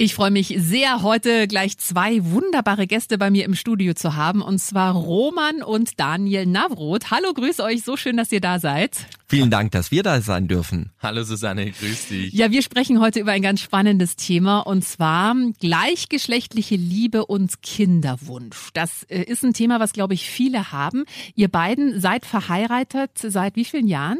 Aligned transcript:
Ich 0.00 0.14
freue 0.14 0.30
mich 0.30 0.54
sehr, 0.56 1.02
heute 1.02 1.48
gleich 1.48 1.76
zwei 1.76 2.24
wunderbare 2.24 2.86
Gäste 2.86 3.18
bei 3.18 3.32
mir 3.32 3.44
im 3.44 3.56
Studio 3.56 3.94
zu 3.94 4.14
haben, 4.14 4.42
und 4.42 4.60
zwar 4.60 4.94
Roman 4.94 5.60
und 5.60 5.98
Daniel 5.98 6.46
Navroth. 6.46 7.10
Hallo, 7.10 7.32
grüß 7.34 7.58
euch, 7.58 7.82
so 7.82 7.96
schön, 7.96 8.16
dass 8.16 8.30
ihr 8.30 8.40
da 8.40 8.60
seid. 8.60 8.92
Vielen 9.26 9.50
Dank, 9.50 9.72
dass 9.72 9.90
wir 9.90 10.04
da 10.04 10.20
sein 10.20 10.46
dürfen. 10.46 10.92
Hallo 11.02 11.24
Susanne, 11.24 11.72
grüß 11.72 12.08
dich. 12.10 12.32
Ja, 12.32 12.52
wir 12.52 12.62
sprechen 12.62 13.00
heute 13.00 13.18
über 13.18 13.32
ein 13.32 13.42
ganz 13.42 13.60
spannendes 13.60 14.14
Thema, 14.14 14.60
und 14.60 14.84
zwar 14.84 15.34
gleichgeschlechtliche 15.58 16.76
Liebe 16.76 17.26
und 17.26 17.60
Kinderwunsch. 17.62 18.70
Das 18.74 19.02
äh, 19.08 19.24
ist 19.24 19.42
ein 19.42 19.52
Thema, 19.52 19.80
was, 19.80 19.92
glaube 19.92 20.14
ich, 20.14 20.30
viele 20.30 20.70
haben. 20.70 21.06
Ihr 21.34 21.48
beiden 21.48 22.00
seid 22.00 22.24
verheiratet 22.24 23.10
seit 23.16 23.56
wie 23.56 23.64
vielen 23.64 23.88
Jahren? 23.88 24.18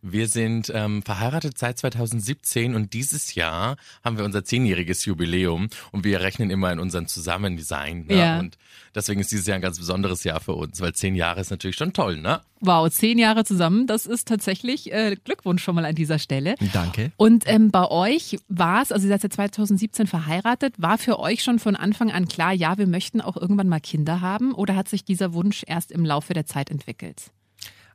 Wir 0.00 0.28
sind 0.28 0.70
ähm, 0.72 1.02
verheiratet 1.02 1.58
seit 1.58 1.78
2017 1.78 2.76
und 2.76 2.92
dieses 2.92 3.34
Jahr 3.34 3.76
haben 4.04 4.16
wir 4.16 4.24
unser 4.24 4.44
zehnjähriges 4.44 5.04
Jubiläum 5.04 5.68
und 5.90 6.04
wir 6.04 6.20
rechnen 6.20 6.50
immer 6.50 6.72
in 6.72 6.78
unseren 6.78 7.08
Zusammendesign. 7.08 8.06
Ne? 8.06 8.16
Ja. 8.16 8.38
Und 8.38 8.58
deswegen 8.94 9.20
ist 9.20 9.32
dieses 9.32 9.46
Jahr 9.46 9.56
ein 9.56 9.62
ganz 9.62 9.78
besonderes 9.78 10.22
Jahr 10.22 10.38
für 10.40 10.52
uns, 10.52 10.80
weil 10.80 10.92
zehn 10.92 11.16
Jahre 11.16 11.40
ist 11.40 11.50
natürlich 11.50 11.76
schon 11.76 11.92
toll, 11.92 12.20
ne? 12.20 12.40
Wow, 12.60 12.90
zehn 12.90 13.18
Jahre 13.18 13.44
zusammen, 13.44 13.86
das 13.86 14.06
ist 14.06 14.26
tatsächlich 14.26 14.92
äh, 14.92 15.16
Glückwunsch 15.22 15.62
schon 15.62 15.74
mal 15.74 15.84
an 15.84 15.94
dieser 15.94 16.18
Stelle. 16.18 16.56
Danke. 16.72 17.12
Und 17.16 17.44
ähm, 17.46 17.70
bei 17.70 17.88
euch 17.88 18.38
war 18.48 18.82
es, 18.82 18.92
also 18.92 19.06
ihr 19.06 19.10
seid 19.10 19.22
seit 19.22 19.32
2017 19.32 20.06
verheiratet, 20.06 20.74
war 20.78 20.98
für 20.98 21.18
euch 21.18 21.42
schon 21.42 21.58
von 21.58 21.76
Anfang 21.76 22.10
an 22.10 22.28
klar, 22.28 22.52
ja, 22.52 22.78
wir 22.78 22.86
möchten 22.86 23.20
auch 23.20 23.36
irgendwann 23.36 23.68
mal 23.68 23.80
Kinder 23.80 24.20
haben 24.20 24.52
oder 24.54 24.76
hat 24.76 24.88
sich 24.88 25.04
dieser 25.04 25.34
Wunsch 25.34 25.64
erst 25.66 25.92
im 25.92 26.04
Laufe 26.04 26.34
der 26.34 26.46
Zeit 26.46 26.70
entwickelt? 26.70 27.30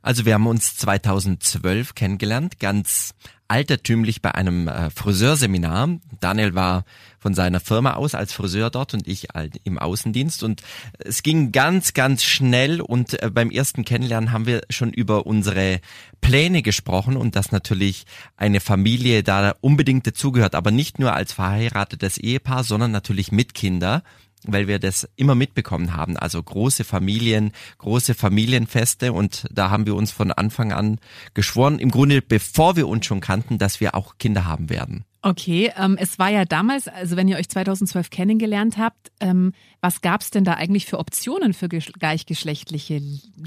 Also 0.04 0.26
wir 0.26 0.34
haben 0.34 0.46
uns 0.46 0.76
2012 0.76 1.94
kennengelernt, 1.94 2.60
ganz 2.60 3.14
altertümlich 3.48 4.20
bei 4.20 4.34
einem 4.34 4.68
äh, 4.68 4.90
Friseurseminar. 4.90 5.98
Daniel 6.20 6.54
war 6.54 6.84
von 7.18 7.32
seiner 7.32 7.58
Firma 7.58 7.94
aus 7.94 8.14
als 8.14 8.34
Friseur 8.34 8.68
dort 8.68 8.92
und 8.92 9.08
ich 9.08 9.28
im 9.64 9.78
Außendienst. 9.78 10.42
Und 10.42 10.60
es 10.98 11.22
ging 11.22 11.52
ganz, 11.52 11.94
ganz 11.94 12.22
schnell 12.22 12.82
und 12.82 13.22
äh, 13.22 13.30
beim 13.30 13.50
ersten 13.50 13.86
Kennenlernen 13.86 14.30
haben 14.30 14.44
wir 14.44 14.60
schon 14.68 14.92
über 14.92 15.24
unsere 15.24 15.80
Pläne 16.20 16.60
gesprochen 16.60 17.16
und 17.16 17.34
dass 17.34 17.50
natürlich 17.50 18.04
eine 18.36 18.60
Familie 18.60 19.22
da 19.22 19.54
unbedingt 19.62 20.06
dazugehört, 20.06 20.54
aber 20.54 20.70
nicht 20.70 20.98
nur 20.98 21.14
als 21.14 21.32
verheiratetes 21.32 22.18
Ehepaar, 22.18 22.62
sondern 22.62 22.90
natürlich 22.90 23.32
mit 23.32 23.54
Kinder 23.54 24.02
weil 24.44 24.68
wir 24.68 24.78
das 24.78 25.08
immer 25.16 25.34
mitbekommen 25.34 25.96
haben. 25.96 26.16
Also 26.16 26.42
große 26.42 26.84
Familien, 26.84 27.52
große 27.78 28.14
Familienfeste 28.14 29.12
und 29.12 29.46
da 29.50 29.70
haben 29.70 29.86
wir 29.86 29.94
uns 29.94 30.10
von 30.10 30.32
Anfang 30.32 30.72
an 30.72 30.98
geschworen, 31.34 31.78
im 31.78 31.90
Grunde 31.90 32.22
bevor 32.22 32.76
wir 32.76 32.88
uns 32.88 33.06
schon 33.06 33.20
kannten, 33.20 33.58
dass 33.58 33.80
wir 33.80 33.94
auch 33.94 34.18
Kinder 34.18 34.44
haben 34.44 34.70
werden. 34.70 35.04
Okay, 35.22 35.72
ähm, 35.78 35.96
es 35.98 36.18
war 36.18 36.28
ja 36.28 36.44
damals, 36.44 36.86
also 36.86 37.16
wenn 37.16 37.28
ihr 37.28 37.38
euch 37.38 37.48
2012 37.48 38.10
kennengelernt 38.10 38.76
habt, 38.76 39.10
ähm, 39.20 39.54
was 39.80 40.02
gab 40.02 40.20
es 40.20 40.30
denn 40.30 40.44
da 40.44 40.52
eigentlich 40.52 40.84
für 40.84 40.98
Optionen 40.98 41.54
für 41.54 41.68
gleichgeschlechtliche, 41.68 43.00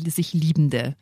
sich 0.08 0.34
Liebende? 0.34 0.96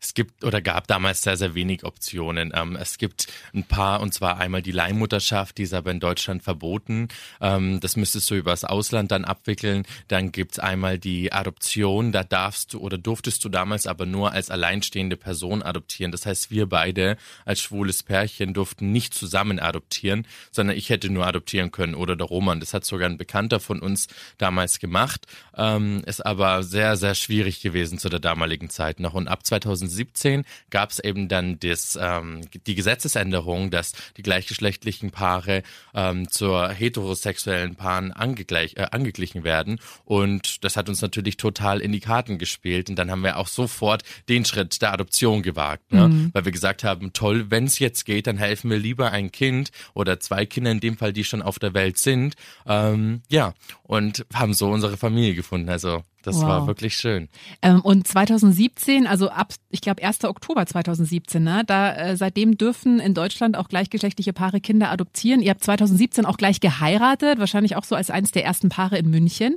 Es 0.00 0.14
gibt 0.14 0.44
oder 0.44 0.60
gab 0.60 0.86
damals 0.86 1.22
sehr, 1.22 1.36
sehr 1.36 1.54
wenig 1.54 1.84
Optionen. 1.84 2.52
Ähm, 2.54 2.76
es 2.76 2.98
gibt 2.98 3.26
ein 3.54 3.64
paar, 3.64 4.00
und 4.00 4.14
zwar 4.14 4.38
einmal 4.38 4.62
die 4.62 4.72
Leihmutterschaft, 4.72 5.58
die 5.58 5.64
ist 5.64 5.74
aber 5.74 5.90
in 5.90 6.00
Deutschland 6.00 6.42
verboten. 6.42 7.08
Ähm, 7.40 7.80
das 7.80 7.96
müsstest 7.96 8.30
du 8.30 8.34
übers 8.34 8.64
Ausland 8.64 9.10
dann 9.10 9.24
abwickeln. 9.24 9.84
Dann 10.08 10.32
gibt's 10.32 10.58
einmal 10.58 10.98
die 10.98 11.32
Adoption, 11.32 12.12
da 12.12 12.24
darfst 12.24 12.74
du 12.74 12.80
oder 12.80 12.98
durftest 12.98 13.44
du 13.44 13.48
damals 13.48 13.86
aber 13.86 14.06
nur 14.06 14.32
als 14.32 14.50
alleinstehende 14.50 15.16
Person 15.16 15.62
adoptieren. 15.62 16.12
Das 16.12 16.26
heißt, 16.26 16.50
wir 16.50 16.66
beide 16.68 17.16
als 17.44 17.60
schwules 17.60 18.02
Pärchen 18.02 18.54
durften 18.54 18.92
nicht 18.92 19.14
zusammen 19.14 19.58
adoptieren, 19.58 20.26
sondern 20.50 20.76
ich 20.76 20.90
hätte 20.90 21.10
nur 21.10 21.26
adoptieren 21.26 21.70
können 21.70 21.94
oder 21.94 22.16
der 22.16 22.26
Roman. 22.26 22.60
Das 22.60 22.74
hat 22.74 22.84
sogar 22.84 23.08
ein 23.08 23.18
Bekannter 23.18 23.60
von 23.60 23.80
uns 23.80 24.08
damals 24.38 24.78
gemacht. 24.78 25.26
Ähm, 25.56 26.02
ist 26.06 26.24
aber 26.24 26.62
sehr, 26.62 26.96
sehr 26.96 27.14
schwierig 27.14 27.60
gewesen 27.60 27.98
zu 27.98 28.08
der 28.08 28.20
damaligen 28.20 28.70
Zeit 28.70 29.00
noch. 29.00 29.14
Und 29.14 29.28
ab 29.28 29.44
2000 29.44 29.71
2017 29.76 30.44
gab 30.70 30.90
es 30.90 30.98
eben 30.98 31.28
dann 31.28 31.58
das, 31.58 31.98
ähm, 32.00 32.42
die 32.66 32.74
Gesetzesänderung, 32.74 33.70
dass 33.70 33.92
die 34.16 34.22
gleichgeschlechtlichen 34.22 35.10
Paare 35.10 35.62
ähm, 35.94 36.28
zur 36.30 36.70
heterosexuellen 36.70 37.76
Paaren 37.76 38.12
angegleich, 38.12 38.74
äh, 38.76 38.86
angeglichen 38.90 39.44
werden. 39.44 39.80
Und 40.04 40.64
das 40.64 40.76
hat 40.76 40.88
uns 40.88 41.02
natürlich 41.02 41.36
total 41.36 41.80
in 41.80 41.92
die 41.92 42.00
Karten 42.00 42.38
gespielt. 42.38 42.90
Und 42.90 42.96
dann 42.96 43.10
haben 43.10 43.22
wir 43.22 43.38
auch 43.38 43.48
sofort 43.48 44.02
den 44.28 44.44
Schritt 44.44 44.80
der 44.82 44.92
Adoption 44.92 45.42
gewagt, 45.42 45.92
ne? 45.92 46.08
Mhm. 46.08 46.30
weil 46.32 46.44
wir 46.44 46.52
gesagt 46.52 46.84
haben, 46.84 47.12
toll, 47.12 47.50
wenn 47.50 47.64
es 47.64 47.78
jetzt 47.78 48.04
geht, 48.04 48.26
dann 48.26 48.38
helfen 48.38 48.70
wir 48.70 48.78
lieber 48.78 49.10
ein 49.10 49.32
Kind 49.32 49.70
oder 49.94 50.20
zwei 50.20 50.46
Kinder 50.46 50.70
in 50.70 50.80
dem 50.80 50.96
Fall, 50.96 51.12
die 51.12 51.24
schon 51.24 51.42
auf 51.42 51.58
der 51.58 51.74
Welt 51.74 51.98
sind. 51.98 52.34
Ähm, 52.66 53.22
ja, 53.28 53.54
und 53.82 54.26
haben 54.34 54.54
so 54.54 54.70
unsere 54.70 54.96
Familie 54.96 55.34
gefunden. 55.34 55.68
Also 55.68 56.02
das 56.22 56.36
wow. 56.36 56.44
war 56.44 56.66
wirklich 56.66 56.96
schön. 56.96 57.28
Ähm, 57.60 57.80
und 57.80 58.06
2017, 58.06 59.06
also 59.06 59.28
ab, 59.28 59.52
ich 59.70 59.80
glaube, 59.80 60.02
1. 60.02 60.24
Oktober 60.24 60.64
2017, 60.66 61.42
ne, 61.42 61.62
da 61.66 61.94
äh, 61.94 62.16
seitdem 62.16 62.56
dürfen 62.56 63.00
in 63.00 63.14
Deutschland 63.14 63.56
auch 63.56 63.68
gleichgeschlechtliche 63.68 64.32
Paare 64.32 64.60
Kinder 64.60 64.90
adoptieren. 64.90 65.40
Ihr 65.40 65.50
habt 65.50 65.64
2017 65.64 66.24
auch 66.24 66.36
gleich 66.36 66.60
geheiratet, 66.60 67.38
wahrscheinlich 67.38 67.76
auch 67.76 67.84
so 67.84 67.94
als 67.94 68.10
eines 68.10 68.30
der 68.30 68.44
ersten 68.44 68.68
Paare 68.68 68.98
in 68.98 69.10
München 69.10 69.56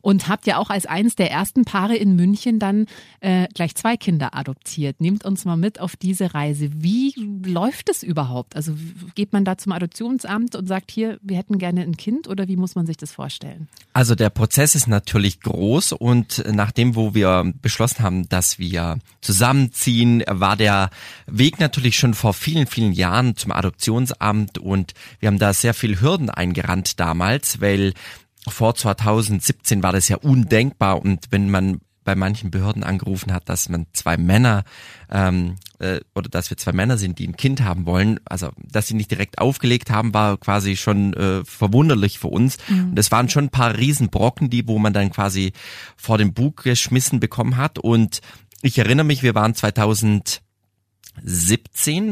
und 0.00 0.28
habt 0.28 0.46
ja 0.46 0.58
auch 0.58 0.70
als 0.70 0.86
eines 0.86 1.16
der 1.16 1.30
ersten 1.30 1.64
Paare 1.64 1.96
in 1.96 2.16
München 2.16 2.58
dann 2.58 2.86
äh, 3.20 3.46
gleich 3.54 3.74
zwei 3.74 3.96
Kinder 3.96 4.34
adoptiert. 4.34 5.00
Nehmt 5.00 5.24
uns 5.24 5.44
mal 5.44 5.56
mit 5.56 5.80
auf 5.80 5.96
diese 5.96 6.34
Reise. 6.34 6.70
Wie 6.72 7.14
läuft 7.44 7.88
es 7.88 8.02
überhaupt? 8.02 8.56
Also 8.56 8.72
geht 9.14 9.32
man 9.32 9.44
da 9.44 9.58
zum 9.58 9.72
Adoptionsamt 9.72 10.56
und 10.56 10.66
sagt 10.66 10.90
hier, 10.90 11.18
wir 11.22 11.36
hätten 11.36 11.58
gerne 11.58 11.82
ein 11.82 11.96
Kind 11.96 12.28
oder 12.28 12.48
wie 12.48 12.56
muss 12.56 12.74
man 12.74 12.86
sich 12.86 12.96
das 12.96 13.12
vorstellen? 13.12 13.68
Also 13.92 14.14
der 14.14 14.30
Prozess 14.30 14.74
ist 14.74 14.86
natürlich 14.88 15.40
groß 15.40 15.92
und 16.06 16.44
nachdem, 16.46 16.94
wo 16.94 17.14
wir 17.14 17.52
beschlossen 17.62 18.04
haben, 18.04 18.28
dass 18.28 18.60
wir 18.60 19.00
zusammenziehen, 19.22 20.22
war 20.28 20.56
der 20.56 20.90
Weg 21.26 21.58
natürlich 21.58 21.98
schon 21.98 22.14
vor 22.14 22.32
vielen, 22.32 22.68
vielen 22.68 22.92
Jahren 22.92 23.36
zum 23.36 23.50
Adoptionsamt. 23.50 24.56
Und 24.58 24.94
wir 25.18 25.26
haben 25.26 25.40
da 25.40 25.52
sehr 25.52 25.74
viel 25.74 26.00
Hürden 26.00 26.30
eingerannt 26.30 27.00
damals, 27.00 27.60
weil 27.60 27.92
vor 28.46 28.76
2017 28.76 29.82
war 29.82 29.90
das 29.90 30.06
ja 30.06 30.18
undenkbar. 30.18 31.02
Und 31.02 31.26
wenn 31.30 31.50
man 31.50 31.80
bei 32.06 32.14
manchen 32.14 32.50
Behörden 32.50 32.84
angerufen 32.84 33.32
hat, 33.34 33.50
dass 33.50 33.68
man 33.68 33.86
zwei 33.92 34.16
Männer 34.16 34.64
ähm, 35.10 35.56
äh, 35.80 36.00
oder 36.14 36.30
dass 36.30 36.48
wir 36.48 36.56
zwei 36.56 36.72
Männer 36.72 36.96
sind, 36.96 37.18
die 37.18 37.28
ein 37.28 37.36
Kind 37.36 37.62
haben 37.62 37.84
wollen. 37.84 38.18
Also, 38.24 38.50
dass 38.56 38.86
sie 38.86 38.94
nicht 38.94 39.10
direkt 39.10 39.38
aufgelegt 39.38 39.90
haben, 39.90 40.14
war 40.14 40.38
quasi 40.38 40.76
schon 40.76 41.12
äh, 41.14 41.44
verwunderlich 41.44 42.18
für 42.18 42.28
uns. 42.28 42.56
Mhm. 42.68 42.90
Und 42.90 42.98
es 42.98 43.10
waren 43.10 43.28
schon 43.28 43.46
ein 43.46 43.50
paar 43.50 43.76
Riesenbrocken, 43.76 44.48
die, 44.48 44.66
wo 44.66 44.78
man 44.78 44.94
dann 44.94 45.10
quasi 45.10 45.52
vor 45.96 46.16
den 46.16 46.32
Bug 46.32 46.62
geschmissen 46.62 47.20
bekommen 47.20 47.56
hat. 47.58 47.78
Und 47.78 48.20
ich 48.62 48.78
erinnere 48.78 49.04
mich, 49.04 49.24
wir 49.24 49.34
waren 49.34 49.56
2017 49.56 50.40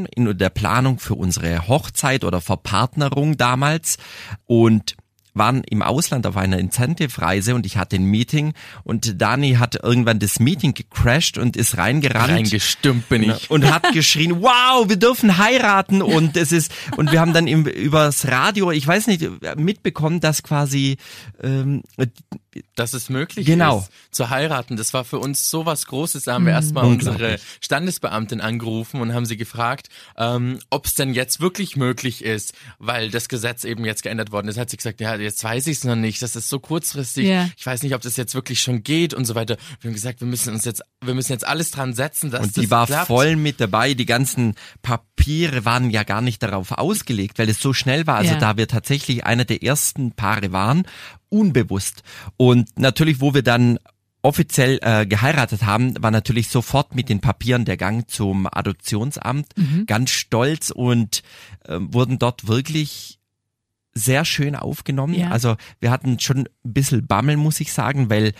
in 0.06 0.36
der 0.36 0.50
Planung 0.50 0.98
für 0.98 1.14
unsere 1.14 1.68
Hochzeit 1.68 2.24
oder 2.24 2.40
Verpartnerung 2.40 3.36
damals 3.36 3.96
und 4.44 4.96
waren 5.34 5.62
im 5.64 5.82
Ausland 5.82 6.26
auf 6.26 6.36
einer 6.36 6.58
Incentive-Reise 6.58 7.54
und 7.54 7.66
ich 7.66 7.76
hatte 7.76 7.96
ein 7.96 8.04
Meeting 8.04 8.54
und 8.84 9.20
Dani 9.20 9.54
hat 9.54 9.76
irgendwann 9.82 10.20
das 10.20 10.38
Meeting 10.38 10.74
gecrashed 10.74 11.38
und 11.38 11.56
ist 11.56 11.76
reingerannt. 11.76 12.30
Reingestümpt 12.30 13.08
bin 13.08 13.24
ich. 13.24 13.50
Und 13.50 13.70
hat 13.72 13.82
geschrien, 13.92 14.40
wow, 14.40 14.88
wir 14.88 14.96
dürfen 14.96 15.38
heiraten 15.38 16.02
und 16.02 16.36
es 16.36 16.52
ist, 16.52 16.72
und 16.96 17.12
wir 17.12 17.20
haben 17.20 17.32
dann 17.32 17.46
im, 17.46 17.66
übers 17.66 18.26
Radio, 18.28 18.70
ich 18.70 18.86
weiß 18.86 19.08
nicht, 19.08 19.28
mitbekommen, 19.56 20.20
dass 20.20 20.42
quasi, 20.42 20.96
ähm, 21.42 21.82
dass 22.74 22.92
es 22.94 23.08
möglich 23.10 23.46
Genau. 23.46 23.78
ist, 23.80 23.90
zu 24.14 24.30
heiraten. 24.30 24.76
Das 24.76 24.92
war 24.94 25.04
für 25.04 25.18
uns 25.18 25.50
so 25.50 25.66
was 25.66 25.86
Großes. 25.86 26.24
Da 26.24 26.34
haben 26.34 26.46
wir 26.46 26.52
erstmal 26.52 26.84
unsere 26.84 27.38
Standesbeamtin 27.60 28.40
angerufen 28.40 29.00
und 29.00 29.12
haben 29.14 29.26
sie 29.26 29.36
gefragt, 29.36 29.88
ähm, 30.16 30.58
ob 30.70 30.86
es 30.86 30.94
denn 30.94 31.14
jetzt 31.14 31.40
wirklich 31.40 31.76
möglich 31.76 32.24
ist, 32.24 32.52
weil 32.78 33.10
das 33.10 33.28
Gesetz 33.28 33.64
eben 33.64 33.84
jetzt 33.84 34.02
geändert 34.02 34.32
worden 34.32 34.48
ist. 34.48 34.58
Hat 34.58 34.70
sie 34.70 34.76
gesagt, 34.76 35.00
ja, 35.00 35.14
jetzt 35.16 35.42
weiß 35.42 35.66
ich 35.66 35.78
es 35.78 35.84
noch 35.84 35.96
nicht. 35.96 36.22
Das 36.22 36.36
ist 36.36 36.48
so 36.48 36.58
kurzfristig. 36.60 37.26
Ja. 37.26 37.48
Ich 37.56 37.64
weiß 37.66 37.82
nicht, 37.82 37.94
ob 37.94 38.02
das 38.02 38.16
jetzt 38.16 38.34
wirklich 38.34 38.60
schon 38.60 38.82
geht 38.82 39.14
und 39.14 39.24
so 39.24 39.34
weiter. 39.34 39.56
Wir 39.80 39.88
haben 39.88 39.94
gesagt, 39.94 40.20
wir 40.20 40.28
müssen 40.28 40.52
uns 40.54 40.64
jetzt, 40.64 40.82
wir 41.04 41.14
müssen 41.14 41.32
jetzt 41.32 41.46
alles 41.46 41.70
dran 41.70 41.94
setzen, 41.94 42.30
dass 42.30 42.42
Und 42.42 42.56
das 42.56 42.62
die 42.64 42.70
war 42.70 42.86
klappt. 42.86 43.06
voll 43.08 43.36
mit 43.36 43.60
dabei. 43.60 43.94
Die 43.94 44.06
ganzen 44.06 44.54
Papiere 44.82 45.64
waren 45.64 45.90
ja 45.90 46.02
gar 46.02 46.20
nicht 46.20 46.42
darauf 46.42 46.72
ausgelegt, 46.72 47.38
weil 47.38 47.48
es 47.48 47.60
so 47.60 47.72
schnell 47.72 48.06
war. 48.06 48.16
Also 48.16 48.32
Ja. 48.34 48.38
da 48.38 48.56
wir 48.56 48.68
tatsächlich 48.68 49.24
einer 49.24 49.44
der 49.44 49.62
ersten 49.62 50.12
Paare 50.12 50.52
waren, 50.52 50.86
unbewusst. 51.34 52.02
Und 52.36 52.78
natürlich, 52.78 53.20
wo 53.20 53.34
wir 53.34 53.42
dann 53.42 53.78
offiziell 54.22 54.78
äh, 54.82 55.04
geheiratet 55.04 55.64
haben, 55.64 56.02
war 56.02 56.10
natürlich 56.10 56.48
sofort 56.48 56.94
mit 56.94 57.08
den 57.08 57.20
Papieren 57.20 57.66
der 57.66 57.76
Gang 57.76 58.08
zum 58.08 58.48
Adoptionsamt. 58.50 59.48
Mhm. 59.56 59.84
Ganz 59.86 60.10
stolz 60.10 60.70
und 60.70 61.22
äh, 61.66 61.78
wurden 61.78 62.18
dort 62.18 62.48
wirklich 62.48 63.18
sehr 63.92 64.24
schön 64.24 64.56
aufgenommen. 64.56 65.14
Ja. 65.14 65.30
Also 65.30 65.56
wir 65.78 65.90
hatten 65.90 66.18
schon 66.18 66.38
ein 66.38 66.72
bisschen 66.72 67.06
Bammel, 67.06 67.36
muss 67.36 67.60
ich 67.60 67.72
sagen, 67.72 68.08
weil 68.08 68.32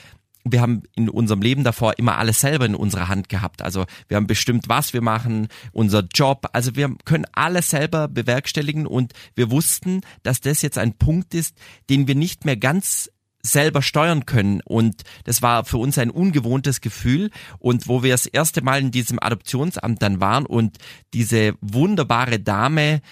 wir 0.44 0.61
haben 0.61 0.82
in 0.94 1.08
unserem 1.08 1.41
Leben 1.41 1.64
davor 1.64 1.99
immer 1.99 2.19
alles 2.19 2.41
selber 2.41 2.67
in 2.67 2.75
unserer 2.75 3.08
Hand 3.08 3.29
gehabt. 3.29 3.62
Also 3.62 3.87
wir 4.08 4.17
haben 4.17 4.26
bestimmt, 4.26 4.69
was 4.69 4.93
wir 4.93 5.00
machen, 5.00 5.49
unser 5.73 6.05
Job. 6.14 6.46
Also 6.52 6.76
wir 6.76 6.94
können 7.05 7.25
alles 7.32 7.70
selber 7.70 8.08
bewerkstelligen 8.08 8.87
und 8.87 9.14
wir 9.35 9.50
wussten, 9.50 10.02
dass 10.23 10.41
das 10.41 10.61
jetzt 10.62 10.76
ein 10.79 10.99
Punkt 10.99 11.35
ist, 11.35 11.56
den 11.88 12.06
wir 12.06 12.14
nicht 12.14 12.44
mehr 12.44 12.58
ganz 12.58 13.11
selber 13.46 13.82
steuern 13.82 14.25
können 14.26 14.61
und 14.64 15.02
das 15.25 15.43
war 15.43 15.64
für 15.64 15.76
uns 15.76 15.99
ein 15.99 16.11
ungewohntes 16.11 16.81
Gefühl 16.81 17.31
und 17.58 17.87
wo 17.88 18.02
wir 18.02 18.11
das 18.12 18.26
erste 18.26 18.62
Mal 18.62 18.81
in 18.81 18.91
diesem 18.91 19.23
Adoptionsamt 19.23 20.02
dann 20.02 20.20
waren 20.20 20.46
und 20.46 20.79
diese 21.12 21.55
wunderbare 21.61 22.41
Dame 22.41 23.02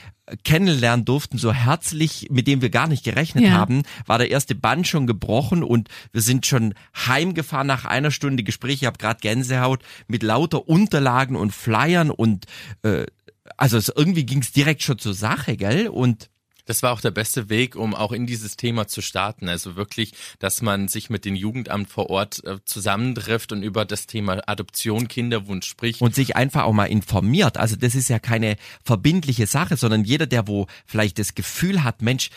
kennenlernen 0.44 1.04
durften, 1.04 1.36
so 1.36 1.52
herzlich, 1.52 2.28
mit 2.30 2.46
dem 2.46 2.62
wir 2.62 2.70
gar 2.70 2.86
nicht 2.86 3.04
gerechnet 3.04 3.44
Ja. 3.44 3.52
haben, 3.52 3.82
war 4.06 4.18
der 4.18 4.30
erste 4.30 4.54
Band 4.54 4.86
schon 4.88 5.06
gebrochen 5.06 5.62
und 5.62 5.88
wir 6.12 6.22
sind 6.22 6.46
schon 6.46 6.74
heimgefahren 6.96 7.66
nach 7.66 7.84
einer 7.84 8.10
Stunde 8.10 8.42
Gespräch. 8.42 8.74
Ich 8.74 8.84
habe 8.86 8.98
gerade 8.98 9.20
Gänsehaut 9.20 9.82
mit 10.06 10.22
lauter 10.22 10.66
Unterlagen 10.68 11.36
und 11.36 11.52
Flyern 11.52 12.10
und 12.10 12.46
äh, 12.82 13.04
also 13.56 13.76
es, 13.76 13.92
irgendwie 13.94 14.24
ging 14.24 14.40
es 14.40 14.52
direkt 14.52 14.82
schon 14.82 14.98
zur 14.98 15.14
Sache, 15.14 15.56
gell? 15.56 15.88
Und 15.88 16.30
Das 16.64 16.82
war 16.82 16.92
auch 16.92 17.00
der 17.00 17.10
beste 17.10 17.48
Weg, 17.48 17.76
um 17.76 17.94
auch 17.94 18.12
in 18.12 18.26
dieses 18.26 18.56
Thema 18.56 18.86
zu 18.86 19.00
starten. 19.02 19.48
Also 19.48 19.76
wirklich, 19.76 20.12
dass 20.38 20.62
man 20.62 20.88
sich 20.88 21.10
mit 21.10 21.24
dem 21.24 21.34
Jugendamt 21.34 21.90
vor 21.90 22.10
Ort 22.10 22.44
äh, 22.44 22.58
zusammentrifft 22.64 23.52
und 23.52 23.62
über 23.62 23.84
das 23.84 24.06
Thema 24.06 24.40
Adoption, 24.46 25.08
Kinderwunsch 25.08 25.66
spricht. 25.66 26.00
und 26.00 26.14
sich 26.14 26.36
einfach 26.36 26.64
auch 26.64 26.72
mal 26.72 26.86
informiert. 26.86 27.56
Also 27.56 27.76
das 27.76 27.94
ist 27.94 28.08
ja 28.08 28.18
keine 28.18 28.56
verbindliche 28.84 29.46
Sache, 29.46 29.76
sondern 29.76 30.04
jeder, 30.04 30.26
der 30.26 30.46
wo 30.46 30.66
vielleicht 30.86 31.18
das 31.18 31.34
Gefühl 31.34 31.84
hat, 31.84 32.02
Mensch, 32.02 32.30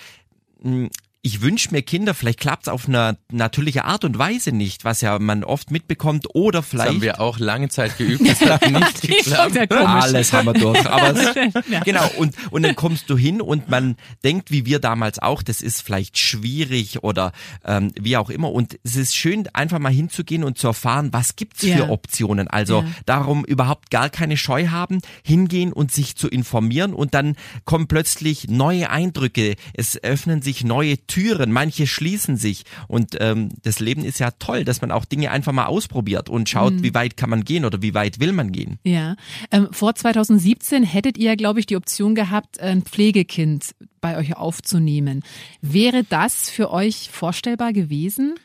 mh, 0.62 0.89
ich 1.25 1.42
wünsche 1.42 1.72
mir 1.72 1.81
Kinder, 1.81 2.13
vielleicht 2.13 2.39
klappt 2.39 2.68
es 2.68 2.69
auf 2.72 2.88
eine 2.88 3.18
natürliche 3.31 3.86
Art 3.86 4.04
und 4.06 4.19
Weise 4.19 4.51
nicht, 4.51 4.86
was 4.86 5.01
ja 5.01 5.18
man 5.18 5.44
oft 5.44 5.72
mitbekommt, 5.72 6.27
oder 6.36 6.60
das 6.60 6.68
vielleicht 6.69 6.88
haben 6.89 7.01
wir 7.01 7.19
auch 7.19 7.39
lange 7.39 7.68
Zeit 7.69 7.98
geübt. 7.98 8.22
Das 8.30 8.39
hat 8.42 8.62
nicht 8.69 9.01
geklappt. 9.01 9.56
Ja, 9.56 9.86
alles 9.95 10.31
haben 10.33 10.45
wir 10.45 10.54
durch. 10.54 10.86
Aber 10.88 11.10
es, 11.19 11.36
Ja. 11.68 11.80
genau 11.80 12.07
und 12.18 12.36
und 12.51 12.62
dann 12.62 12.75
kommst 12.75 13.10
du 13.10 13.18
hin 13.18 13.42
und 13.42 13.69
man 13.69 13.95
denkt, 14.24 14.51
wie 14.51 14.68
wir 14.68 14.77
damals 14.77 15.18
auch, 15.18 15.42
das 15.42 15.62
ist 15.63 15.81
vielleicht 15.81 16.19
schwierig 16.19 17.04
oder 17.04 17.31
ähm, 17.66 17.92
wie 18.00 18.18
auch 18.18 18.30
immer. 18.30 18.51
Und 18.51 18.77
es 18.83 18.95
ist 18.95 19.16
schön, 19.16 19.48
einfach 19.51 19.80
mal 19.80 19.92
hinzugehen 19.92 20.44
und 20.44 20.60
zu 20.60 20.68
erfahren, 20.68 21.12
was 21.12 21.36
gibt's 21.36 21.63
Ja. 21.63 21.77
für 21.77 21.89
Optionen. 21.89 22.48
Also 22.48 22.86
darum 23.07 23.44
überhaupt 23.45 23.89
gar 23.89 24.12
keine 24.12 24.38
Scheu 24.38 24.68
haben, 24.68 25.00
hingehen 25.24 25.74
und 25.74 25.92
sich 25.92 26.16
zu 26.16 26.27
informieren 26.27 26.94
und 26.94 27.16
dann 27.16 27.36
kommen 27.63 27.88
plötzlich 27.88 28.48
neue 28.48 28.92
Eindrücke. 28.92 29.56
Es 29.74 30.01
öffnen 30.04 30.44
sich 30.44 30.63
neue 30.63 30.98
Türen, 31.07 31.15
manche 31.52 31.88
schließen 31.88 32.38
sich 32.38 32.64
und 32.88 33.18
ähm, 33.20 33.50
das 33.64 33.80
Leben 33.80 34.04
ist 34.04 34.20
ja 34.20 34.32
toll, 34.32 34.64
dass 34.66 34.82
man 34.82 34.92
auch 34.92 35.06
Dinge 35.06 35.32
einfach 35.32 35.52
mal 35.52 35.66
ausprobiert 35.66 36.30
und 36.30 36.50
schaut, 36.50 36.74
Mhm. 36.74 36.84
wie 36.84 36.94
weit 36.94 37.18
kann 37.18 37.30
man 37.30 37.44
gehen 37.44 37.66
oder 37.66 37.82
wie 37.82 37.94
weit 37.94 38.20
will 38.20 38.32
man 38.32 38.52
gehen. 38.52 38.80
Ja, 38.84 39.16
ähm, 39.52 39.68
vor 39.72 39.96
2017 39.96 40.84
hättet 40.84 41.18
ihr, 41.18 41.36
glaube 41.36 41.60
ich, 41.60 41.66
die 41.66 41.76
Option 41.76 42.16
gehabt, 42.16 42.60
ein 42.60 42.82
Pflegekind 42.84 43.76
bei 44.02 44.18
euch 44.18 44.36
aufzunehmen. 44.38 45.24
Wäre 45.62 46.04
das 46.04 46.50
für 46.50 46.72
euch 46.72 47.10
vorstellbar 47.12 47.74
gewesen? 47.74 48.36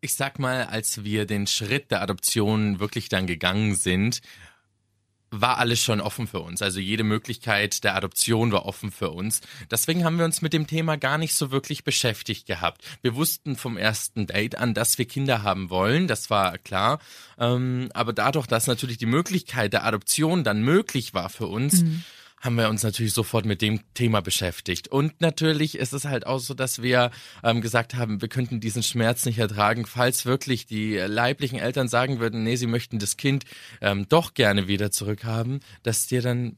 Ich 0.00 0.14
sag 0.14 0.38
mal, 0.38 0.64
als 0.64 1.02
wir 1.04 1.24
den 1.26 1.46
Schritt 1.46 1.90
der 1.90 2.02
Adoption 2.02 2.78
wirklich 2.78 3.08
dann 3.08 3.26
gegangen 3.26 3.74
sind, 3.74 4.20
war 5.40 5.58
alles 5.58 5.82
schon 5.82 6.00
offen 6.00 6.26
für 6.26 6.40
uns. 6.40 6.62
Also 6.62 6.80
jede 6.80 7.04
Möglichkeit 7.04 7.84
der 7.84 7.96
Adoption 7.96 8.52
war 8.52 8.66
offen 8.66 8.90
für 8.90 9.10
uns. 9.10 9.40
Deswegen 9.70 10.04
haben 10.04 10.18
wir 10.18 10.24
uns 10.24 10.42
mit 10.42 10.52
dem 10.52 10.66
Thema 10.66 10.96
gar 10.96 11.18
nicht 11.18 11.34
so 11.34 11.50
wirklich 11.50 11.84
beschäftigt 11.84 12.46
gehabt. 12.46 12.82
Wir 13.02 13.14
wussten 13.14 13.56
vom 13.56 13.76
ersten 13.76 14.26
Date 14.26 14.56
an, 14.56 14.74
dass 14.74 14.98
wir 14.98 15.06
Kinder 15.06 15.42
haben 15.42 15.70
wollen, 15.70 16.08
das 16.08 16.30
war 16.30 16.58
klar. 16.58 16.98
Ähm, 17.38 17.88
aber 17.94 18.12
dadurch, 18.12 18.46
dass 18.46 18.66
natürlich 18.66 18.98
die 18.98 19.06
Möglichkeit 19.06 19.72
der 19.72 19.84
Adoption 19.84 20.44
dann 20.44 20.62
möglich 20.62 21.14
war 21.14 21.28
für 21.28 21.46
uns, 21.46 21.84
haben 22.44 22.56
wir 22.56 22.68
uns 22.68 22.82
natürlich 22.82 23.14
sofort 23.14 23.46
mit 23.46 23.62
dem 23.62 23.80
Thema 23.94 24.20
beschäftigt. 24.20 24.88
Und 24.88 25.20
natürlich 25.20 25.78
ist 25.78 25.94
es 25.94 26.04
halt 26.04 26.26
auch 26.26 26.38
so, 26.38 26.52
dass 26.52 26.82
wir 26.82 27.10
ähm, 27.42 27.62
gesagt 27.62 27.94
haben, 27.94 28.20
wir 28.20 28.28
könnten 28.28 28.60
diesen 28.60 28.82
Schmerz 28.82 29.24
nicht 29.24 29.38
ertragen, 29.38 29.86
falls 29.86 30.26
wirklich 30.26 30.66
die 30.66 30.96
leiblichen 30.96 31.58
Eltern 31.58 31.88
sagen 31.88 32.20
würden, 32.20 32.44
nee, 32.44 32.56
sie 32.56 32.66
möchten 32.66 32.98
das 32.98 33.16
Kind 33.16 33.44
ähm, 33.80 34.06
doch 34.08 34.34
gerne 34.34 34.68
wieder 34.68 34.90
zurückhaben, 34.90 35.60
dass 35.82 36.06
dir 36.06 36.20
dann 36.20 36.56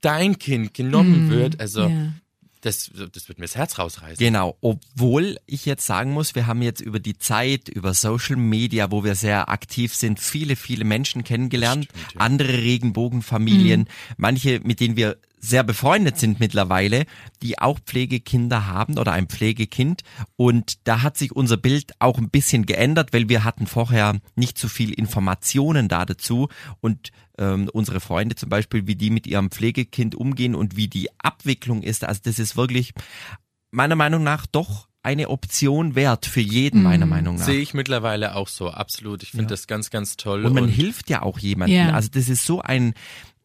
dein 0.00 0.38
Kind 0.38 0.72
genommen 0.72 1.28
wird. 1.28 1.60
Also 1.60 1.82
Ja. 1.82 2.12
Das, 2.60 2.90
das 3.12 3.28
wird 3.28 3.38
mir 3.38 3.44
das 3.44 3.56
Herz 3.56 3.78
rausreißen. 3.78 4.18
Genau, 4.18 4.56
obwohl 4.60 5.38
ich 5.46 5.66
jetzt 5.66 5.86
sagen 5.86 6.12
muss, 6.12 6.34
wir 6.34 6.46
haben 6.46 6.62
jetzt 6.62 6.80
über 6.80 7.00
die 7.00 7.18
Zeit, 7.18 7.68
über 7.68 7.94
Social 7.94 8.36
Media, 8.36 8.90
wo 8.90 9.04
wir 9.04 9.14
sehr 9.14 9.48
aktiv 9.48 9.94
sind, 9.94 10.20
viele, 10.20 10.56
viele 10.56 10.84
Menschen 10.84 11.24
kennengelernt, 11.24 11.86
Stimmt, 11.86 12.14
ja. 12.14 12.20
andere 12.20 12.52
Regenbogenfamilien, 12.58 13.88
manche, 14.16 14.60
mit 14.60 14.80
denen 14.80 14.96
wir 14.96 15.16
sehr 15.40 15.62
befreundet 15.64 16.18
sind 16.18 16.38
mittlerweile, 16.38 17.06
die 17.42 17.58
auch 17.58 17.78
Pflegekinder 17.78 18.66
haben 18.66 18.98
oder 18.98 19.12
ein 19.12 19.26
Pflegekind. 19.26 20.02
Und 20.36 20.86
da 20.86 21.02
hat 21.02 21.16
sich 21.16 21.34
unser 21.34 21.56
Bild 21.56 21.92
auch 21.98 22.18
ein 22.18 22.28
bisschen 22.28 22.66
geändert, 22.66 23.14
weil 23.14 23.28
wir 23.30 23.42
hatten 23.42 23.66
vorher 23.66 24.20
nicht 24.36 24.58
so 24.58 24.68
viel 24.68 24.92
Informationen 24.92 25.88
da 25.88 26.04
dazu. 26.04 26.48
Und 26.82 27.10
ähm, 27.40 27.68
unsere 27.72 27.98
Freunde 27.98 28.36
zum 28.36 28.48
Beispiel, 28.48 28.86
wie 28.86 28.94
die 28.94 29.10
mit 29.10 29.26
ihrem 29.26 29.50
Pflegekind 29.50 30.14
umgehen 30.14 30.54
und 30.54 30.76
wie 30.76 30.86
die 30.86 31.08
Abwicklung 31.18 31.82
ist, 31.82 32.04
also 32.04 32.20
das 32.22 32.38
ist 32.38 32.56
wirklich 32.56 32.92
meiner 33.72 33.96
Meinung 33.96 34.22
nach 34.22 34.46
doch 34.46 34.88
eine 35.02 35.30
Option 35.30 35.94
wert 35.94 36.26
für 36.26 36.40
jeden, 36.40 36.82
meiner 36.82 37.06
Meinung 37.06 37.36
nach. 37.36 37.46
Sehe 37.46 37.60
ich 37.60 37.72
mittlerweile 37.72 38.36
auch 38.36 38.48
so, 38.48 38.68
absolut. 38.68 39.22
Ich 39.22 39.30
finde 39.30 39.46
das 39.46 39.66
ganz, 39.66 39.88
ganz 39.88 40.18
toll. 40.18 40.44
Und 40.44 40.52
man 40.52 40.68
hilft 40.68 41.08
ja 41.08 41.22
auch 41.22 41.38
jemandem. 41.38 41.78
Ja. 41.78 41.92
Also 41.94 42.10
das 42.12 42.28
ist 42.28 42.44
so 42.44 42.60
ein, 42.60 42.92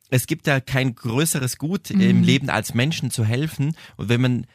es 0.10 0.28
gibt 0.28 0.48
ja 0.48 0.60
kein 0.60 0.96
größeres 0.96 1.58
Gut 1.58 1.92
im 1.92 2.24
Leben 2.24 2.50
als 2.50 2.74
Menschen 2.74 3.10
zu 3.10 3.24
helfen. 3.24 3.78
Und 3.96 4.10
wenn 4.10 4.20
man 4.20 4.48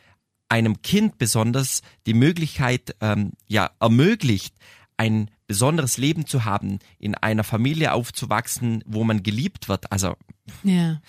einem 0.50 0.82
Kind 0.82 1.16
besonders 1.16 1.80
die 2.06 2.12
Möglichkeit 2.12 2.94
ähm, 3.00 3.32
ja 3.46 3.70
ermöglicht, 3.80 4.54
ein 5.00 5.30
besonderes 5.46 5.96
Leben 5.96 6.26
zu 6.26 6.44
haben, 6.44 6.78
in 6.98 7.14
einer 7.14 7.42
Familie 7.44 7.92
aufzuwachsen, 7.94 8.84
wo 8.86 9.02
man 9.02 9.22
geliebt 9.22 9.68
wird. 9.68 9.90
Also 9.90 10.14
Ja. 10.62 11.00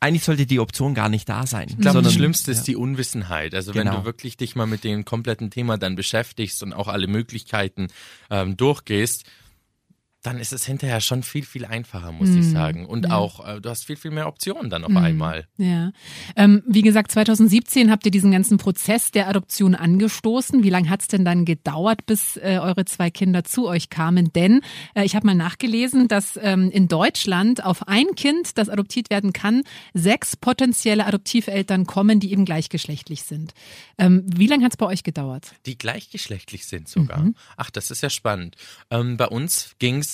eigentlich 0.00 0.24
sollte 0.24 0.44
die 0.46 0.60
Option 0.60 0.92
gar 0.94 1.08
nicht 1.08 1.26
da 1.28 1.46
sein. 1.46 1.68
Ich 1.68 1.76
glaube, 1.76 1.94
sondern- 1.94 2.04
das 2.04 2.12
Schlimmste 2.14 2.50
ist 2.52 2.64
die 2.64 2.76
Unwissenheit. 2.76 3.54
Also 3.54 3.74
wenn 3.74 3.86
Genau. 3.86 4.00
du 4.00 4.04
wirklich 4.04 4.36
dich 4.36 4.54
mal 4.56 4.66
mit 4.66 4.84
dem 4.84 5.04
kompletten 5.06 5.50
Thema 5.50 5.78
dann 5.78 5.96
beschäftigst 5.96 6.62
und 6.62 6.72
auch 6.74 6.88
alle 6.88 7.06
Möglichkeiten 7.06 7.88
ähm, 8.30 8.56
durchgehst, 8.58 9.24
dann 10.24 10.38
ist 10.38 10.54
es 10.54 10.64
hinterher 10.64 11.02
schon 11.02 11.22
viel, 11.22 11.44
viel 11.44 11.66
einfacher, 11.66 12.10
muss 12.10 12.30
mm, 12.30 12.38
ich 12.38 12.46
sagen. 12.46 12.86
Und 12.86 13.06
ja. 13.06 13.16
auch, 13.16 13.46
äh, 13.46 13.60
du 13.60 13.68
hast 13.68 13.84
viel, 13.84 13.96
viel 13.96 14.10
mehr 14.10 14.26
Optionen 14.26 14.70
dann 14.70 14.82
auf 14.82 14.90
mm, 14.90 14.96
einmal. 14.96 15.46
Ja. 15.58 15.92
Ähm, 16.34 16.62
wie 16.66 16.80
gesagt, 16.80 17.12
2017 17.12 17.90
habt 17.90 18.06
ihr 18.06 18.10
diesen 18.10 18.32
ganzen 18.32 18.56
Prozess 18.56 19.10
der 19.10 19.28
Adoption 19.28 19.74
angestoßen. 19.74 20.64
Wie 20.64 20.70
lange 20.70 20.88
hat 20.88 21.02
es 21.02 21.08
denn 21.08 21.26
dann 21.26 21.44
gedauert, 21.44 22.06
bis 22.06 22.38
äh, 22.38 22.58
eure 22.62 22.86
zwei 22.86 23.10
Kinder 23.10 23.44
zu 23.44 23.68
euch 23.68 23.90
kamen? 23.90 24.32
Denn 24.32 24.62
äh, 24.94 25.04
ich 25.04 25.14
habe 25.14 25.26
mal 25.26 25.34
nachgelesen, 25.34 26.08
dass 26.08 26.38
ähm, 26.40 26.70
in 26.70 26.88
Deutschland 26.88 27.62
auf 27.62 27.86
ein 27.86 28.06
Kind, 28.16 28.56
das 28.56 28.70
adoptiert 28.70 29.10
werden 29.10 29.34
kann, 29.34 29.62
sechs 29.92 30.38
potenzielle 30.38 31.04
Adoptiveltern 31.04 31.84
kommen, 31.84 32.18
die 32.18 32.32
eben 32.32 32.46
gleichgeschlechtlich 32.46 33.24
sind. 33.24 33.52
Ähm, 33.98 34.24
wie 34.26 34.46
lange 34.46 34.64
hat 34.64 34.72
es 34.72 34.78
bei 34.78 34.86
euch 34.86 35.02
gedauert? 35.02 35.52
Die 35.66 35.76
gleichgeschlechtlich 35.76 36.64
sind 36.64 36.88
sogar. 36.88 37.20
Mhm. 37.20 37.34
Ach, 37.58 37.70
das 37.70 37.90
ist 37.90 38.02
ja 38.02 38.08
spannend. 38.08 38.56
Ähm, 38.90 39.18
bei 39.18 39.26
uns 39.26 39.74
ging 39.78 39.98
es 39.98 40.13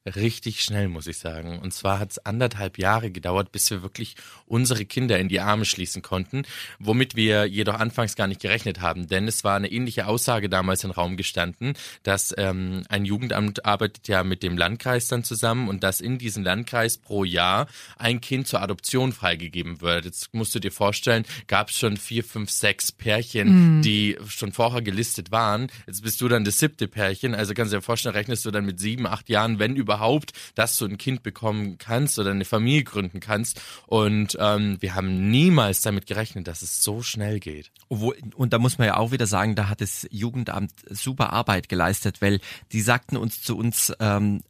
richtig 0.05 0.63
schnell, 0.63 0.87
muss 0.87 1.07
ich 1.07 1.17
sagen. 1.17 1.59
Und 1.59 1.73
zwar 1.73 1.99
hat 1.99 2.11
es 2.11 2.25
anderthalb 2.25 2.77
Jahre 2.77 3.11
gedauert, 3.11 3.51
bis 3.51 3.69
wir 3.69 3.81
wirklich 3.83 4.15
unsere 4.47 4.85
Kinder 4.85 5.19
in 5.19 5.29
die 5.29 5.39
Arme 5.39 5.65
schließen 5.65 6.01
konnten, 6.01 6.43
womit 6.79 7.15
wir 7.15 7.45
jedoch 7.45 7.75
anfangs 7.75 8.15
gar 8.15 8.27
nicht 8.27 8.41
gerechnet 8.41 8.81
haben. 8.81 9.07
Denn 9.07 9.27
es 9.27 9.43
war 9.43 9.55
eine 9.55 9.71
ähnliche 9.71 10.07
Aussage 10.07 10.49
damals 10.49 10.83
im 10.83 10.91
Raum 10.91 11.17
gestanden, 11.17 11.73
dass 12.03 12.33
ähm, 12.37 12.83
ein 12.89 13.05
Jugendamt 13.05 13.65
arbeitet 13.65 14.07
ja 14.07 14.23
mit 14.23 14.43
dem 14.43 14.57
Landkreis 14.57 15.07
dann 15.07 15.23
zusammen 15.23 15.69
und 15.69 15.83
dass 15.83 16.01
in 16.01 16.17
diesem 16.17 16.43
Landkreis 16.43 16.97
pro 16.97 17.23
Jahr 17.23 17.67
ein 17.97 18.21
Kind 18.21 18.47
zur 18.47 18.61
Adoption 18.61 19.13
freigegeben 19.13 19.81
wird. 19.81 20.05
Jetzt 20.05 20.33
musst 20.33 20.55
du 20.55 20.59
dir 20.59 20.71
vorstellen, 20.71 21.25
gab 21.47 21.69
es 21.69 21.77
schon 21.77 21.97
vier, 21.97 22.23
fünf, 22.23 22.49
sechs 22.49 22.91
Pärchen, 22.91 23.77
mhm. 23.77 23.81
die 23.83 24.17
schon 24.27 24.51
vorher 24.51 24.81
gelistet 24.81 25.31
waren. 25.31 25.67
Jetzt 25.85 26.01
bist 26.01 26.19
du 26.21 26.27
dann 26.27 26.43
das 26.43 26.57
siebte 26.57 26.87
Pärchen. 26.87 27.35
Also 27.35 27.53
kannst 27.53 27.71
du 27.71 27.77
dir 27.77 27.83
vorstellen, 27.83 28.15
rechnest 28.15 28.45
du 28.45 28.51
dann 28.51 28.65
mit 28.65 28.79
sieben, 28.79 29.05
acht 29.05 29.29
Jahren, 29.29 29.59
wenn 29.59 29.75
überhaupt 29.75 29.90
überhaupt, 29.91 30.31
dass 30.55 30.77
du 30.77 30.85
ein 30.85 30.97
Kind 30.97 31.23
bekommen 31.23 31.77
kannst 31.77 32.17
oder 32.17 32.31
eine 32.31 32.45
Familie 32.45 32.83
gründen 32.83 33.19
kannst. 33.19 33.61
Und 33.87 34.37
ähm, 34.39 34.77
wir 34.79 34.95
haben 34.95 35.29
niemals 35.29 35.81
damit 35.81 36.07
gerechnet, 36.07 36.47
dass 36.47 36.61
es 36.61 36.83
so 36.83 37.01
schnell 37.01 37.39
geht. 37.39 37.71
Und 37.89 38.53
da 38.53 38.59
muss 38.59 38.77
man 38.77 38.87
ja 38.87 38.97
auch 38.97 39.11
wieder 39.11 39.27
sagen, 39.27 39.55
da 39.55 39.67
hat 39.67 39.81
das 39.81 40.07
Jugendamt 40.11 40.71
super 40.89 41.33
Arbeit 41.33 41.67
geleistet, 41.67 42.21
weil 42.21 42.39
die 42.71 42.81
sagten 42.81 43.17
uns 43.17 43.41
zu 43.41 43.57
uns, 43.57 43.93
ähm, 43.99 44.41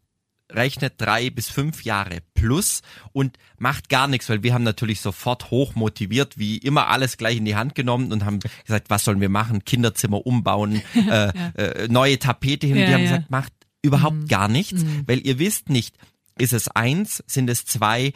rechnet 0.54 0.96
drei 0.98 1.30
bis 1.30 1.50
fünf 1.50 1.84
Jahre 1.84 2.20
plus 2.34 2.82
und 3.14 3.38
macht 3.58 3.90
gar 3.90 4.08
nichts, 4.08 4.30
weil 4.30 4.44
wir 4.44 4.54
haben 4.54 4.64
natürlich 4.64 5.00
sofort 5.00 5.50
hoch 5.50 5.76
motiviert, 5.76 6.38
wie 6.38 6.58
immer 6.58 6.88
alles 6.88 7.18
gleich 7.18 7.38
in 7.38 7.46
die 7.46 7.56
Hand 7.56 7.74
genommen 7.74 8.12
und 8.12 8.26
haben 8.26 8.40
gesagt, 8.66 8.90
was 8.90 9.06
sollen 9.06 9.22
wir 9.22 9.30
machen? 9.30 9.64
Kinderzimmer 9.64 10.26
umbauen, 10.26 10.82
äh, 10.96 11.10
ja. 11.10 11.32
äh, 11.56 11.88
neue 11.88 12.20
Tapete 12.20 12.68
hin. 12.68 12.76
Ja, 12.76 12.84
und 12.84 12.88
die 12.90 12.94
haben 12.94 13.04
ja. 13.04 13.10
gesagt, 13.12 13.32
macht 13.32 13.54
überhaupt 13.82 14.18
mhm. 14.18 14.28
gar 14.28 14.48
nichts, 14.48 14.84
mhm. 14.84 15.04
weil 15.08 15.26
ihr 15.26 15.40
wisst 15.40 15.70
nicht, 15.70 15.96
ist 16.38 16.54
es 16.54 16.68
eins, 16.70 17.24
sind 17.28 17.50
es 17.50 17.66
zwei, 17.66 18.14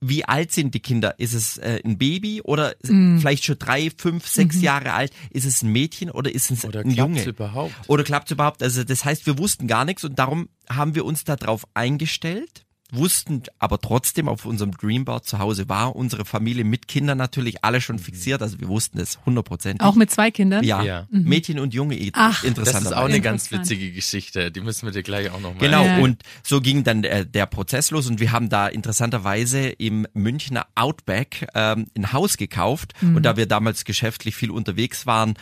wie 0.00 0.24
alt 0.24 0.50
sind 0.50 0.74
die 0.74 0.80
Kinder? 0.80 1.18
Ist 1.18 1.34
es 1.34 1.58
äh, 1.58 1.80
ein 1.84 1.98
Baby 1.98 2.40
oder 2.40 2.74
mm. 2.82 3.18
vielleicht 3.18 3.44
schon 3.44 3.58
drei, 3.58 3.90
fünf, 3.94 4.26
sechs 4.26 4.56
mhm. 4.56 4.62
Jahre 4.62 4.94
alt? 4.94 5.12
Ist 5.28 5.44
es 5.44 5.62
ein 5.62 5.70
Mädchen 5.70 6.10
oder 6.10 6.34
ist 6.34 6.50
es 6.50 6.64
oder 6.64 6.80
ein 6.80 6.90
Junge? 6.90 7.22
Überhaupt? 7.22 7.74
Oder 7.86 8.02
klappt 8.02 8.28
es 8.28 8.32
überhaupt? 8.32 8.62
Also 8.62 8.82
das 8.82 9.04
heißt, 9.04 9.26
wir 9.26 9.36
wussten 9.36 9.66
gar 9.66 9.84
nichts 9.84 10.02
und 10.02 10.18
darum 10.18 10.48
haben 10.70 10.94
wir 10.94 11.04
uns 11.04 11.24
darauf 11.24 11.66
eingestellt 11.74 12.64
wussten 12.92 13.42
aber 13.58 13.78
trotzdem 13.78 14.28
auf 14.28 14.44
unserem 14.44 14.72
Dreamboard 14.72 15.26
zu 15.26 15.38
Hause 15.38 15.68
war 15.68 15.96
unsere 15.96 16.24
Familie 16.24 16.64
mit 16.64 16.88
Kindern 16.88 17.18
natürlich 17.18 17.64
alle 17.64 17.80
schon 17.80 17.96
mhm. 17.96 18.00
fixiert, 18.00 18.42
also 18.42 18.60
wir 18.60 18.68
wussten 18.68 18.98
es 18.98 19.18
100%. 19.26 19.80
Auch 19.80 19.94
mit 19.94 20.10
zwei 20.10 20.30
Kindern? 20.30 20.64
Ja, 20.64 20.82
ja. 20.82 21.06
Mhm. 21.10 21.24
Mädchen 21.24 21.58
und 21.58 21.74
Junge. 21.74 21.98
Ach, 22.14 22.44
interessant. 22.44 22.76
Das 22.76 22.92
ist 22.92 22.96
auch 22.96 23.04
eine 23.04 23.20
ganz 23.20 23.50
witzige 23.50 23.92
Geschichte, 23.92 24.50
die 24.50 24.60
müssen 24.60 24.86
wir 24.86 24.92
dir 24.92 25.02
gleich 25.02 25.30
auch 25.30 25.40
nochmal 25.40 25.58
Genau, 25.58 25.84
ja. 25.84 25.98
und 25.98 26.22
so 26.42 26.60
ging 26.60 26.84
dann 26.84 27.02
der, 27.02 27.24
der, 27.24 27.46
Prozess 27.46 27.90
los 27.90 28.06
und 28.06 28.20
wir 28.20 28.32
haben 28.32 28.48
da 28.48 28.68
interessanterweise 28.68 29.68
im 29.70 30.06
Münchner 30.12 30.66
Outback 30.74 31.48
ähm, 31.54 31.86
ein 31.96 32.12
Haus 32.12 32.36
gekauft 32.36 32.92
mhm. 33.00 33.16
und 33.16 33.22
da 33.24 33.36
wir 33.36 33.46
damals 33.46 33.84
geschäftlich 33.84 34.36
viel 34.36 34.50
unterwegs 34.50 35.06
waren, 35.06 35.34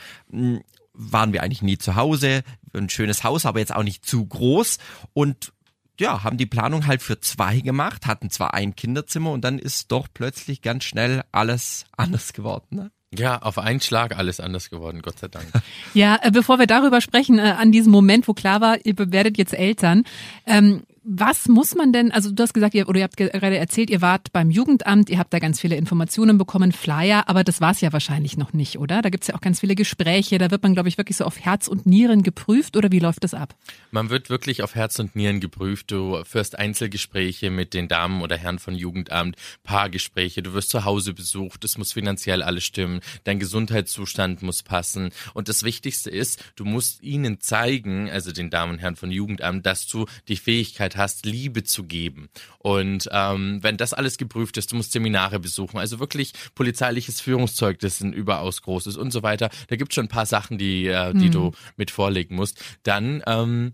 waren 0.99 1.33
wir 1.33 1.43
eigentlich 1.43 1.63
nie 1.63 1.79
zu 1.79 1.95
Hause. 1.97 2.43
Ein 2.75 2.91
schönes 2.91 3.25
Haus, 3.25 3.47
aber 3.47 3.61
jetzt 3.61 3.75
auch 3.75 3.83
nicht 3.83 4.05
zu 4.05 4.27
groß 4.27 4.79
und 5.15 5.53
ja, 6.01 6.25
haben 6.25 6.37
die 6.37 6.47
Planung 6.47 6.87
halt 6.87 7.03
für 7.03 7.21
zwei 7.21 7.61
gemacht, 7.61 8.07
hatten 8.07 8.31
zwar 8.31 8.55
ein 8.55 8.75
Kinderzimmer 8.77 9.33
und 9.33 9.43
dann 9.43 9.59
ist 9.59 9.93
doch 9.93 10.09
plötzlich 10.13 10.63
ganz 10.63 10.85
schnell 10.85 11.23
alles 11.33 11.85
anders 11.97 12.33
geworden. 12.33 12.67
Ne? 12.71 12.91
Ja, 13.17 13.39
auf 13.39 13.59
einen 13.59 13.81
Schlag 13.81 14.17
alles 14.17 14.39
anders 14.39 14.69
geworden, 14.69 15.01
Gott 15.01 15.19
sei 15.19 15.29
Dank. 15.29 15.47
Ja, 15.95 16.19
äh, 16.23 16.31
bevor 16.31 16.59
wir 16.59 16.67
darüber 16.67 17.01
sprechen, 17.01 17.39
äh, 17.39 17.55
an 17.59 17.73
diesem 17.73 17.91
Moment, 17.91 18.29
wo 18.29 18.35
klar 18.35 18.61
war, 18.61 18.85
ihr 18.85 18.95
werdet 18.99 19.39
jetzt 19.39 19.55
Eltern, 19.55 20.05
ähm, 20.45 20.83
was 21.05 21.49
muss 21.49 21.75
man 21.75 21.93
denn, 21.93 22.13
also 22.13 22.31
du 22.31 22.43
hast 22.43 22.53
gesagt, 22.53 22.75
ihr, 22.75 22.89
oder 22.89 22.99
ihr 22.99 23.05
habt 23.05 23.17
gerade 23.17 23.57
erzählt, 23.57 23.91
ihr 23.91 24.01
wart 24.01 24.33
beim 24.33 24.51
Jugendamt, 24.51 25.11
ihr 25.11 25.19
habt 25.19 25.33
da 25.33 25.39
ganz 25.39 25.61
viele 25.61 25.77
Informationen 25.77 26.39
bekommen, 26.39 26.73
Flyer, 26.73 27.29
aber 27.29 27.45
das 27.45 27.61
war 27.61 27.73
es 27.73 27.81
ja 27.81 27.93
wahrscheinlich 27.93 28.37
noch 28.37 28.53
nicht, 28.53 28.79
oder? 28.79 29.03
Da 29.03 29.09
gibt's 29.09 29.29
ja 29.29 29.35
auch 29.35 29.41
ganz 29.41 29.61
viele 29.61 29.75
Gespräche, 29.75 30.39
da 30.39 30.51
wird 30.51 30.63
man, 30.63 30.75
glaube 30.75 30.89
ich, 30.89 30.99
wirklich 30.99 31.17
so 31.17 31.25
auf 31.25 31.41
Herz 31.41 31.69
und 31.69 31.87
Nieren 31.87 32.23
geprüft 32.23 32.77
oder 32.77 32.93
wie 32.93 32.99
läuft 32.99 33.25
das 33.25 33.35
ab? 33.35 33.55
Man 33.91 34.11
wird 34.11 34.29
wirklich 34.29 34.63
auf 34.63 34.75
Herz 34.75 34.99
und 34.99 35.17
Nieren 35.17 35.41
geprüft. 35.41 35.91
Du 35.91 36.23
führst 36.25 36.59
Einzelgespräche 36.59 37.51
mit 37.51 37.73
den 37.73 37.89
Damen 37.89 38.21
oder 38.21 38.37
Herren 38.37 38.59
von 38.59 38.75
Jugendamt, 38.75 39.37
Paargespräche, 39.63 40.43
du 40.43 40.53
wirst 40.53 40.71
zu 40.71 40.85
Hause 40.85 41.15
besucht, 41.15 41.65
es 41.65 41.79
muss 41.79 41.93
finanziell 41.93 42.43
alles 42.43 42.65
stimmen, 42.65 43.01
dein 43.25 43.39
Gesundheitszustand 43.39 44.43
muss 44.43 44.63
passen 44.63 45.11
und 45.35 45.49
das 45.49 45.63
Wichtigste 45.63 46.11
ist, 46.11 46.45
du 46.57 46.65
musst 46.65 47.03
ihnen 47.03 47.41
zeigen, 47.41 48.11
also 48.11 48.33
den 48.33 48.51
Damen 48.51 48.73
und 48.73 48.79
Herren 48.79 48.97
von 48.97 49.11
Jugendamt, 49.11 49.65
dass 49.65 49.87
du 49.87 50.07
die 50.29 50.37
Fähigkeit 50.37 50.98
hast, 50.99 51.25
Liebe 51.25 51.65
zu 51.65 51.85
geben. 51.85 52.29
Und 52.59 53.09
ähm, 53.13 53.63
wenn 53.63 53.77
das 53.77 53.95
alles 53.95 54.19
geprüft 54.19 54.57
ist, 54.57 54.73
du 54.73 54.77
musst 54.77 54.93
Seminare 54.93 55.39
besuchen, 55.39 55.79
also 55.79 55.99
wirklich 56.01 56.33
polizeiliches 56.55 57.21
Führungszeugnis 57.21 58.01
ein 58.01 58.13
überaus 58.13 58.63
großes 58.63 58.97
und 58.97 59.13
so 59.13 59.23
weiter. 59.23 59.51
Da 59.69 59.77
gibt 59.77 59.93
es 59.93 59.95
schon 59.95 60.07
ein 60.07 60.11
paar 60.11 60.27
Sachen, 60.27 60.59
die, 60.59 60.87
äh, 60.87 61.13
die 61.15 61.27
mhm. 61.27 61.33
du 61.33 61.53
mit 61.77 61.91
vorlegen 61.91 62.35
musst. 62.35 62.63
Dann 62.83 63.23
ähm, 63.27 63.73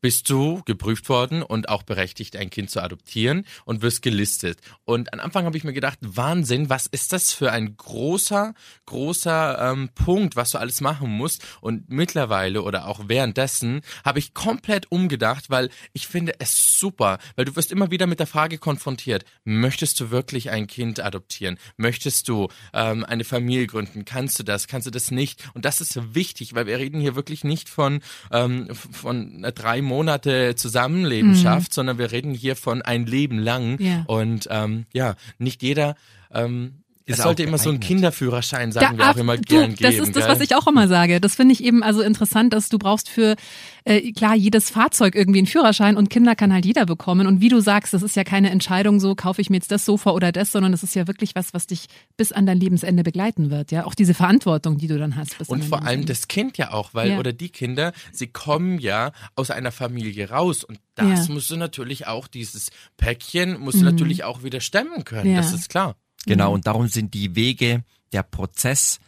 bist 0.00 0.30
du 0.30 0.62
geprüft 0.64 1.08
worden 1.08 1.42
und 1.42 1.68
auch 1.68 1.82
berechtigt, 1.82 2.36
ein 2.36 2.50
Kind 2.50 2.70
zu 2.70 2.82
adoptieren 2.82 3.44
und 3.64 3.82
wirst 3.82 4.02
gelistet. 4.02 4.58
Und 4.84 5.12
am 5.12 5.20
Anfang 5.20 5.44
habe 5.44 5.56
ich 5.56 5.64
mir 5.64 5.72
gedacht, 5.72 5.98
Wahnsinn, 6.02 6.70
was 6.70 6.86
ist 6.86 7.12
das 7.12 7.32
für 7.32 7.52
ein 7.52 7.76
großer, 7.76 8.54
großer 8.86 9.72
ähm, 9.72 9.90
Punkt, 9.94 10.36
was 10.36 10.50
du 10.50 10.58
alles 10.58 10.80
machen 10.80 11.10
musst. 11.10 11.44
Und 11.60 11.90
mittlerweile 11.90 12.62
oder 12.62 12.86
auch 12.86 13.08
währenddessen 13.08 13.82
habe 14.04 14.18
ich 14.18 14.34
komplett 14.34 14.90
umgedacht, 14.90 15.50
weil 15.50 15.70
ich 15.92 16.06
finde 16.06 16.34
es 16.38 16.78
super, 16.78 17.18
weil 17.36 17.44
du 17.44 17.56
wirst 17.56 17.72
immer 17.72 17.90
wieder 17.90 18.06
mit 18.06 18.20
der 18.20 18.26
Frage 18.26 18.58
konfrontiert, 18.58 19.24
möchtest 19.44 20.00
du 20.00 20.10
wirklich 20.10 20.50
ein 20.50 20.66
Kind 20.66 21.00
adoptieren? 21.00 21.58
Möchtest 21.76 22.28
du 22.28 22.48
ähm, 22.72 23.04
eine 23.04 23.24
Familie 23.24 23.66
gründen? 23.66 24.04
Kannst 24.04 24.38
du 24.38 24.42
das? 24.42 24.66
Kannst 24.66 24.86
du 24.86 24.90
das 24.90 25.10
nicht? 25.10 25.50
Und 25.54 25.64
das 25.64 25.80
ist 25.80 26.14
wichtig, 26.14 26.54
weil 26.54 26.66
wir 26.66 26.78
reden 26.78 27.00
hier 27.00 27.16
wirklich 27.16 27.44
nicht 27.44 27.68
von, 27.68 28.00
ähm, 28.30 28.68
von 28.74 29.42
drei 29.54 29.82
Monate 29.90 30.54
Zusammenleben 30.54 31.32
mhm. 31.32 31.36
schafft, 31.36 31.74
sondern 31.74 31.98
wir 31.98 32.12
reden 32.12 32.32
hier 32.32 32.56
von 32.56 32.80
ein 32.80 33.06
Leben 33.06 33.38
lang. 33.38 33.78
Ja. 33.80 34.04
Und 34.06 34.48
ähm, 34.50 34.86
ja, 34.92 35.16
nicht 35.38 35.62
jeder 35.62 35.96
ähm, 36.32 36.79
es 37.10 37.22
sollte 37.22 37.42
immer 37.42 37.58
so 37.58 37.70
ein 37.70 37.80
Kinderführerschein, 37.80 38.72
sagen 38.72 38.96
da, 38.96 39.04
wir 39.04 39.10
auch 39.10 39.16
immer 39.16 39.36
du, 39.36 39.42
gern 39.42 39.74
geben. 39.74 39.82
Das 39.82 40.08
ist 40.08 40.16
das, 40.16 40.28
was 40.28 40.40
ich 40.40 40.54
auch 40.54 40.66
immer 40.66 40.88
sage. 40.88 41.20
Das 41.20 41.34
finde 41.34 41.52
ich 41.52 41.62
eben 41.62 41.82
also 41.82 42.00
interessant, 42.02 42.52
dass 42.52 42.68
du 42.68 42.78
brauchst 42.78 43.08
für, 43.08 43.36
äh, 43.84 44.12
klar, 44.12 44.34
jedes 44.34 44.70
Fahrzeug 44.70 45.14
irgendwie 45.14 45.38
einen 45.38 45.46
Führerschein 45.46 45.96
und 45.96 46.10
Kinder 46.10 46.34
kann 46.34 46.52
halt 46.52 46.64
jeder 46.64 46.86
bekommen. 46.86 47.26
Und 47.26 47.40
wie 47.40 47.48
du 47.48 47.60
sagst, 47.60 47.94
das 47.94 48.02
ist 48.02 48.16
ja 48.16 48.24
keine 48.24 48.50
Entscheidung 48.50 49.00
so, 49.00 49.14
kaufe 49.14 49.40
ich 49.40 49.50
mir 49.50 49.56
jetzt 49.56 49.70
das 49.70 49.84
Sofa 49.84 50.10
oder 50.10 50.32
das, 50.32 50.52
sondern 50.52 50.72
das 50.72 50.82
ist 50.82 50.94
ja 50.94 51.06
wirklich 51.06 51.34
was, 51.34 51.54
was 51.54 51.66
dich 51.66 51.86
bis 52.16 52.32
an 52.32 52.46
dein 52.46 52.58
Lebensende 52.58 53.02
begleiten 53.02 53.50
wird. 53.50 53.72
Ja, 53.72 53.84
auch 53.86 53.94
diese 53.94 54.14
Verantwortung, 54.14 54.78
die 54.78 54.86
du 54.86 54.98
dann 54.98 55.16
hast. 55.16 55.38
Bis 55.38 55.48
und 55.48 55.64
vor 55.64 55.84
allem 55.84 56.06
das 56.06 56.28
Kind 56.28 56.58
ja 56.58 56.72
auch, 56.72 56.94
weil, 56.94 57.10
ja. 57.10 57.18
oder 57.18 57.32
die 57.32 57.50
Kinder, 57.50 57.92
sie 58.12 58.28
kommen 58.28 58.78
ja 58.78 59.12
aus 59.36 59.50
einer 59.50 59.72
Familie 59.72 60.30
raus 60.30 60.64
und 60.64 60.78
das 60.94 61.28
ja. 61.28 61.34
musst 61.34 61.50
du 61.50 61.56
natürlich 61.56 62.06
auch, 62.06 62.28
dieses 62.28 62.70
Päckchen 62.96 63.58
musst 63.58 63.76
du 63.76 63.84
mhm. 63.84 63.92
natürlich 63.92 64.24
auch 64.24 64.42
wieder 64.42 64.60
stemmen 64.60 65.04
können. 65.04 65.32
Ja. 65.32 65.38
Das 65.38 65.52
ist 65.52 65.68
klar. 65.68 65.96
Genau, 66.26 66.48
mhm. 66.48 66.54
und 66.54 66.66
darum 66.66 66.88
sind 66.88 67.14
die 67.14 67.34
Wege, 67.34 67.84
der 68.12 68.22
Prozess 68.22 69.00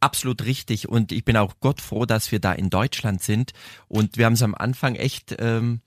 absolut 0.00 0.44
richtig. 0.44 0.88
Und 0.88 1.12
ich 1.12 1.24
bin 1.24 1.36
auch 1.36 1.54
Gott 1.60 1.80
froh, 1.80 2.06
dass 2.06 2.32
wir 2.32 2.40
da 2.40 2.52
in 2.52 2.70
Deutschland 2.70 3.22
sind. 3.22 3.52
Und 3.88 4.16
wir 4.16 4.26
haben 4.26 4.34
es 4.34 4.42
am 4.42 4.54
Anfang 4.54 4.94
echt 4.94 5.36
ähm, 5.38 5.80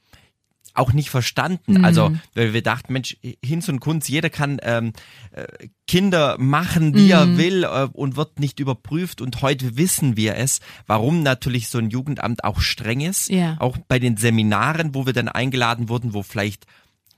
auch 0.73 0.93
nicht 0.93 1.09
verstanden. 1.09 1.73
Mhm. 1.73 1.85
Also, 1.85 2.11
weil 2.33 2.53
wir 2.53 2.61
dachten, 2.61 2.93
Mensch, 2.93 3.17
Hinz 3.43 3.67
und 3.69 3.79
Kunz, 3.79 4.07
jeder 4.07 4.29
kann 4.29 4.59
ähm, 4.63 4.93
äh, 5.31 5.67
Kinder 5.87 6.37
machen, 6.39 6.95
wie 6.95 7.05
mhm. 7.05 7.11
er 7.11 7.37
will 7.37 7.63
äh, 7.63 7.87
und 7.91 8.15
wird 8.15 8.39
nicht 8.39 8.59
überprüft. 8.59 9.21
Und 9.21 9.41
heute 9.41 9.77
wissen 9.77 10.17
wir 10.17 10.35
es, 10.35 10.59
warum 10.87 11.23
natürlich 11.23 11.69
so 11.69 11.77
ein 11.77 11.89
Jugendamt 11.89 12.43
auch 12.43 12.61
streng 12.61 13.01
ist. 13.01 13.29
Ja. 13.29 13.57
Auch 13.59 13.77
bei 13.87 13.99
den 13.99 14.17
Seminaren, 14.17 14.95
wo 14.95 15.05
wir 15.05 15.13
dann 15.13 15.27
eingeladen 15.27 15.89
wurden, 15.89 16.13
wo 16.13 16.23
vielleicht 16.23 16.65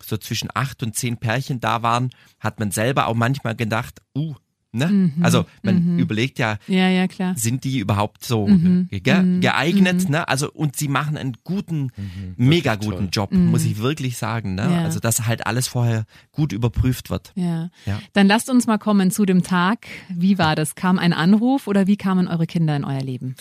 so 0.06 0.18
zwischen 0.18 0.50
acht 0.54 0.84
und 0.84 0.96
zehn 0.96 1.18
Pärchen 1.18 1.60
da 1.60 1.82
waren, 1.84 2.10
hat 2.40 2.60
man 2.60 2.72
selber 2.72 3.08
auch 3.08 3.16
manchmal 3.16 3.56
gedacht, 3.56 4.02
uh, 4.18 4.36
Ne? 4.76 4.88
Mhm. 4.88 5.14
Also 5.24 5.46
man 5.62 6.00
überlegt 6.00 6.40
ja, 6.40 6.58
Ja, 6.66 6.90
ja, 6.90 7.08
klar. 7.08 7.36
sind 7.38 7.64
die 7.64 7.78
überhaupt 7.78 8.26
so 8.26 8.48
Mhm. 8.48 8.88
ge 8.90 9.00
geeignet? 9.40 10.10
Ne? 10.10 10.28
Also 10.28 10.52
und 10.52 10.76
sie 10.78 10.88
machen 10.88 11.16
einen 11.16 11.38
guten, 11.44 11.92
mega 12.38 12.72
Wirklich 12.72 12.90
guten 12.90 13.12
toll. 13.12 13.24
Job, 13.26 13.32
muss 13.34 13.66
ich 13.66 13.78
wirklich 13.78 14.18
sagen. 14.18 14.56
Ne? 14.56 14.64
Mhm. 14.66 14.72
Ja. 14.74 14.82
Also 14.82 15.00
dass 15.00 15.28
halt 15.28 15.46
alles 15.46 15.68
vorher 15.68 16.06
gut 16.32 16.54
überprüft 16.54 17.12
wird. 17.12 17.34
Ja. 17.36 17.70
Ja. 17.86 18.00
Dann 18.14 18.26
lasst 18.26 18.50
uns 18.50 18.66
mal 18.66 18.80
kommen 18.80 19.12
zu 19.12 19.28
dem 19.28 19.44
Tag. 19.44 19.86
Wie 20.10 20.40
war 20.40 20.56
das? 20.56 20.74
Kam 20.74 20.98
ein 20.98 21.14
Anruf 21.14 21.68
oder 21.68 21.86
wie 21.86 21.96
kamen 21.96 22.28
eure 22.28 22.48
Kinder 22.48 22.76
in 22.76 22.84
euer 22.84 23.02
Leben? 23.02 23.36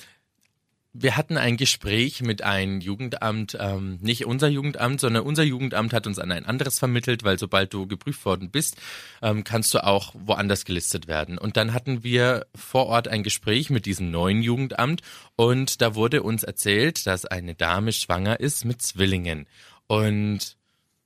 Wir 0.94 1.16
hatten 1.16 1.38
ein 1.38 1.56
Gespräch 1.56 2.20
mit 2.20 2.42
einem 2.42 2.82
Jugendamt, 2.82 3.56
ähm, 3.58 3.98
nicht 4.02 4.26
unser 4.26 4.48
Jugendamt, 4.48 5.00
sondern 5.00 5.22
unser 5.22 5.42
Jugendamt 5.42 5.94
hat 5.94 6.06
uns 6.06 6.18
an 6.18 6.30
ein 6.30 6.44
anderes 6.44 6.78
vermittelt, 6.78 7.24
weil 7.24 7.38
sobald 7.38 7.72
du 7.72 7.86
geprüft 7.86 8.26
worden 8.26 8.50
bist, 8.50 8.76
ähm, 9.22 9.42
kannst 9.42 9.72
du 9.72 9.82
auch 9.82 10.14
woanders 10.14 10.66
gelistet 10.66 11.08
werden. 11.08 11.38
Und 11.38 11.56
dann 11.56 11.72
hatten 11.72 12.04
wir 12.04 12.46
vor 12.54 12.86
Ort 12.88 13.08
ein 13.08 13.22
Gespräch 13.22 13.70
mit 13.70 13.86
diesem 13.86 14.10
neuen 14.10 14.42
Jugendamt 14.42 15.00
und 15.34 15.80
da 15.80 15.94
wurde 15.94 16.22
uns 16.22 16.42
erzählt, 16.42 17.06
dass 17.06 17.24
eine 17.24 17.54
Dame 17.54 17.92
schwanger 17.92 18.38
ist 18.38 18.66
mit 18.66 18.82
Zwillingen. 18.82 19.46
Und 19.86 20.58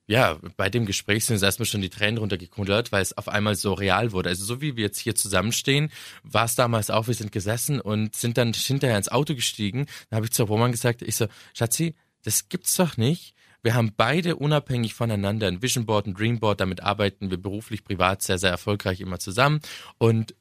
ja, 0.07 0.39
bei 0.57 0.71
dem 0.71 0.87
Gespräch 0.87 1.25
sind 1.25 1.35
uns 1.35 1.43
erstmal 1.43 1.67
schon 1.67 1.83
die 1.83 1.91
Tränen 1.91 2.19
runtergekullert, 2.19 2.93
weil 2.93 3.03
es 3.03 3.17
auf 3.17 3.29
einmal 3.29 3.57
so 3.57 3.73
real 3.73 4.13
wurde. 4.13 4.29
Also 4.29 4.45
so 4.45 4.61
wie 4.61 4.77
wir 4.77 4.85
jetzt 4.85 5.01
hier 5.01 5.17
zusammenstehen, 5.17 5.91
war 6.23 6.45
es 6.45 6.55
damals 6.55 6.91
auch, 6.91 7.09
wir 7.09 7.15
sind 7.15 7.33
gesessen 7.33 7.81
und 7.81 8.15
sind 8.15 8.39
dann 8.39 8.53
hinterher 8.53 8.97
ins 8.97 9.09
Auto 9.09 9.35
gestiegen. 9.35 9.87
Da 10.11 10.17
habe 10.17 10.27
ich 10.27 10.33
zu 10.33 10.45
Roman 10.45 10.71
gesagt, 10.71 11.03
ich 11.03 11.17
so, 11.17 11.27
Schatzi, 11.55 11.95
das 12.23 12.49
gibt's 12.49 12.77
doch 12.77 12.97
nicht. 12.97 13.35
Wir 13.63 13.75
haben 13.75 13.93
beide 13.97 14.37
unabhängig 14.37 14.95
voneinander 14.95 15.49
ein 15.49 15.61
Vision 15.61 15.87
Board, 15.87 16.07
ein 16.07 16.15
Dream 16.15 16.39
Board, 16.39 16.61
damit 16.61 16.85
arbeiten 16.85 17.31
wir 17.31 17.39
beruflich, 17.39 17.83
privat 17.83 18.23
sehr, 18.23 18.39
sehr 18.39 18.51
erfolgreich 18.51 19.01
immer 19.01 19.19
zusammen. 19.19 19.61
Und 19.99 20.37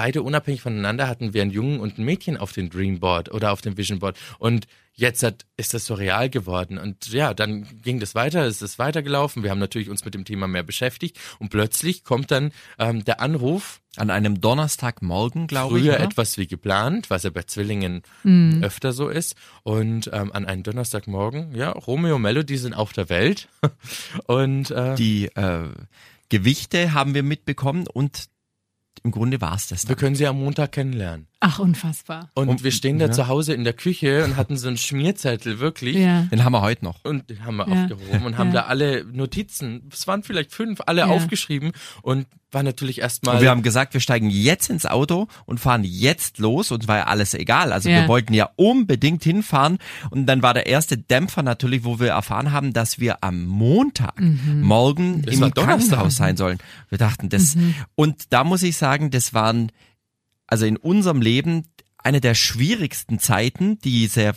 beide 0.00 0.22
unabhängig 0.22 0.62
voneinander 0.62 1.08
hatten 1.08 1.34
wir 1.34 1.42
einen 1.42 1.50
Jungen 1.50 1.78
und 1.78 1.98
ein 1.98 2.04
Mädchen 2.06 2.38
auf 2.38 2.52
dem 2.52 2.70
Dreamboard 2.70 3.30
oder 3.34 3.52
auf 3.52 3.60
dem 3.60 3.76
Vision 3.76 3.98
Board. 3.98 4.16
Und 4.38 4.66
jetzt 4.94 5.22
hat, 5.22 5.44
ist 5.58 5.74
das 5.74 5.84
so 5.84 5.92
real 5.92 6.30
geworden. 6.30 6.78
Und 6.78 7.12
ja, 7.12 7.34
dann 7.34 7.66
ging 7.82 8.00
das 8.00 8.14
weiter, 8.14 8.46
es 8.46 8.62
ist 8.62 8.78
weitergelaufen. 8.78 9.42
Wir 9.42 9.50
haben 9.50 9.58
natürlich 9.58 9.90
uns 9.90 10.06
mit 10.06 10.14
dem 10.14 10.24
Thema 10.24 10.48
mehr 10.48 10.62
beschäftigt. 10.62 11.18
Und 11.38 11.50
plötzlich 11.50 12.02
kommt 12.02 12.30
dann 12.30 12.50
ähm, 12.78 13.04
der 13.04 13.20
Anruf, 13.20 13.82
An 13.96 14.08
einem 14.08 14.40
Donnerstagmorgen, 14.40 15.48
glaube 15.48 15.78
ich. 15.78 15.84
früher 15.84 16.00
etwas 16.00 16.38
wie 16.38 16.46
geplant, 16.46 17.10
was 17.10 17.24
ja 17.24 17.30
bei 17.30 17.42
Zwillingen 17.42 18.00
Mhm. 18.22 18.62
öfter 18.62 18.94
so 18.94 19.10
ist. 19.10 19.34
Und 19.64 20.08
ähm, 20.14 20.32
an 20.32 20.46
einem 20.46 20.62
Donnerstagmorgen, 20.62 21.54
ja, 21.54 21.72
Romeo 21.72 22.16
und 22.16 22.22
Melody 22.22 22.56
sind 22.56 22.72
auf 22.72 22.94
der 22.94 23.10
Welt. 23.10 23.48
und 24.26 24.70
äh, 24.70 24.94
Die 24.94 25.26
äh, 25.26 25.68
Gewichte 26.30 26.94
haben 26.94 27.12
wir 27.14 27.22
mitbekommen 27.22 27.86
und 27.86 28.30
im 29.02 29.10
Grunde 29.10 29.40
war 29.40 29.54
es 29.54 29.68
das. 29.68 29.84
wir 29.84 29.94
Dann. 29.94 29.96
können 30.00 30.16
sie 30.16 30.26
am 30.26 30.38
Montag 30.38 30.72
kennenlernen. 30.72 31.29
Ach, 31.42 31.58
unfassbar. 31.58 32.28
Und 32.34 32.48
Und- 32.50 32.64
wir 32.64 32.70
stehen 32.70 32.98
da 32.98 33.06
ja. 33.06 33.12
zu 33.12 33.26
Hause 33.26 33.54
in 33.54 33.64
der 33.64 33.72
Küche 33.72 34.24
und 34.26 34.36
hatten 34.36 34.58
so 34.58 34.68
einen 34.68 34.76
Schmierzettel, 34.76 35.58
wirklich. 35.58 35.96
Ja. 35.96 36.22
Den 36.24 36.44
haben 36.44 36.52
wir 36.52 36.60
heute 36.60 36.84
noch. 36.84 37.02
Und 37.02 37.30
den 37.30 37.44
haben 37.46 37.56
wir 37.56 37.66
Ja. 37.66 37.84
aufgehoben 37.84 38.26
und 38.26 38.36
haben 38.36 38.48
Ja. 38.48 38.54
da 38.62 38.62
alle 38.66 39.04
Notizen, 39.06 39.88
es 39.90 40.06
waren 40.06 40.22
vielleicht 40.22 40.52
fünf, 40.52 40.80
alle 40.86 41.00
Ja. 41.02 41.06
aufgeschrieben 41.06 41.72
und 42.02 42.26
war 42.52 42.62
natürlich 42.62 43.00
erstmal. 43.00 43.36
Und 43.36 43.42
wir 43.42 43.48
haben 43.50 43.62
gesagt, 43.62 43.94
wir 43.94 44.00
steigen 44.00 44.28
jetzt 44.28 44.68
ins 44.68 44.84
Auto 44.84 45.28
und 45.46 45.60
fahren 45.60 45.82
jetzt 45.84 46.38
los. 46.38 46.72
Uns 46.72 46.86
war 46.88 46.98
ja 46.98 47.04
alles 47.06 47.32
egal. 47.32 47.72
Also 47.72 47.88
Ja. 47.88 48.02
wir 48.02 48.08
wollten 48.08 48.34
ja 48.34 48.50
unbedingt 48.56 49.22
hinfahren. 49.24 49.78
Und 50.10 50.26
dann 50.26 50.42
war 50.42 50.52
der 50.52 50.66
erste 50.66 50.98
Dämpfer 50.98 51.42
natürlich, 51.42 51.84
wo 51.84 52.00
wir 52.00 52.08
erfahren 52.08 52.52
haben, 52.52 52.72
dass 52.74 52.98
wir 52.98 53.22
am 53.24 53.46
Montag 53.46 54.20
Mhm. 54.20 54.60
morgen 54.62 55.22
Das 55.22 55.36
im. 55.36 55.54
Krankenhaus 55.54 56.16
sein 56.16 56.36
sollen. 56.36 56.58
Wir 56.90 56.98
dachten, 56.98 57.28
das, 57.30 57.54
Mhm. 57.54 57.76
und 57.94 58.24
da 58.32 58.44
muss 58.44 58.62
ich 58.62 58.76
sagen, 58.76 59.10
das 59.10 59.32
waren, 59.32 59.70
also 60.50 60.66
in 60.66 60.76
unserem 60.76 61.22
Leben, 61.22 61.66
eine 62.02 62.20
der 62.20 62.34
schwierigsten 62.34 63.18
Zeiten, 63.18 63.78
diese 63.78 64.32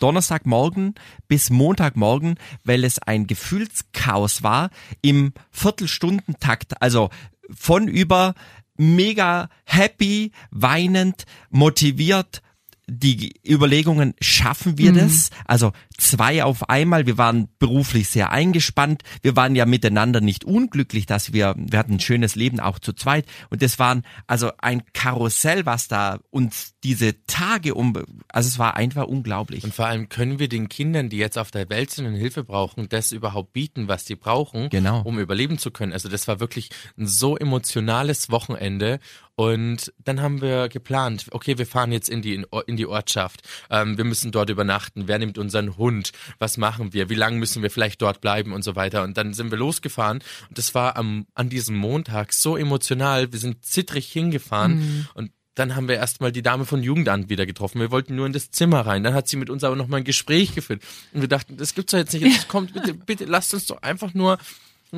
Donnerstagmorgen 0.00 0.94
bis 1.26 1.50
Montagmorgen, 1.50 2.36
weil 2.64 2.84
es 2.84 2.98
ein 2.98 3.26
Gefühlschaos 3.26 4.42
war 4.42 4.70
im 5.02 5.32
Viertelstundentakt. 5.50 6.82
Also 6.82 7.10
von 7.50 7.88
über 7.88 8.34
mega 8.76 9.48
happy, 9.64 10.32
weinend, 10.50 11.24
motiviert, 11.50 12.42
die 12.90 13.34
Überlegungen, 13.46 14.14
schaffen 14.20 14.78
wir 14.78 14.92
das? 14.92 15.28
Also 15.44 15.72
zwei 15.98 16.42
auf 16.42 16.68
einmal, 16.70 17.06
wir 17.06 17.18
waren 17.18 17.48
beruflich 17.58 18.08
sehr 18.08 18.32
eingespannt, 18.32 19.02
wir 19.22 19.36
waren 19.36 19.54
ja 19.54 19.66
miteinander 19.66 20.20
nicht 20.22 20.44
unglücklich, 20.44 21.04
dass 21.04 21.32
wir, 21.34 21.54
wir 21.58 21.78
hatten 21.78 21.94
ein 21.94 22.00
schönes 22.00 22.34
Leben 22.34 22.60
auch 22.60 22.78
zu 22.78 22.94
zweit 22.94 23.26
und 23.50 23.60
das 23.62 23.78
waren 23.78 24.04
also 24.26 24.50
ein 24.58 24.82
Karussell, 24.94 25.66
was 25.66 25.88
da 25.88 26.18
uns 26.30 26.74
diese 26.82 27.24
Tage 27.26 27.74
um, 27.74 27.94
also 28.28 28.48
es 28.48 28.58
war 28.58 28.76
einfach 28.76 29.06
unglaublich. 29.06 29.64
und 29.64 29.74
vor 29.74 29.86
allem 29.86 30.08
können 30.08 30.38
wir 30.38 30.48
den 30.48 30.68
Kindern, 30.70 31.10
die 31.10 31.18
jetzt 31.18 31.36
auf 31.36 31.50
der 31.50 31.68
Welt 31.68 31.90
sind 31.90 32.06
und 32.06 32.14
Hilfe 32.14 32.42
brauchen, 32.42 32.88
das 32.88 33.12
überhaupt 33.12 33.52
bieten, 33.52 33.88
was 33.88 34.06
sie 34.06 34.14
brauchen, 34.16 34.70
Genau. 34.70 35.02
um 35.02 35.18
überleben 35.18 35.58
zu 35.58 35.70
können. 35.70 35.92
Also 35.92 36.08
das 36.08 36.26
war 36.26 36.40
wirklich 36.40 36.70
ein 36.96 37.06
so 37.06 37.36
emotionales 37.36 38.30
Wochenende. 38.30 38.98
Und 39.38 39.92
dann 40.02 40.20
haben 40.20 40.40
wir 40.40 40.68
geplant, 40.68 41.26
okay, 41.30 41.58
wir 41.58 41.66
fahren 41.68 41.92
jetzt 41.92 42.08
in 42.08 42.22
die, 42.22 42.44
in 42.66 42.76
die 42.76 42.86
Ortschaft. 42.88 43.42
Ähm, 43.70 43.96
wir 43.96 44.02
müssen 44.02 44.32
dort 44.32 44.50
übernachten. 44.50 45.06
Wer 45.06 45.20
nimmt 45.20 45.38
unseren 45.38 45.76
Hund? 45.76 46.10
Was 46.40 46.56
machen 46.56 46.92
wir? 46.92 47.08
Wie 47.08 47.14
lange 47.14 47.38
müssen 47.38 47.62
wir 47.62 47.70
vielleicht 47.70 48.02
dort 48.02 48.20
bleiben 48.20 48.52
und 48.52 48.64
so 48.64 48.74
weiter? 48.74 49.04
Und 49.04 49.16
dann 49.16 49.34
sind 49.34 49.52
wir 49.52 49.58
losgefahren. 49.58 50.24
Und 50.48 50.58
das 50.58 50.74
war 50.74 50.96
am, 50.96 51.28
an 51.34 51.50
diesem 51.50 51.76
Montag 51.76 52.32
so 52.32 52.56
emotional. 52.56 53.30
Wir 53.32 53.38
sind 53.38 53.64
zittrig 53.64 54.10
hingefahren. 54.10 55.06
Und 55.14 55.30
dann 55.54 55.76
haben 55.76 55.86
wir 55.86 55.94
erstmal 55.94 56.32
die 56.32 56.42
Dame 56.42 56.64
von 56.64 56.82
Jugendamt 56.82 57.28
wieder 57.28 57.46
getroffen. 57.46 57.80
Wir 57.80 57.92
wollten 57.92 58.16
nur 58.16 58.26
in 58.26 58.32
das 58.32 58.50
Zimmer 58.50 58.80
rein. 58.80 59.04
Dann 59.04 59.14
hat 59.14 59.28
sie 59.28 59.36
mit 59.36 59.50
uns 59.50 59.62
aber 59.62 59.76
noch 59.76 59.86
mal 59.86 59.98
ein 59.98 60.04
Gespräch 60.04 60.56
geführt. 60.56 60.82
Und 61.12 61.20
wir 61.20 61.28
dachten, 61.28 61.56
das 61.56 61.76
gibt's 61.76 61.92
doch 61.92 61.98
jetzt 61.98 62.12
nicht. 62.12 62.22
Jetzt 62.26 62.48
kommt, 62.48 62.74
bitte, 62.74 62.92
bitte, 62.92 63.24
lasst 63.24 63.54
uns 63.54 63.66
doch 63.66 63.82
einfach 63.82 64.14
nur 64.14 64.38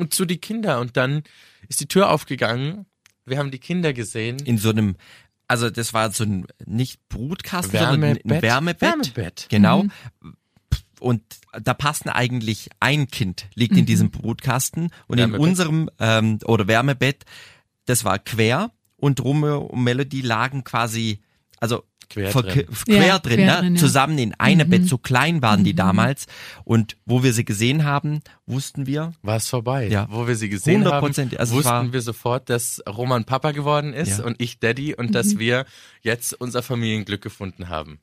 zu 0.09 0.25
die 0.25 0.39
Kinder. 0.39 0.79
Und 0.79 0.97
dann 0.97 1.21
ist 1.67 1.79
die 1.79 1.87
Tür 1.87 2.09
aufgegangen. 2.09 2.87
Wir 3.25 3.37
haben 3.37 3.51
die 3.51 3.59
Kinder 3.59 3.93
gesehen. 3.93 4.39
In 4.39 4.57
so 4.57 4.69
einem, 4.69 4.95
also 5.47 5.69
das 5.69 5.93
war 5.93 6.11
so 6.11 6.23
ein, 6.23 6.45
nicht 6.65 7.07
Brutkasten, 7.09 7.79
sondern 7.79 8.03
ein 8.03 8.15
Wärmebett. 8.23 8.41
Wärmebett. 8.41 8.81
Wärmebett. 8.81 9.47
Genau. 9.49 9.85
Und 10.99 11.23
da 11.59 11.73
passen 11.73 12.09
eigentlich 12.09 12.69
ein 12.79 13.07
Kind 13.07 13.47
liegt 13.55 13.75
in 13.75 13.85
diesem 13.87 14.11
Brutkasten 14.11 14.91
und 15.07 15.17
in 15.17 15.31
Wärmebett. 15.31 15.41
unserem 15.41 15.89
ähm, 15.99 16.39
oder 16.45 16.67
Wärmebett, 16.67 17.25
das 17.85 18.03
war 18.05 18.19
quer 18.19 18.71
und 18.97 19.19
Romeo 19.23 19.59
und 19.61 19.83
Melody 19.83 20.21
lagen 20.21 20.63
quasi, 20.63 21.21
also 21.59 21.83
Quer 22.13 22.31
ver- 22.31 22.41
drin. 22.43 22.65
quer 22.85 23.05
Ja, 23.07 23.19
drin, 23.19 23.37
quer 23.37 23.55
ne? 23.55 23.61
drin, 23.61 23.75
ja. 23.75 23.79
zusammen 23.81 24.17
in 24.17 24.33
einem 24.35 24.67
Mhm. 24.67 24.71
Bett. 24.71 24.87
So 24.87 24.97
klein 24.97 25.41
waren 25.41 25.63
die 25.63 25.73
damals. 25.73 26.25
Und 26.63 26.97
wo 27.05 27.23
wir 27.23 27.33
sie 27.33 27.45
gesehen 27.45 27.83
haben, 27.85 28.21
wussten 28.45 28.85
wir, 28.85 29.13
War 29.21 29.37
es 29.37 29.47
vorbei. 29.47 29.87
Ja. 29.87 30.07
Wo 30.09 30.27
wir 30.27 30.35
sie 30.35 30.49
gesehen 30.49 30.85
haben, 30.85 31.05
100%, 31.05 31.37
also 31.37 31.55
wussten 31.55 31.69
war- 31.69 31.93
wir 31.93 32.01
sofort, 32.01 32.49
dass 32.49 32.81
Roman 32.87 33.23
Papa 33.23 33.51
geworden 33.51 33.93
ist 33.93 34.19
Ja. 34.19 34.25
und 34.25 34.41
ich 34.41 34.59
Daddy 34.59 34.93
und 34.95 35.15
dass 35.15 35.39
wir 35.39 35.65
jetzt 36.01 36.33
unser 36.39 36.61
Familienglück 36.63 37.21
gefunden 37.21 37.69
haben. 37.69 37.99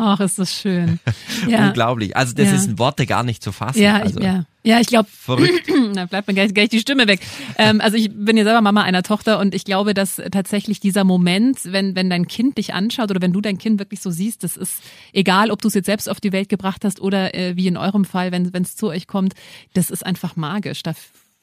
Ach, 0.00 0.20
ist 0.20 0.38
das 0.38 0.52
schön. 0.54 1.00
Ja. 1.48 1.66
unglaublich. 1.68 2.16
Also 2.16 2.34
das 2.34 2.48
Ja. 2.48 2.54
ist 2.54 2.66
in 2.68 2.78
Worte 2.78 3.04
gar 3.06 3.22
nicht 3.24 3.42
zu 3.42 3.50
fassen. 3.52 3.80
Ja, 3.82 3.96
also, 3.96 4.18
ich, 4.20 4.24
ja. 4.24 4.44
ja, 4.62 4.80
ich 4.80 4.86
glaube, 4.86 5.08
Verrückt. 5.10 5.68
da 5.94 6.06
bleibt 6.06 6.28
mir 6.28 6.34
gleich, 6.34 6.54
gleich 6.54 6.68
die 6.68 6.78
Stimme 6.78 7.08
weg. 7.08 7.20
Ähm, 7.56 7.80
also 7.80 7.96
ich 7.96 8.08
bin 8.12 8.36
ja 8.36 8.44
selber 8.44 8.60
Mama 8.60 8.82
einer 8.82 9.02
Tochter 9.02 9.38
und 9.40 9.54
ich 9.54 9.64
glaube, 9.64 9.94
dass 9.94 10.22
tatsächlich 10.30 10.78
dieser 10.78 11.02
Moment, 11.04 11.58
wenn, 11.64 11.96
wenn 11.96 12.10
dein 12.10 12.28
Kind 12.28 12.58
dich 12.58 12.74
anschaut 12.74 13.10
oder 13.10 13.20
wenn 13.20 13.32
du 13.32 13.40
dein 13.40 13.58
Kind 13.58 13.80
wirklich 13.80 14.00
so 14.00 14.10
siehst, 14.10 14.44
das 14.44 14.56
ist 14.56 14.82
egal, 15.12 15.50
ob 15.50 15.62
du 15.62 15.68
es 15.68 15.74
jetzt 15.74 15.86
selbst 15.86 16.08
auf 16.08 16.20
die 16.20 16.32
Welt 16.32 16.48
gebracht 16.48 16.84
hast 16.84 17.00
oder 17.00 17.34
äh, 17.34 17.56
wie 17.56 17.66
in 17.66 17.76
eurem 17.76 18.04
Fall, 18.04 18.30
wenn 18.30 18.52
es 18.62 18.76
zu 18.76 18.88
euch 18.88 19.06
kommt, 19.08 19.34
das 19.74 19.90
ist 19.90 20.06
einfach 20.06 20.36
magisch. 20.36 20.82
Da, 20.84 20.92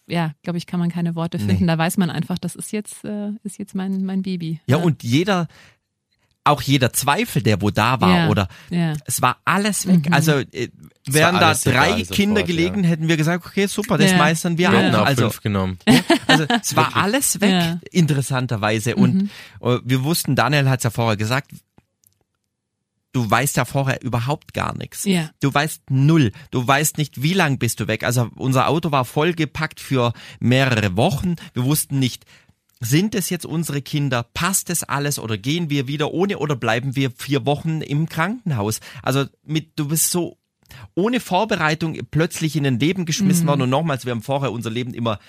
ja, 0.08 0.32
glaube 0.44 0.58
ich, 0.60 0.66
kann 0.68 0.80
man 0.80 0.92
keine 0.92 1.16
Worte 1.16 1.40
finden. 1.40 1.68
Da 1.68 1.78
weiß 1.78 1.98
man 1.98 2.10
einfach, 2.10 2.38
das 2.38 2.56
ist 2.56 2.72
jetzt, 2.72 3.04
äh, 3.04 3.32
ist 3.44 3.58
jetzt 3.58 3.76
mein, 3.76 4.06
mein 4.06 4.22
Baby. 4.22 4.60
Ja, 4.68 4.78
und 4.78 5.04
jeder, 5.04 5.48
auch 6.46 6.62
jeder 6.62 6.94
Zweifel, 6.94 7.42
der 7.42 7.62
wo 7.62 7.70
da 7.72 8.00
war, 8.00 8.18
Ja, 8.18 8.30
oder 8.30 8.48
ja. 8.70 8.94
es 9.06 9.22
war 9.22 9.38
alles 9.46 9.88
weg. 9.88 10.08
Also 10.12 10.34
äh, 10.34 10.70
wären 11.08 11.36
da 11.40 11.54
drei 11.54 11.88
egal 11.88 12.00
sofort, 12.00 12.12
Kinder 12.16 12.42
ja. 12.42 12.48
gelegen, 12.48 12.84
hätten 12.84 13.08
wir 13.08 13.18
gesagt, 13.18 13.46
okay, 13.46 13.66
super, 13.66 13.98
das 13.98 14.12
Ja. 14.12 14.18
meistern 14.18 14.58
wir 14.58 14.72
Ja. 14.72 14.90
Auch. 14.94 15.02
auch 15.02 15.06
Also, 15.08 15.24
fünf 15.24 15.42
genommen. 15.42 15.80
also 16.28 16.46
es 16.62 16.76
war 16.76 16.96
alles 16.96 17.42
weg, 17.42 17.52
Ja. 17.52 17.74
Mhm. 17.76 17.80
interessanterweise. 17.92 18.96
Und 18.96 19.30
äh, 19.62 19.80
wir 19.84 20.04
wussten, 20.04 20.36
Daniel 20.36 20.70
hat 20.70 20.80
es 20.80 20.84
ja 20.86 20.90
vorher 20.92 21.18
gesagt, 21.18 21.52
du 23.12 23.30
weißt 23.30 23.56
ja 23.58 23.66
vorher 23.66 24.02
überhaupt 24.04 24.54
gar 24.54 24.78
nichts. 24.78 25.06
Ja. 25.06 25.30
Du 25.42 25.54
weißt 25.54 25.84
null. 25.90 26.32
Du 26.52 26.68
weißt 26.68 26.98
nicht, 26.98 27.22
wie 27.24 27.34
lang 27.34 27.58
bist 27.60 27.80
du 27.80 27.88
weg. 27.88 28.04
Also 28.04 28.30
unser 28.36 28.68
Auto 28.68 28.92
war 28.92 29.06
vollgepackt 29.06 29.80
für 29.80 30.12
mehrere 30.40 30.98
Wochen. 30.98 31.36
Wir 31.54 31.64
wussten 31.64 31.98
nicht, 32.00 32.26
sind 32.82 33.16
es 33.16 33.30
jetzt 33.30 33.46
unsere 33.46 33.82
Kinder? 33.82 34.24
Passt 34.34 34.70
es 34.70 34.84
alles 34.84 35.20
oder 35.20 35.38
gehen 35.38 35.70
wir 35.70 35.88
wieder 35.88 36.14
ohne 36.14 36.38
oder 36.40 36.56
bleiben 36.56 36.96
wir 36.96 37.12
vier 37.12 37.46
Wochen 37.46 37.82
im 37.82 38.10
Krankenhaus? 38.10 38.80
Also 39.02 39.26
mit, 39.44 39.80
du 39.80 39.88
bist 39.88 40.12
so 40.12 40.38
ohne 40.94 41.20
Vorbereitung 41.20 41.98
plötzlich 42.12 42.56
in 42.56 42.66
ein 42.66 42.80
Leben 42.80 43.06
geschmissen 43.06 43.48
worden 43.48 43.64
und 43.64 43.70
nochmals, 43.70 44.06
wir 44.06 44.12
haben 44.12 44.22
vorher 44.22 44.52
unser 44.52 44.70
Leben 44.70 44.94
immer 44.94 45.20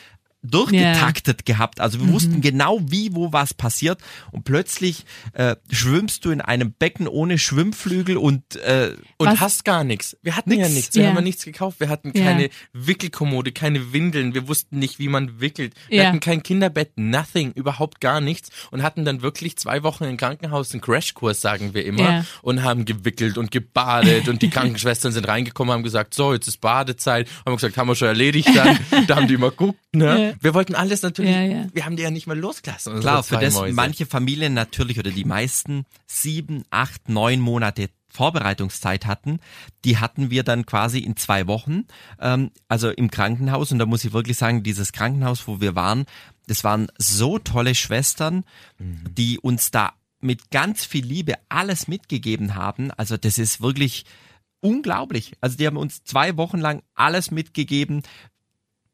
durchgetaktet 0.50 1.40
yeah. 1.40 1.56
gehabt. 1.56 1.80
Also 1.80 2.00
wir 2.00 2.06
mhm. 2.06 2.12
wussten 2.12 2.40
genau, 2.40 2.80
wie, 2.82 3.14
wo 3.14 3.32
was 3.32 3.54
passiert. 3.54 4.00
Und 4.32 4.44
plötzlich 4.44 5.04
äh, 5.32 5.56
schwimmst 5.70 6.24
du 6.24 6.30
in 6.30 6.40
einem 6.40 6.72
Becken 6.72 7.08
ohne 7.08 7.38
Schwimmflügel 7.38 8.16
und 8.16 8.56
äh, 8.56 8.92
und 9.18 9.28
was? 9.28 9.40
hast 9.40 9.64
gar 9.64 9.84
nichts. 9.84 10.16
Wir 10.22 10.36
hatten 10.36 10.50
nix. 10.50 10.62
ja 10.62 10.68
nichts. 10.68 10.94
Wir 10.94 11.02
yeah. 11.02 11.10
haben 11.10 11.16
ja 11.16 11.22
nichts 11.22 11.44
gekauft. 11.44 11.80
Wir 11.80 11.88
hatten 11.88 12.12
keine 12.12 12.42
yeah. 12.42 12.50
Wickelkommode, 12.72 13.52
keine 13.52 13.92
Windeln. 13.92 14.34
Wir 14.34 14.48
wussten 14.48 14.78
nicht, 14.78 14.98
wie 14.98 15.08
man 15.08 15.40
wickelt. 15.40 15.74
Wir 15.88 16.06
hatten 16.06 16.20
kein 16.20 16.42
Kinderbett, 16.42 16.92
nothing, 16.96 17.52
überhaupt 17.52 18.00
gar 18.00 18.20
nichts. 18.20 18.50
Und 18.70 18.82
hatten 18.82 19.04
dann 19.04 19.22
wirklich 19.22 19.56
zwei 19.56 19.82
Wochen 19.82 20.04
im 20.04 20.16
Krankenhaus 20.16 20.72
einen 20.72 20.80
Crashkurs, 20.80 21.40
sagen 21.40 21.74
wir 21.74 21.84
immer, 21.84 22.24
und 22.42 22.62
haben 22.62 22.84
gewickelt 22.84 23.38
und 23.38 23.50
gebadet. 23.50 24.28
und 24.28 24.42
die 24.42 24.50
Krankenschwestern 24.50 25.12
sind 25.12 25.26
reingekommen, 25.26 25.72
haben 25.72 25.82
gesagt, 25.82 26.14
so, 26.14 26.32
jetzt 26.32 26.46
ist 26.46 26.60
Badezeit. 26.60 27.28
Haben 27.44 27.52
wir 27.52 27.56
gesagt, 27.56 27.76
haben 27.76 27.88
wir 27.88 27.94
schon 27.94 28.08
erledigt 28.08 28.50
dann. 28.54 28.78
da 29.06 29.16
haben 29.16 29.28
die 29.28 29.34
immer 29.34 29.50
geguckt, 29.50 29.78
ne? 29.92 30.35
Wir 30.40 30.54
wollten 30.54 30.74
alles 30.74 31.02
natürlich, 31.02 31.30
ja, 31.30 31.42
ja. 31.42 31.66
wir 31.72 31.84
haben 31.84 31.96
die 31.96 32.02
ja 32.02 32.10
nicht 32.10 32.26
mal 32.26 32.38
losgelassen. 32.38 33.00
Klar, 33.00 33.22
für 33.22 33.38
das 33.38 33.54
Mäuse. 33.54 33.74
manche 33.74 34.06
Familien 34.06 34.54
natürlich 34.54 34.98
oder 34.98 35.10
die 35.10 35.24
meisten 35.24 35.84
sieben, 36.06 36.64
acht, 36.70 37.08
neun 37.08 37.40
Monate 37.40 37.90
Vorbereitungszeit 38.08 39.04
hatten, 39.06 39.40
die 39.84 39.98
hatten 39.98 40.30
wir 40.30 40.42
dann 40.42 40.64
quasi 40.64 41.00
in 41.00 41.16
zwei 41.16 41.46
Wochen, 41.46 41.84
ähm, 42.18 42.50
also 42.66 42.90
im 42.90 43.10
Krankenhaus. 43.10 43.72
Und 43.72 43.78
da 43.78 43.86
muss 43.86 44.04
ich 44.04 44.12
wirklich 44.12 44.38
sagen, 44.38 44.62
dieses 44.62 44.92
Krankenhaus, 44.92 45.46
wo 45.46 45.60
wir 45.60 45.74
waren, 45.74 46.06
das 46.46 46.64
waren 46.64 46.88
so 46.96 47.38
tolle 47.38 47.74
Schwestern, 47.74 48.44
mhm. 48.78 49.04
die 49.12 49.38
uns 49.38 49.70
da 49.70 49.92
mit 50.20 50.50
ganz 50.50 50.84
viel 50.84 51.04
Liebe 51.04 51.34
alles 51.48 51.88
mitgegeben 51.88 52.54
haben. 52.54 52.90
Also 52.92 53.16
das 53.16 53.38
ist 53.38 53.60
wirklich 53.60 54.06
unglaublich. 54.60 55.32
Also 55.40 55.56
die 55.56 55.66
haben 55.66 55.76
uns 55.76 56.02
zwei 56.04 56.36
Wochen 56.36 56.58
lang 56.58 56.82
alles 56.94 57.30
mitgegeben, 57.30 58.02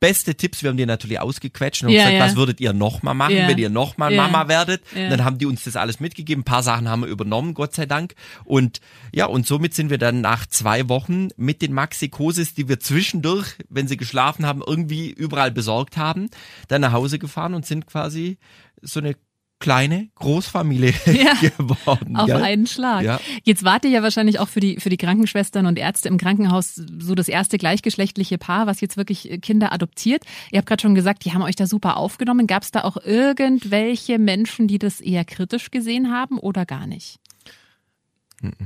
beste 0.02 0.34
Tipps, 0.34 0.64
wir 0.64 0.70
haben 0.70 0.76
die 0.76 0.84
natürlich 0.84 1.20
ausgequetscht 1.20 1.84
und 1.84 1.90
ja, 1.90 1.98
gesagt, 1.98 2.18
ja. 2.18 2.24
was 2.24 2.34
würdet 2.34 2.60
ihr 2.60 2.72
nochmal 2.72 3.14
machen, 3.14 3.36
ja. 3.36 3.46
wenn 3.46 3.56
ihr 3.56 3.70
nochmal. 3.70 4.12
Mama 4.12 4.48
werdet? 4.48 4.82
Dann 4.92 5.24
haben 5.24 5.38
die 5.38 5.46
uns 5.46 5.62
das 5.62 5.76
alles 5.76 6.00
mitgegeben. 6.00 6.40
Ein 6.40 6.44
paar 6.44 6.64
Sachen 6.64 6.88
haben 6.88 7.02
wir 7.02 7.08
übernommen, 7.08 7.54
Gott 7.54 7.72
sei 7.72 7.86
Dank. 7.86 8.16
Und 8.44 8.80
ja, 9.14 9.26
und 9.26 9.46
somit 9.46 9.74
sind 9.74 9.90
wir 9.90 9.98
dann 9.98 10.20
nach 10.20 10.46
zwei 10.46 10.88
Wochen 10.88 11.28
mit 11.36 11.62
den 11.62 11.72
Maxikosis, 11.72 12.52
die 12.52 12.68
wir 12.68 12.80
zwischendurch, 12.80 13.54
wenn 13.68 13.86
sie 13.86 13.96
geschlafen 13.96 14.44
haben, 14.44 14.60
irgendwie 14.66 15.08
überall 15.08 15.52
besorgt 15.52 15.96
haben, 15.96 16.30
dann 16.66 16.80
nach 16.80 16.92
Hause 16.92 17.20
gefahren 17.20 17.54
und 17.54 17.64
sind 17.64 17.86
quasi 17.86 18.38
so 18.80 18.98
eine 18.98 19.14
kleine 19.62 20.08
Großfamilie 20.16 20.92
ja, 21.06 21.34
geworden. 21.34 22.16
Auf 22.16 22.26
gell? 22.26 22.42
einen 22.42 22.66
Schlag. 22.66 23.04
Ja. 23.04 23.20
Jetzt 23.44 23.62
wart 23.62 23.84
ihr 23.84 23.92
ja 23.92 24.02
wahrscheinlich 24.02 24.40
auch 24.40 24.48
für 24.48 24.58
die, 24.58 24.80
für 24.80 24.90
die 24.90 24.96
Krankenschwestern 24.96 25.66
und 25.66 25.78
Ärzte 25.78 26.08
im 26.08 26.18
Krankenhaus 26.18 26.74
so 26.74 27.14
das 27.14 27.28
erste 27.28 27.58
gleichgeschlechtliche 27.58 28.38
Paar, 28.38 28.66
was 28.66 28.80
jetzt 28.80 28.96
wirklich 28.96 29.38
Kinder 29.40 29.72
adoptiert. 29.72 30.24
Ihr 30.50 30.58
habt 30.58 30.66
gerade 30.66 30.82
schon 30.82 30.96
gesagt, 30.96 31.24
die 31.24 31.32
haben 31.32 31.42
euch 31.42 31.54
da 31.54 31.66
super 31.66 31.96
aufgenommen. 31.96 32.48
Gab 32.48 32.64
es 32.64 32.72
da 32.72 32.82
auch 32.82 32.96
irgendwelche 32.96 34.18
Menschen, 34.18 34.66
die 34.66 34.80
das 34.80 35.00
eher 35.00 35.24
kritisch 35.24 35.70
gesehen 35.70 36.10
haben 36.10 36.38
oder 36.38 36.66
gar 36.66 36.88
nicht? 36.88 37.20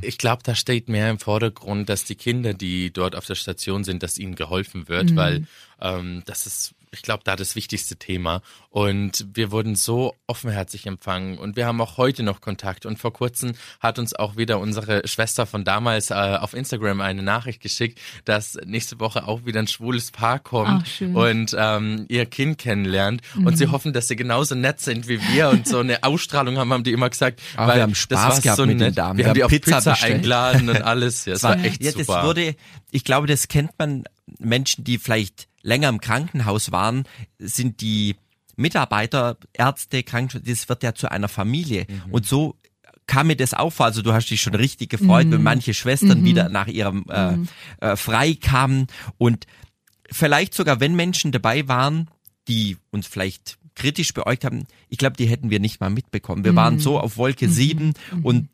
Ich 0.01 0.17
glaube, 0.17 0.43
da 0.43 0.55
steht 0.55 0.89
mehr 0.89 1.11
im 1.11 1.19
Vordergrund, 1.19 1.91
dass 1.91 2.05
die 2.05 2.15
Kinder, 2.15 2.55
die 2.55 2.91
dort 2.91 3.15
auf 3.15 3.27
der 3.27 3.35
Station 3.35 3.85
sind, 3.85 4.03
dass 4.03 4.17
ihnen 4.17 4.35
geholfen 4.35 4.89
wird, 4.89 5.11
mhm. 5.11 5.17
weil 5.17 5.47
ähm, 5.79 6.23
das 6.25 6.47
ist 6.47 6.75
ich 6.97 7.03
glaube, 7.03 7.23
da 7.25 7.37
das 7.37 7.55
wichtigste 7.57 7.97
Thema. 7.97 8.43
Und 8.71 9.27
wir 9.35 9.51
wurden 9.51 9.77
so 9.77 10.15
offenherzig 10.27 10.87
empfangen 10.87 11.39
und 11.39 11.57
wir 11.57 11.67
haben 11.67 11.81
auch 11.81 11.97
heute 11.97 12.23
noch 12.23 12.41
Kontakt. 12.41 12.87
Und 12.87 12.99
vor 12.99 13.13
kurzem 13.13 13.53
hat 13.81 13.99
uns 13.99 14.15
auch 14.15 14.37
wieder 14.37 14.59
unsere 14.59 15.07
Schwester 15.07 15.47
von 15.47 15.65
damals 15.65 16.11
äh, 16.11 16.15
auf 16.15 16.55
Instagram 16.55 17.01
eine 17.01 17.23
Nachricht 17.23 17.61
geschickt, 17.61 18.01
dass 18.25 18.59
nächste 18.65 18.99
Woche 19.01 19.29
auch 19.29 19.45
wieder 19.45 19.61
ein 19.61 19.69
schwules 19.69 20.11
Paar 20.11 20.39
kommt 20.39 20.87
Ach, 20.87 21.15
und 21.15 21.55
ähm, 21.59 22.07
ihr 22.09 22.27
Kind 22.27 22.59
kennenlernt. 22.59 23.23
Mhm. 23.35 23.47
Und 23.47 23.57
sie 23.57 23.69
hoffen, 23.69 23.93
dass 23.93 24.09
sie 24.09 24.17
genauso 24.17 24.55
nett 24.55 24.81
sind 24.81 25.09
wie 25.09 25.21
wir 25.33 25.51
und 25.51 25.69
so 25.69 25.79
eine 25.79 26.03
Ausstrahlung 26.03 26.57
haben, 26.59 26.73
haben 26.73 26.85
die 26.85 26.93
immer 26.93 27.11
gesagt. 27.11 27.41
Aber 27.57 27.69
weil 27.69 27.77
wir 27.77 27.83
haben 27.83 27.95
Spaß 27.95 28.43
gehabt 28.43 28.57
so 28.57 28.67
mit 28.67 28.79
nett. 28.79 28.89
den 28.89 28.95
Damen. 28.95 29.19
Wir, 29.19 29.25
wir 29.25 29.29
haben 29.29 29.35
die 29.35 29.45
auf 29.45 29.51
Pizza, 29.51 29.77
Pizza 29.77 30.03
eingeladen 30.03 30.69
und 30.69 30.83
alles. 30.83 31.25
Ja, 31.27 31.35
es 31.35 31.43
war, 31.43 31.57
war 31.57 31.65
echt 31.65 31.83
ja, 31.83 31.93
super. 31.93 32.17
Das 32.17 32.25
wurde, 32.25 32.57
ich 32.91 33.05
glaube, 33.05 33.27
das 33.27 33.49
kennt 33.49 33.71
man 33.79 34.05
Menschen, 34.39 34.85
die 34.85 34.99
vielleicht 34.99 35.49
länger 35.67 35.89
im 35.89 36.01
Krankenhaus 36.01 36.73
waren, 36.73 37.05
sind 37.39 37.81
die 37.81 38.17
Mitarbeiter, 38.57 39.37
Ärzte, 39.53 40.03
Krankenschwestern, 40.03 40.55
das 40.55 40.69
wird 40.69 40.83
ja 40.83 40.95
zu 40.95 41.11
einer 41.11 41.29
Familie. 41.29 41.87
Mhm. 41.89 42.13
Und 42.13 42.27
so 42.27 42.57
kam 43.07 43.27
mir 43.27 43.37
das 43.37 43.53
auch 43.53 43.71
vor. 43.71 43.87
Also 43.87 44.01
du 44.01 44.13
hast 44.13 44.31
dich 44.31 44.41
schon 44.41 44.55
richtig 44.55 44.91
gefreut, 44.91 45.27
mhm. 45.27 45.33
wenn 45.33 45.43
manche 45.43 45.75
Schwestern 45.75 46.21
mhm. 46.21 46.25
wieder 46.25 46.49
nach 46.49 46.69
ihrem 46.69 47.05
äh, 47.11 47.33
mhm. 47.33 47.49
äh, 47.81 47.97
frei 47.97 48.35
kamen. 48.35 48.87
Und 49.19 49.47
vielleicht 50.11 50.55
sogar, 50.55 50.81
wenn 50.81 50.95
Menschen 50.95 51.33
dabei 51.33 51.69
waren, 51.69 52.09
die 52.49 52.79
uns 52.91 53.07
vielleicht 53.07 53.59
kritisch 53.75 54.15
beäugt 54.15 54.45
haben, 54.45 54.67
ich 54.89 54.99
glaube, 54.99 55.17
die 55.17 55.27
hätten 55.27 55.51
wir 55.51 55.61
nicht 55.61 55.81
mal 55.81 55.91
mitbekommen. 55.91 56.45
Wir 56.45 56.55
waren 56.55 56.75
mhm. 56.75 56.81
so 56.81 56.99
auf 56.99 57.17
Wolke 57.19 57.49
mhm. 57.49 57.53
sieben 57.53 57.95
und 58.23 58.49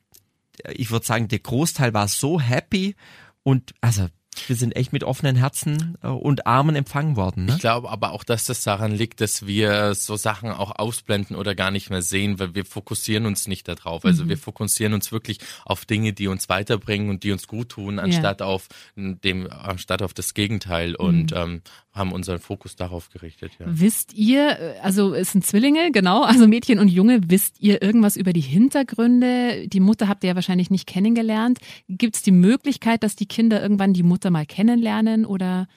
ich 0.71 0.91
würde 0.91 1.07
sagen, 1.07 1.29
der 1.29 1.39
Großteil 1.39 1.95
war 1.95 2.09
so 2.09 2.41
happy 2.41 2.95
und 3.43 3.75
also 3.81 4.09
wir 4.47 4.57
sind 4.57 4.77
echt 4.77 4.93
mit 4.93 5.05
offenen 5.05 5.37
Herzen 5.37 5.97
äh, 6.03 6.09
und 6.09 6.47
Armen 6.47 6.75
empfangen 6.75 7.17
worden. 7.17 7.47
Ne? 7.47 7.53
Ich 7.53 7.59
glaube 7.59 7.91
aber 7.91 8.13
auch, 8.13 8.25
dass 8.25 8.47
das 8.47 8.63
daran 8.63 8.93
liegt, 8.93 9.21
dass 9.21 9.47
wir 9.47 9.95
so 9.95 10.17
Sachen 10.17 10.51
auch 10.51 10.79
ausblenden 10.79 11.37
oder 11.37 11.55
gar 11.55 11.71
nicht 11.71 11.91
mehr 11.91 12.03
sehen, 12.03 12.39
weil 12.39 12.55
wir 12.55 12.65
fokussieren 12.65 13.27
uns 13.27 13.47
nicht 13.47 13.69
darauf. 13.69 14.05
Also 14.05 14.25
mhm. 14.25 14.31
wir 14.31 14.39
fokussieren 14.39 14.95
uns 14.95 15.13
wirklich 15.13 15.39
auf 15.65 15.85
Dinge, 15.85 16.13
die 16.13 16.29
uns 16.29 16.49
weiterbringen 16.49 17.11
und 17.11 17.25
die 17.25 17.33
uns 17.33 17.47
gut 17.47 17.71
tun, 17.71 17.99
anstatt 17.99 18.41
ja. 18.41 18.47
auf 18.47 18.69
dem, 18.97 19.51
anstatt 19.51 20.03
auf 20.03 20.15
das 20.15 20.35
Gegenteil. 20.35 20.95
Und 20.95 21.33
mhm. 21.33 21.37
ähm, 21.37 21.63
haben 21.93 22.13
unseren 22.13 22.39
Fokus 22.39 22.75
darauf 22.75 23.11
gerichtet. 23.11 23.53
Ja. 23.59 23.67
Wisst 23.69 24.15
ihr, 24.15 24.77
also 24.83 25.15
es 25.15 25.33
sind 25.33 25.45
Zwillinge, 25.45 25.93
genau, 25.93 26.23
also 26.23 26.49
Mädchen 26.49 26.79
und 26.79 26.89
Junge, 26.89 27.21
wisst 27.29 27.61
ihr 27.61 27.83
irgendwas 27.83 28.17
über 28.17 28.33
die 28.33 28.41
Hintergründe? 28.41 29.69
Die 29.69 29.81
Mutter 29.81 30.09
habt 30.09 30.25
ihr 30.25 30.29
ja 30.29 30.35
wahrscheinlich 30.35 30.71
nicht 30.71 30.87
kennengelernt. 30.87 31.59
Gibt 31.89 32.17
es 32.17 32.23
die 32.23 32.33
Möglichkeit, 32.33 33.03
dass 33.03 33.15
die 33.15 33.27
Kinder 33.27 33.63
irgendwann 33.63 33.93
die 33.93 34.03
Mutter 34.03 34.31
mal 34.31 34.47
kennenlernen 34.47 35.27
oder? 35.27 35.69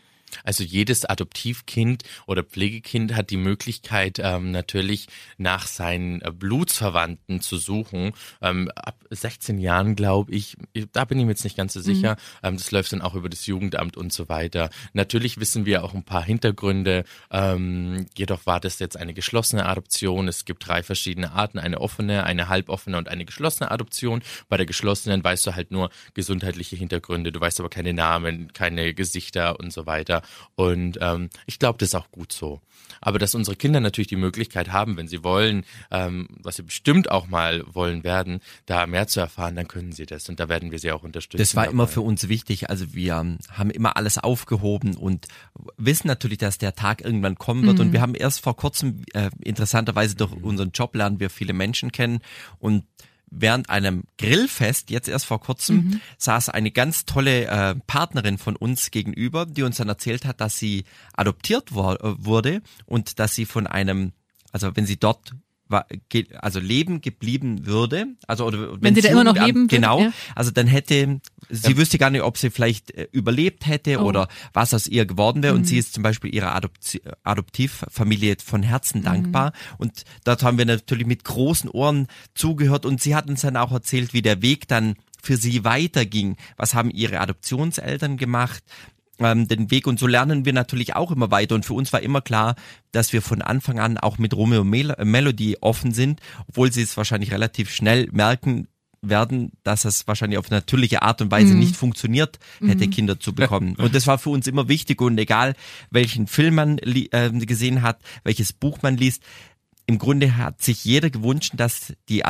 Also 0.43 0.63
jedes 0.63 1.05
Adoptivkind 1.05 2.03
oder 2.27 2.43
Pflegekind 2.43 3.15
hat 3.15 3.29
die 3.29 3.37
Möglichkeit, 3.37 4.19
ähm, 4.19 4.51
natürlich 4.51 5.07
nach 5.37 5.67
seinen 5.67 6.21
äh, 6.21 6.31
Blutsverwandten 6.31 7.41
zu 7.41 7.57
suchen. 7.57 8.13
Ähm, 8.41 8.69
ab 8.75 8.97
16 9.09 9.57
Jahren, 9.59 9.95
glaube 9.95 10.33
ich, 10.33 10.57
da 10.91 11.05
bin 11.05 11.19
ich 11.19 11.25
mir 11.25 11.31
jetzt 11.31 11.43
nicht 11.43 11.57
ganz 11.57 11.73
so 11.73 11.81
sicher. 11.81 12.13
Mhm. 12.13 12.47
Ähm, 12.47 12.57
das 12.57 12.71
läuft 12.71 12.91
dann 12.91 13.01
auch 13.01 13.15
über 13.15 13.29
das 13.29 13.45
Jugendamt 13.45 13.97
und 13.97 14.13
so 14.13 14.29
weiter. 14.29 14.69
Natürlich 14.93 15.39
wissen 15.39 15.65
wir 15.65 15.83
auch 15.83 15.93
ein 15.93 16.03
paar 16.03 16.23
Hintergründe. 16.23 17.05
Ähm, 17.31 18.05
jedoch 18.17 18.45
war 18.45 18.59
das 18.59 18.79
jetzt 18.79 18.97
eine 18.97 19.13
geschlossene 19.13 19.65
Adoption. 19.65 20.27
Es 20.27 20.45
gibt 20.45 20.67
drei 20.67 20.83
verschiedene 20.83 21.31
Arten, 21.31 21.59
eine 21.59 21.81
offene, 21.81 22.23
eine 22.23 22.49
halboffene 22.49 22.97
und 22.97 23.09
eine 23.09 23.25
geschlossene 23.25 23.71
Adoption. 23.71 24.21
Bei 24.49 24.57
der 24.57 24.65
geschlossenen 24.65 25.23
weißt 25.23 25.45
du 25.47 25.55
halt 25.55 25.71
nur 25.71 25.89
gesundheitliche 26.13 26.75
Hintergründe. 26.75 27.31
Du 27.31 27.39
weißt 27.39 27.59
aber 27.59 27.69
keine 27.69 27.93
Namen, 27.93 28.53
keine 28.53 28.93
Gesichter 28.93 29.59
und 29.59 29.71
so 29.71 29.85
weiter. 29.85 30.14
Und 30.55 30.97
ähm, 31.01 31.29
ich 31.45 31.59
glaube, 31.59 31.77
das 31.79 31.89
ist 31.89 31.95
auch 31.95 32.11
gut 32.11 32.31
so. 32.31 32.61
Aber 33.01 33.19
dass 33.19 33.35
unsere 33.35 33.55
Kinder 33.55 33.79
natürlich 33.79 34.07
die 34.07 34.15
Möglichkeit 34.15 34.71
haben, 34.71 34.97
wenn 34.97 35.07
sie 35.07 35.23
wollen, 35.23 35.65
ähm, 35.91 36.27
was 36.41 36.57
sie 36.57 36.63
bestimmt 36.63 37.11
auch 37.11 37.27
mal 37.27 37.63
wollen 37.73 38.03
werden, 38.03 38.39
da 38.65 38.87
mehr 38.87 39.07
zu 39.07 39.19
erfahren, 39.19 39.55
dann 39.55 39.67
können 39.67 39.91
sie 39.91 40.05
das. 40.05 40.29
Und 40.29 40.39
da 40.39 40.49
werden 40.49 40.71
wir 40.71 40.79
sie 40.79 40.91
auch 40.91 41.03
unterstützen. 41.03 41.41
Das 41.41 41.55
war 41.55 41.65
dabei. 41.65 41.73
immer 41.73 41.87
für 41.87 42.01
uns 42.01 42.27
wichtig. 42.29 42.69
Also 42.69 42.93
wir 42.93 43.15
haben 43.15 43.69
immer 43.71 43.97
alles 43.97 44.17
aufgehoben 44.17 44.95
und 44.95 45.27
wissen 45.77 46.07
natürlich, 46.07 46.37
dass 46.37 46.57
der 46.57 46.75
Tag 46.75 47.01
irgendwann 47.01 47.35
kommen 47.35 47.65
wird. 47.65 47.77
Mhm. 47.77 47.85
Und 47.85 47.93
wir 47.93 48.01
haben 48.01 48.15
erst 48.15 48.41
vor 48.41 48.55
kurzem, 48.55 49.03
äh, 49.13 49.29
interessanterweise 49.41 50.15
durch 50.15 50.31
unseren 50.31 50.71
Job 50.71 50.95
lernen 50.95 51.19
wir 51.19 51.29
viele 51.29 51.53
Menschen 51.53 51.91
kennen 51.91 52.19
und 52.59 52.85
während 53.37 53.69
einem 53.69 54.03
Grillfest, 54.17 54.89
jetzt 54.89 55.07
erst 55.07 55.25
vor 55.25 55.39
kurzem, 55.39 55.75
mhm. 55.75 56.01
saß 56.17 56.49
eine 56.49 56.71
ganz 56.71 57.05
tolle 57.05 57.45
äh, 57.45 57.75
Partnerin 57.87 58.37
von 58.37 58.55
uns 58.55 58.91
gegenüber, 58.91 59.45
die 59.45 59.63
uns 59.63 59.77
dann 59.77 59.89
erzählt 59.89 60.25
hat, 60.25 60.41
dass 60.41 60.57
sie 60.57 60.85
adoptiert 61.13 61.71
äh, 61.71 61.75
wurde 61.75 62.61
und 62.85 63.19
dass 63.19 63.35
sie 63.35 63.45
von 63.45 63.67
einem, 63.67 64.13
also 64.51 64.75
wenn 64.75 64.85
sie 64.85 64.97
dort 64.97 65.31
also 66.39 66.59
leben 66.59 67.01
geblieben 67.01 67.65
würde, 67.65 68.07
also 68.27 68.45
oder 68.45 68.73
wenn, 68.73 68.81
wenn 68.83 68.95
sie 68.95 69.01
da 69.01 69.09
immer 69.09 69.23
noch 69.23 69.35
leben 69.35 69.67
genau, 69.67 69.97
würde, 69.97 70.09
ja. 70.09 70.33
also 70.35 70.51
dann 70.51 70.67
hätte 70.67 71.19
sie 71.49 71.71
ja. 71.71 71.77
wüsste 71.77 71.97
gar 71.97 72.11
nicht, 72.11 72.21
ob 72.21 72.37
sie 72.37 72.51
vielleicht 72.51 72.91
äh, 72.91 73.07
überlebt 73.11 73.65
hätte 73.65 73.99
oh. 73.99 74.05
oder 74.05 74.27
was 74.53 74.73
aus 74.73 74.87
ihr 74.87 75.05
geworden 75.05 75.41
wäre 75.41 75.53
mhm. 75.53 75.61
und 75.61 75.65
sie 75.65 75.77
ist 75.77 75.93
zum 75.93 76.03
Beispiel 76.03 76.33
ihrer 76.33 76.53
Adopti 76.53 77.01
Adoptivfamilie 77.23 78.37
von 78.43 78.61
Herzen 78.63 78.99
mhm. 78.99 79.05
dankbar 79.05 79.53
und 79.77 80.03
dort 80.23 80.43
haben 80.43 80.57
wir 80.57 80.65
natürlich 80.65 81.07
mit 81.07 81.23
großen 81.23 81.69
Ohren 81.69 82.07
zugehört 82.35 82.85
und 82.85 83.01
sie 83.01 83.15
hat 83.15 83.27
uns 83.27 83.41
dann 83.41 83.57
auch 83.57 83.71
erzählt, 83.71 84.13
wie 84.13 84.21
der 84.21 84.41
Weg 84.41 84.67
dann 84.67 84.95
für 85.25 85.37
sie 85.37 85.63
weiterging. 85.63 86.37
Was 86.55 86.75
haben 86.75 86.91
ihre 86.91 87.19
Adoptionseltern 87.19 88.17
gemacht? 88.17 88.63
Ähm, 89.19 89.47
den 89.47 89.71
Weg 89.71 89.87
und 89.87 89.99
so 89.99 90.07
lernen 90.07 90.45
wir 90.45 90.53
natürlich 90.53 90.95
auch 90.95 91.11
immer 91.11 91.31
weiter 91.31 91.55
und 91.55 91.65
für 91.65 91.73
uns 91.73 91.93
war 91.93 92.01
immer 92.01 92.21
klar, 92.21 92.55
dass 92.91 93.13
wir 93.13 93.21
von 93.21 93.41
Anfang 93.41 93.79
an 93.79 93.97
auch 93.97 94.17
mit 94.17 94.33
Romeo 94.35 94.63
Mel 94.63 94.95
Melody 95.03 95.57
offen 95.61 95.91
sind, 95.93 96.19
obwohl 96.47 96.71
sie 96.71 96.81
es 96.81 96.97
wahrscheinlich 96.97 97.31
relativ 97.31 97.71
schnell 97.73 98.09
merken, 98.11 98.67
werden, 99.01 99.51
dass 99.63 99.85
es 99.85 100.07
wahrscheinlich 100.07 100.39
auf 100.39 100.49
natürliche 100.49 101.03
Art 101.03 101.21
und 101.21 101.29
Weise 101.29 101.53
Mhm. 101.53 101.59
nicht 101.59 101.75
funktioniert 101.75 102.39
hätte, 102.59 102.87
Kinder 102.87 103.19
zu 103.19 103.33
bekommen. 103.35 103.75
Und 103.75 103.93
das 103.93 104.07
war 104.07 104.17
für 104.17 104.31
uns 104.31 104.47
immer 104.47 104.67
wichtig 104.67 104.99
und 104.99 105.17
egal, 105.19 105.53
welchen 105.91 106.25
Film 106.25 106.55
man 106.55 106.79
äh, 106.79 107.29
gesehen 107.45 107.83
hat, 107.83 107.99
welches 108.23 108.51
Buch 108.51 108.79
man 108.81 108.97
liest, 108.97 109.21
im 109.85 109.99
Grunde 109.99 110.37
hat 110.37 110.63
sich 110.63 110.83
jeder 110.85 111.11
gewünscht, 111.11 111.53
dass 111.55 111.93
die 112.09 112.25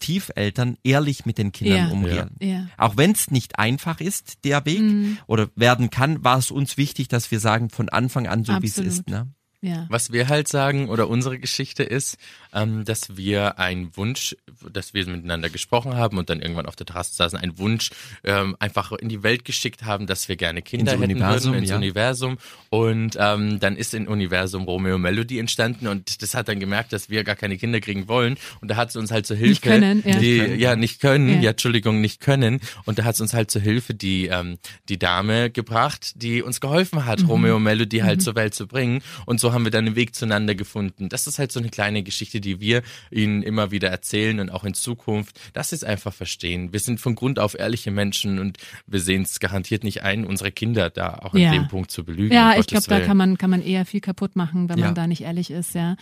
Adoptiveltern 0.00 0.76
ehrlich 0.82 1.26
mit 1.26 1.38
den 1.38 1.52
Kindern 1.52 1.88
Ja. 1.88 1.92
umgehen. 1.92 2.30
Ja. 2.40 2.66
Auch 2.76 2.96
wenn 2.96 3.12
es 3.12 3.30
nicht 3.30 3.58
einfach 3.58 4.00
ist, 4.00 4.44
der 4.44 4.64
Weg 4.64 4.80
Mhm. 4.80 5.18
oder 5.26 5.48
werden 5.56 5.90
kann, 5.90 6.24
war 6.24 6.38
es 6.38 6.50
uns 6.50 6.76
wichtig, 6.76 7.08
dass 7.08 7.30
wir 7.30 7.40
sagen, 7.40 7.70
von 7.70 7.88
Anfang 7.88 8.26
an 8.26 8.44
so 8.44 8.60
wie 8.62 8.66
es 8.66 8.78
ist. 8.78 9.08
Ne? 9.08 9.28
Ja. 9.62 9.86
Was 9.90 10.10
wir 10.10 10.28
halt 10.28 10.48
sagen 10.48 10.88
oder 10.88 11.08
unsere 11.08 11.38
Geschichte 11.38 11.82
ist, 11.82 12.16
ähm, 12.54 12.84
dass 12.84 13.16
wir 13.16 13.58
einen 13.58 13.94
Wunsch, 13.96 14.34
dass 14.72 14.94
wir 14.94 15.06
miteinander 15.06 15.50
gesprochen 15.50 15.96
haben 15.96 16.16
und 16.16 16.30
dann 16.30 16.40
irgendwann 16.40 16.66
auf 16.66 16.76
der 16.76 16.86
Terrasse 16.86 17.14
saßen, 17.14 17.38
einen 17.38 17.58
Wunsch 17.58 17.90
ähm, 18.24 18.56
einfach 18.58 18.92
in 18.92 19.08
die 19.08 19.22
Welt 19.22 19.44
geschickt 19.44 19.84
haben, 19.84 20.06
dass 20.06 20.28
wir 20.28 20.36
gerne 20.36 20.62
Kinder 20.62 20.92
Ins 20.92 21.02
hätten 21.02 21.12
Universum, 21.12 21.52
würden, 21.52 21.62
ins 21.62 21.70
ja. 21.70 21.76
Universum. 21.76 22.38
Und 22.70 23.16
ähm, 23.20 23.60
dann 23.60 23.76
ist 23.76 23.92
im 23.92 24.08
Universum 24.08 24.64
Romeo 24.64 24.96
Melody 24.96 25.38
entstanden 25.38 25.88
und 25.88 26.22
das 26.22 26.34
hat 26.34 26.48
dann 26.48 26.58
gemerkt, 26.58 26.92
dass 26.92 27.10
wir 27.10 27.22
gar 27.22 27.36
keine 27.36 27.58
Kinder 27.58 27.80
kriegen 27.80 28.08
wollen. 28.08 28.38
Und 28.62 28.70
da 28.70 28.76
hat 28.76 28.88
es 28.90 28.96
uns 28.96 29.10
halt 29.10 29.26
zur 29.26 29.36
Hilfe, 29.36 29.50
Nicht 29.50 29.62
können, 29.62 30.02
ja. 30.06 30.18
die, 30.18 30.36
ja 30.36 30.76
nicht 30.76 31.00
können, 31.00 31.28
Ja. 31.28 31.40
ja. 31.40 31.50
Entschuldigung, 31.50 32.00
nicht 32.00 32.20
können. 32.20 32.60
Und 32.86 32.98
da 32.98 33.04
hat 33.04 33.16
es 33.16 33.20
uns 33.20 33.34
halt 33.34 33.50
zur 33.50 33.60
Hilfe 33.60 33.92
die 33.92 34.28
ähm, 34.28 34.58
die 34.88 34.98
Dame 34.98 35.50
gebracht, 35.50 36.12
die 36.16 36.42
uns 36.42 36.60
geholfen 36.60 37.04
hat, 37.04 37.28
Romeo 37.28 37.58
Melody 37.58 37.98
halt 37.98 38.22
zur 38.22 38.34
Welt 38.34 38.54
zu 38.54 38.66
bringen. 38.66 39.02
Und 39.26 39.38
so 39.40 39.49
haben 39.52 39.64
wir 39.64 39.70
dann 39.70 39.86
einen 39.86 39.96
Weg 39.96 40.14
zueinander 40.14 40.54
gefunden. 40.54 41.08
Das 41.08 41.26
ist 41.26 41.38
halt 41.38 41.52
so 41.52 41.60
eine 41.60 41.68
kleine 41.70 42.02
Geschichte, 42.02 42.40
die 42.40 42.60
wir 42.60 42.82
ihnen 43.10 43.42
immer 43.42 43.70
wieder 43.70 43.88
erzählen 43.88 44.40
und 44.40 44.50
auch 44.50 44.64
in 44.64 44.74
Zukunft, 44.74 45.38
dass 45.52 45.70
sie 45.70 45.76
es 45.76 45.84
einfach 45.84 46.12
verstehen. 46.12 46.72
Wir 46.72 46.80
sind 46.80 47.00
von 47.00 47.14
Grund 47.14 47.38
auf 47.38 47.58
ehrliche 47.58 47.90
Menschen 47.90 48.38
und 48.38 48.58
wir 48.86 49.00
sehen 49.00 49.22
es 49.22 49.40
garantiert 49.40 49.84
nicht 49.84 50.02
ein, 50.02 50.24
unsere 50.24 50.52
Kinder 50.52 50.90
da 50.90 51.14
auch 51.22 51.34
in 51.34 51.40
Ja. 51.42 51.52
dem 51.52 51.68
Punkt 51.68 51.90
zu 51.90 52.04
belügen. 52.04 52.32
Ja, 52.34 52.52
um 52.54 52.60
ich 52.60 52.66
glaube, 52.66 52.86
da 52.88 53.00
kann 53.00 53.16
man, 53.16 53.38
kann 53.38 53.50
man 53.50 53.62
eher 53.62 53.84
viel 53.86 54.00
kaputt 54.00 54.36
machen, 54.36 54.68
wenn 54.68 54.78
Ja. 54.78 54.86
man 54.86 54.94
da 54.94 55.06
nicht 55.06 55.22
ehrlich 55.22 55.50
ist, 55.50 55.74
ja. 55.74 55.96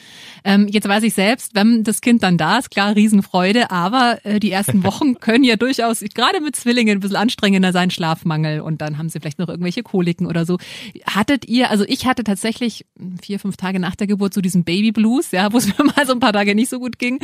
Ähm, 0.44 0.68
jetzt 0.68 0.88
weiß 0.88 1.02
ich 1.04 1.14
selbst, 1.14 1.54
wenn 1.54 1.84
das 1.84 2.00
Kind 2.00 2.22
dann 2.22 2.38
da 2.38 2.58
ist, 2.58 2.70
klar, 2.70 2.94
Riesenfreude, 2.94 3.70
aber 3.70 4.18
äh, 4.24 4.40
die 4.40 4.50
ersten 4.50 4.84
Wochen 4.84 5.14
können 5.20 5.44
ja 5.44 5.56
durchaus, 5.56 6.00
gerade 6.00 6.40
mit 6.40 6.56
Zwillingen, 6.56 6.98
ein 6.98 7.00
bisschen 7.00 7.16
anstrengender 7.16 7.72
sein, 7.72 7.90
Schlafmangel 7.90 8.60
und 8.60 8.80
dann 8.80 8.98
haben 8.98 9.08
sie 9.08 9.20
vielleicht 9.20 9.38
noch 9.38 9.48
irgendwelche 9.48 9.82
Koliken 9.82 10.26
oder 10.26 10.44
so. 10.46 10.58
Hattet 11.06 11.46
ihr, 11.46 11.70
also 11.70 11.84
ich 11.86 12.06
hatte 12.06 12.24
tatsächlich 12.24 12.86
vier, 13.22 13.37
fünf 13.38 13.56
Tage 13.56 13.80
nach 13.80 13.96
der 13.96 14.06
Geburt 14.06 14.34
so 14.34 14.40
diesen 14.40 14.64
Baby 14.64 14.92
Blues, 14.92 15.30
ja, 15.30 15.52
wo 15.52 15.58
es 15.58 15.66
mir 15.78 15.84
mal 15.84 16.06
so 16.06 16.12
ein 16.12 16.20
paar 16.20 16.32
Tage 16.32 16.54
nicht 16.54 16.68
so 16.68 16.78
gut 16.78 16.98
ging. 16.98 17.18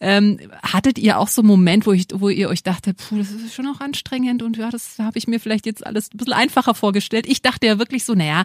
Ähm, 0.00 0.38
hattet 0.62 0.98
ihr 0.98 1.18
auch 1.18 1.28
so 1.28 1.42
einen 1.42 1.48
Moment, 1.48 1.86
wo, 1.86 1.92
ich, 1.92 2.06
wo 2.12 2.28
ihr 2.28 2.48
euch 2.48 2.62
dachtet, 2.62 2.98
puh, 2.98 3.18
das 3.18 3.30
ist 3.30 3.54
schon 3.54 3.66
auch 3.66 3.80
anstrengend 3.80 4.42
und 4.42 4.56
ja, 4.56 4.70
das 4.70 4.98
habe 4.98 5.18
ich 5.18 5.26
mir 5.28 5.40
vielleicht 5.40 5.66
jetzt 5.66 5.86
alles 5.86 6.10
ein 6.12 6.18
bisschen 6.18 6.32
einfacher 6.32 6.74
vorgestellt. 6.74 7.26
Ich 7.26 7.42
dachte 7.42 7.66
ja 7.66 7.78
wirklich 7.78 8.04
so, 8.04 8.14
naja, 8.14 8.44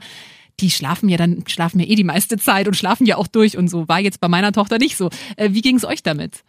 die 0.60 0.72
schlafen 0.72 1.10
ja 1.10 1.18
dann, 1.18 1.44
schlafen 1.48 1.80
ja 1.80 1.88
eh 1.88 1.96
die 1.96 2.04
meiste 2.04 2.38
Zeit 2.38 2.68
und 2.68 2.76
schlafen 2.76 3.06
ja 3.06 3.18
auch 3.18 3.28
durch 3.28 3.58
und 3.58 3.70
so. 3.70 3.88
War 3.88 4.00
jetzt 4.00 4.22
bei 4.22 4.28
meiner 4.28 4.52
Tochter 4.52 4.78
nicht 4.78 4.96
so. 4.96 5.10
Äh, 5.36 5.50
wie 5.52 5.62
ging 5.62 5.76
es 5.76 5.86
euch 5.86 6.04
damit? 6.04 6.44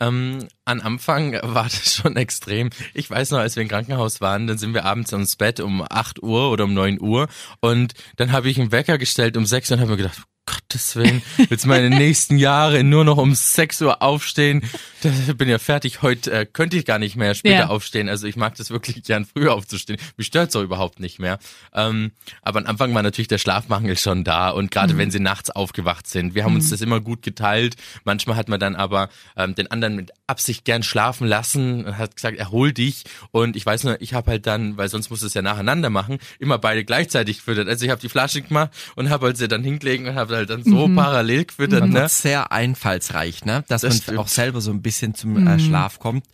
Ähm, 0.00 0.48
an 0.64 0.80
Anfang 0.80 1.32
war 1.42 1.64
das 1.64 1.94
schon 1.94 2.16
extrem. 2.16 2.70
Ich 2.94 3.10
weiß 3.10 3.30
noch, 3.32 3.38
als 3.38 3.56
wir 3.56 3.62
im 3.62 3.68
Krankenhaus 3.68 4.20
waren, 4.20 4.46
dann 4.46 4.58
sind 4.58 4.74
wir 4.74 4.84
abends 4.84 5.12
ins 5.12 5.36
Bett 5.36 5.60
um 5.60 5.84
8 5.88 6.22
Uhr 6.22 6.50
oder 6.50 6.64
um 6.64 6.74
9 6.74 7.00
Uhr 7.00 7.28
und 7.60 7.92
dann 8.16 8.32
habe 8.32 8.48
ich 8.48 8.58
einen 8.58 8.72
Wecker 8.72 8.98
gestellt 8.98 9.36
um 9.36 9.44
6 9.44 9.70
Uhr 9.70 9.74
und 9.76 9.80
habe 9.80 9.90
mir 9.90 9.96
gedacht, 9.98 10.22
Gottes 10.50 10.96
Willen, 10.96 11.22
jetzt 11.48 11.66
meine 11.66 11.90
nächsten 11.90 12.36
Jahre 12.38 12.82
nur 12.84 13.04
noch 13.04 13.16
um 13.18 13.34
6 13.34 13.82
Uhr 13.82 14.02
aufstehen. 14.02 14.62
Da 15.02 15.32
bin 15.32 15.48
ja 15.48 15.58
fertig. 15.58 16.02
Heute 16.02 16.30
äh, 16.32 16.46
könnte 16.46 16.76
ich 16.76 16.84
gar 16.84 16.98
nicht 16.98 17.16
mehr 17.16 17.34
später 17.34 17.54
Ja. 17.56 17.66
aufstehen. 17.68 18.08
Also 18.08 18.26
ich 18.26 18.36
mag 18.36 18.54
das 18.56 18.70
wirklich 18.70 19.02
gern 19.02 19.24
früher 19.24 19.54
aufzustehen. 19.54 19.98
Mich 20.16 20.26
stört's 20.26 20.54
auch 20.56 20.62
überhaupt 20.62 21.00
nicht 21.00 21.18
mehr. 21.18 21.38
Ähm, 21.74 22.12
aber 22.42 22.58
am 22.60 22.66
Anfang 22.66 22.94
war 22.94 23.02
natürlich 23.02 23.28
der 23.28 23.38
Schlafmangel 23.38 23.96
schon 23.96 24.24
da 24.24 24.50
und 24.50 24.70
gerade 24.70 24.98
wenn 24.98 25.10
sie 25.10 25.20
nachts 25.20 25.50
aufgewacht 25.50 26.06
sind. 26.06 26.34
Wir 26.34 26.44
haben 26.44 26.54
uns 26.54 26.70
das 26.70 26.80
immer 26.80 27.00
gut 27.00 27.22
geteilt. 27.22 27.76
Manchmal 28.04 28.36
hat 28.36 28.48
man 28.48 28.60
dann 28.60 28.76
aber 28.76 29.08
ähm, 29.36 29.54
den 29.54 29.70
anderen 29.70 29.96
mit 29.96 30.10
Absicht 30.26 30.64
gern 30.64 30.82
schlafen 30.82 31.26
lassen 31.26 31.84
und 31.84 31.96
hat 31.98 32.16
gesagt, 32.16 32.36
erhol 32.38 32.72
dich. 32.72 33.04
Und 33.30 33.56
ich 33.56 33.64
weiß 33.64 33.84
nur, 33.84 34.00
ich 34.02 34.14
habe 34.14 34.30
halt 34.32 34.46
dann, 34.46 34.76
weil 34.76 34.88
sonst 34.88 35.10
muss 35.10 35.22
es 35.22 35.34
ja 35.34 35.42
nacheinander 35.42 35.90
machen, 35.90 36.18
immer 36.38 36.58
beide 36.58 36.84
gleichzeitig 36.84 37.38
gefüttert. 37.38 37.68
Also 37.68 37.84
ich 37.84 37.90
habe 37.90 38.00
die 38.00 38.08
Flasche 38.08 38.42
gemacht 38.42 38.70
und 38.96 39.10
habe 39.10 39.26
halt 39.26 39.36
sie 39.38 39.48
dann 39.48 39.62
hingelegt 39.64 40.06
und 40.06 40.14
habe 40.14 40.36
halt 40.40 40.50
dann 40.50 40.64
so 40.64 40.88
parallel 40.94 41.44
gefüttert. 41.44 41.80
Man 41.80 41.90
Ne? 41.90 42.08
sehr 42.08 42.52
einfallsreich, 42.52 43.44
ne? 43.44 43.64
dass 43.68 43.82
Das 43.82 43.94
man 43.94 44.02
stimmt. 44.02 44.18
auch 44.18 44.28
selber 44.28 44.60
so 44.60 44.70
ein 44.70 44.82
bisschen 44.82 45.14
zum 45.14 45.46
äh, 45.46 45.58
Schlaf 45.58 45.98
kommt. 45.98 46.26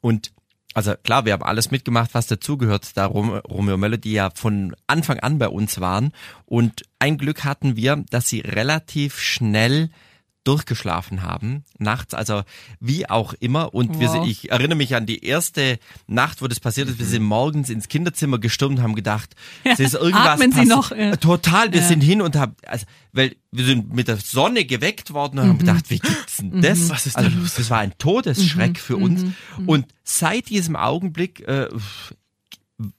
Und 0.00 0.32
also 0.74 0.92
klar, 1.02 1.24
wir 1.24 1.32
haben 1.32 1.42
alles 1.42 1.70
mitgemacht, 1.70 2.10
was 2.12 2.26
dazugehört, 2.26 2.96
da 2.98 3.06
Rom 3.06 3.30
Romeo 3.48 3.78
Melody 3.78 4.12
ja 4.12 4.30
von 4.34 4.76
Anfang 4.86 5.18
an 5.20 5.38
bei 5.38 5.48
uns 5.48 5.80
waren. 5.80 6.12
Und 6.44 6.82
ein 6.98 7.16
Glück 7.16 7.44
hatten 7.44 7.76
wir, 7.76 8.04
dass 8.10 8.28
sie 8.28 8.40
relativ 8.40 9.18
schnell 9.18 9.88
durchgeschlafen 10.46 11.22
haben, 11.22 11.64
nachts, 11.78 12.14
also 12.14 12.42
wie 12.80 13.08
auch 13.08 13.34
immer. 13.34 13.74
Und 13.74 13.98
wir, 14.00 14.08
Wow. 14.08 14.14
sind- 14.14 14.26
ich 14.28 14.50
erinnere 14.50 14.76
mich 14.76 14.94
an 14.94 15.06
die 15.06 15.24
erste 15.24 15.78
Nacht, 16.06 16.40
wo 16.42 16.46
das 16.48 16.60
passiert 16.60 16.88
ist. 16.88 16.98
Wir 16.98 17.06
sind 17.06 17.22
morgens 17.24 17.68
ins 17.70 17.88
Kinderzimmer 17.88 18.38
gestürmt 18.38 18.78
und 18.78 18.82
haben 18.84 18.94
gedacht, 18.94 19.34
es 19.64 19.80
ist 19.80 19.94
irgendwas 19.94 20.40
atmen 20.40 20.52
Sie 20.52 20.64
noch, 20.64 20.90
ja. 20.92 21.16
Total, 21.16 21.72
wir 21.72 21.80
Ja. 21.80 21.86
sind 21.88 22.00
hin 22.02 22.22
und 22.22 22.36
haben, 22.36 22.54
also, 22.66 22.86
weil 23.12 23.36
wir 23.50 23.64
sind 23.64 23.94
mit 23.94 24.08
der 24.08 24.18
Sonne 24.18 24.64
geweckt 24.64 25.12
worden 25.12 25.38
und 25.38 25.48
haben 25.48 25.58
gedacht, 25.58 25.90
wie 25.90 25.98
gibt's 25.98 26.36
denn 26.38 26.60
das? 26.62 26.88
Was 26.90 27.06
ist 27.06 27.16
da 27.16 27.22
also, 27.22 27.38
los? 27.38 27.54
Das 27.54 27.70
war 27.70 27.78
ein 27.78 27.92
Todesschreck 27.98 28.78
für 28.78 28.96
uns. 28.96 29.24
Und 29.66 29.86
seit 30.04 30.48
diesem 30.50 30.76
Augenblick, 30.76 31.40
äh, 31.48 31.68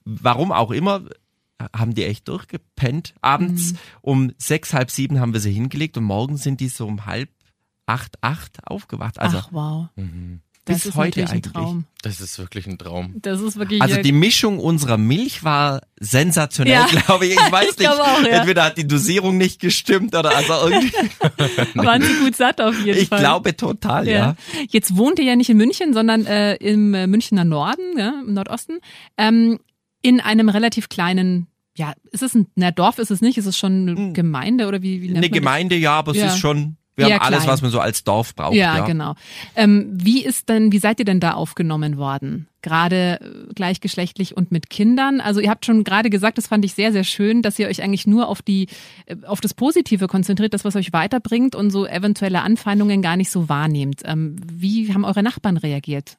warum 0.04 0.52
auch 0.52 0.70
immer, 0.70 1.02
haben 1.76 1.94
die 1.94 2.04
echt 2.04 2.28
durchgepennt. 2.28 3.14
Abends 3.20 3.74
um 4.00 4.32
sechs, 4.38 4.72
halb 4.74 4.90
sieben 4.90 5.18
haben 5.20 5.32
wir 5.32 5.40
sie 5.40 5.52
hingelegt 5.52 5.96
und 5.96 6.04
morgen 6.04 6.36
sind 6.36 6.60
die 6.60 6.68
so 6.68 6.86
um 6.86 7.04
halb 7.06 7.30
acht, 7.88 8.16
acht 8.22 8.58
aufgewacht. 8.66 9.18
Also, 9.18 9.38
Ach 9.38 9.48
wow. 9.50 9.86
Mhm. 9.96 10.40
Das 10.64 10.80
bis 10.80 10.86
ist 10.86 10.94
heute 10.96 11.22
ein 11.22 11.28
eigentlich. 11.28 11.50
Traum. 11.54 11.84
Das 12.02 12.20
ist 12.20 12.38
wirklich 12.38 12.66
ein 12.66 12.76
Traum. 12.76 13.14
Das 13.22 13.40
ist 13.40 13.56
wirklich 13.56 13.80
also 13.80 14.02
die 14.02 14.12
Mischung 14.12 14.58
unserer 14.58 14.98
Milch 14.98 15.42
war 15.42 15.80
sensationell, 15.98 16.74
Ja. 16.74 16.84
glaube 17.06 17.24
ich. 17.26 17.32
Ich 17.32 17.38
weiß 17.52 17.64
Ich 17.70 17.78
nicht. 17.78 17.88
glaube 17.90 18.02
auch, 18.02 18.20
ja. 18.22 18.28
Entweder 18.40 18.64
hat 18.64 18.76
die 18.76 18.86
Dosierung 18.86 19.38
nicht 19.38 19.60
gestimmt 19.62 20.14
oder 20.14 20.36
also 20.36 20.52
irgendwie. 20.68 20.92
waren 21.74 22.02
sie 22.02 22.12
gut 22.22 22.36
satt 22.36 22.60
auf 22.60 22.78
jeden 22.84 22.98
Ich 23.00 23.08
Fall. 23.08 23.20
glaube 23.20 23.56
total, 23.56 24.06
ja. 24.06 24.12
Ja. 24.12 24.36
Jetzt 24.68 24.94
wohnt 24.98 25.18
ihr 25.18 25.24
ja 25.24 25.36
nicht 25.36 25.48
in 25.48 25.56
München, 25.56 25.94
sondern 25.94 26.26
äh, 26.26 26.56
im 26.56 26.92
äh, 26.92 27.06
Münchner 27.06 27.44
Norden, 27.46 27.96
ja, 27.98 28.20
im 28.26 28.34
Nordosten, 28.34 28.80
ähm, 29.16 29.58
in 30.02 30.20
einem 30.20 30.50
relativ 30.50 30.90
kleinen, 30.90 31.46
ja, 31.78 31.94
ist 32.12 32.22
es 32.22 32.34
ein, 32.34 32.46
na 32.56 32.72
Dorf 32.72 32.98
ist 32.98 33.10
es 33.10 33.22
nicht, 33.22 33.38
ist 33.38 33.46
es 33.46 33.56
schon 33.56 33.88
eine 33.88 34.12
Gemeinde 34.12 34.68
oder 34.68 34.82
wie, 34.82 35.00
wie 35.00 35.06
nennt 35.06 35.16
Eine 35.16 35.26
man 35.28 35.30
das? 35.30 35.38
Gemeinde, 35.40 35.76
ja, 35.76 35.92
aber 35.94 36.12
es 36.12 36.18
ist 36.22 36.38
schon, 36.38 36.76
wir 36.98 37.06
Eher 37.06 37.14
haben 37.14 37.26
alles, 37.26 37.44
klein. 37.44 37.52
was 37.52 37.62
man 37.62 37.70
so 37.70 37.78
als 37.78 38.02
Dorf 38.02 38.34
braucht. 38.34 38.54
Ja, 38.54 38.78
Ja, 38.78 38.84
genau. 38.84 39.14
Ähm, 39.54 39.88
wie 39.92 40.24
ist 40.24 40.48
denn, 40.48 40.72
wie 40.72 40.78
seid 40.78 40.98
ihr 40.98 41.04
denn 41.04 41.20
da 41.20 41.34
aufgenommen 41.34 41.96
worden? 41.96 42.48
Gerade 42.60 43.20
äh, 43.20 43.54
gleichgeschlechtlich 43.54 44.36
und 44.36 44.50
mit 44.50 44.68
Kindern. 44.68 45.20
Also 45.20 45.38
ihr 45.38 45.48
habt 45.48 45.64
schon 45.64 45.84
gerade 45.84 46.10
gesagt, 46.10 46.38
das 46.38 46.48
fand 46.48 46.64
ich 46.64 46.74
sehr, 46.74 46.90
sehr 46.90 47.04
schön, 47.04 47.40
dass 47.40 47.56
ihr 47.58 47.68
euch 47.68 47.82
eigentlich 47.82 48.08
nur 48.08 48.28
auf 48.28 48.42
die, 48.42 48.66
äh, 49.06 49.14
auf 49.26 49.40
das 49.40 49.54
Positive 49.54 50.08
konzentriert, 50.08 50.54
das 50.54 50.64
was 50.64 50.74
euch 50.74 50.92
weiterbringt 50.92 51.54
und 51.54 51.70
so 51.70 51.86
eventuelle 51.86 52.42
Anfeindungen 52.42 53.00
gar 53.00 53.16
nicht 53.16 53.30
so 53.30 53.48
wahrnehmt. 53.48 54.02
Ähm, 54.04 54.34
wie 54.44 54.92
haben 54.92 55.04
eure 55.04 55.22
Nachbarn 55.22 55.56
reagiert? 55.56 56.18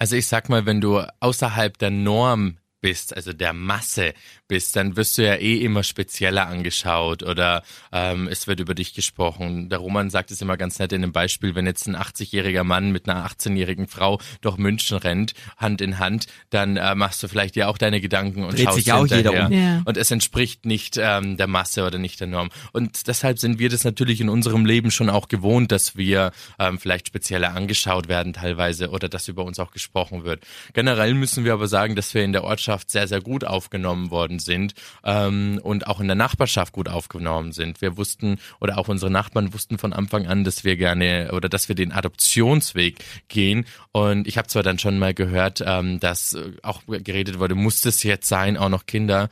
Also 0.00 0.16
ich 0.16 0.26
sag 0.26 0.48
mal, 0.48 0.66
wenn 0.66 0.80
du 0.80 1.02
außerhalb 1.20 1.78
der 1.78 1.90
Norm 1.90 2.56
bist, 2.80 3.14
also 3.14 3.32
der 3.32 3.52
Masse 3.52 4.14
bist, 4.48 4.74
dann 4.76 4.96
wirst 4.96 5.16
du 5.18 5.24
ja 5.24 5.34
eh 5.34 5.58
immer 5.58 5.82
spezieller 5.82 6.48
angeschaut 6.48 7.22
oder 7.22 7.62
ähm, 7.92 8.26
es 8.28 8.46
wird 8.46 8.60
über 8.60 8.74
dich 8.74 8.94
gesprochen. 8.94 9.68
Der 9.68 9.78
Roman 9.78 10.10
sagt 10.10 10.30
es 10.30 10.42
immer 10.42 10.56
ganz 10.56 10.78
nett 10.78 10.92
in 10.92 11.02
einem 11.02 11.12
Beispiel, 11.12 11.54
wenn 11.54 11.66
jetzt 11.66 11.86
ein 11.86 11.96
80-jähriger 11.96 12.64
Mann 12.64 12.90
mit 12.90 13.08
einer 13.08 13.26
18-jährigen 13.26 13.86
Frau 13.86 14.18
durch 14.40 14.56
München 14.56 14.98
rennt, 14.98 15.34
Hand 15.56 15.80
in 15.80 15.98
Hand, 15.98 16.26
dann 16.50 16.76
äh, 16.76 16.94
machst 16.94 17.22
du 17.22 17.28
vielleicht 17.28 17.56
ja 17.56 17.68
auch 17.68 17.78
deine 17.78 18.00
Gedanken 18.00 18.44
und 18.44 18.58
Dreht 18.58 18.64
schaust 18.64 18.78
sich 18.78 18.92
auch 18.92 19.06
jeder 19.06 19.46
um. 19.46 19.52
Ja. 19.52 19.82
Und 19.84 19.96
es 19.96 20.10
entspricht 20.10 20.66
nicht 20.66 20.98
ähm, 21.00 21.36
der 21.36 21.46
Masse 21.46 21.86
oder 21.86 21.98
nicht 21.98 22.18
der 22.20 22.26
Norm. 22.26 22.50
Und 22.72 23.06
deshalb 23.06 23.38
sind 23.38 23.58
wir 23.58 23.68
das 23.68 23.84
natürlich 23.84 24.20
in 24.20 24.28
unserem 24.28 24.64
Leben 24.64 24.90
schon 24.90 25.10
auch 25.10 25.28
gewohnt, 25.28 25.70
dass 25.70 25.96
wir 25.96 26.32
ähm, 26.58 26.78
vielleicht 26.78 27.08
spezieller 27.08 27.54
angeschaut 27.54 28.08
werden 28.08 28.32
teilweise 28.32 28.90
oder 28.90 29.08
dass 29.08 29.28
über 29.28 29.44
uns 29.44 29.58
auch 29.58 29.70
gesprochen 29.70 30.24
wird. 30.24 30.44
Generell 30.72 31.14
müssen 31.14 31.44
wir 31.44 31.52
aber 31.52 31.68
sagen, 31.68 31.94
dass 31.94 32.14
wir 32.14 32.24
in 32.24 32.32
der 32.32 32.44
Ortschaft 32.44 32.69
sehr, 32.86 33.08
sehr 33.08 33.20
gut 33.20 33.44
aufgenommen 33.44 34.10
worden 34.10 34.38
sind 34.38 34.74
ähm, 35.04 35.60
und 35.62 35.86
auch 35.86 36.00
in 36.00 36.06
der 36.06 36.16
Nachbarschaft 36.16 36.72
gut 36.72 36.88
aufgenommen 36.88 37.52
sind. 37.52 37.80
Wir 37.80 37.96
wussten 37.96 38.38
oder 38.60 38.78
auch 38.78 38.88
unsere 38.88 39.10
Nachbarn 39.10 39.52
wussten 39.52 39.78
von 39.78 39.92
Anfang 39.92 40.26
an, 40.26 40.44
dass 40.44 40.64
wir 40.64 40.76
gerne 40.76 41.30
oder 41.32 41.48
dass 41.48 41.68
wir 41.68 41.74
den 41.74 41.92
Adoptionsweg 41.92 42.96
gehen. 43.28 43.66
Und 43.92 44.26
ich 44.26 44.38
habe 44.38 44.48
zwar 44.48 44.62
dann 44.62 44.78
schon 44.78 44.98
mal 44.98 45.14
gehört, 45.14 45.62
ähm, 45.64 46.00
dass 46.00 46.34
äh, 46.34 46.52
auch 46.62 46.82
geredet 46.86 47.38
wurde, 47.38 47.54
muss 47.54 47.80
das 47.80 48.02
jetzt 48.02 48.28
sein, 48.28 48.56
auch 48.56 48.68
noch 48.68 48.86
Kinder. 48.86 49.28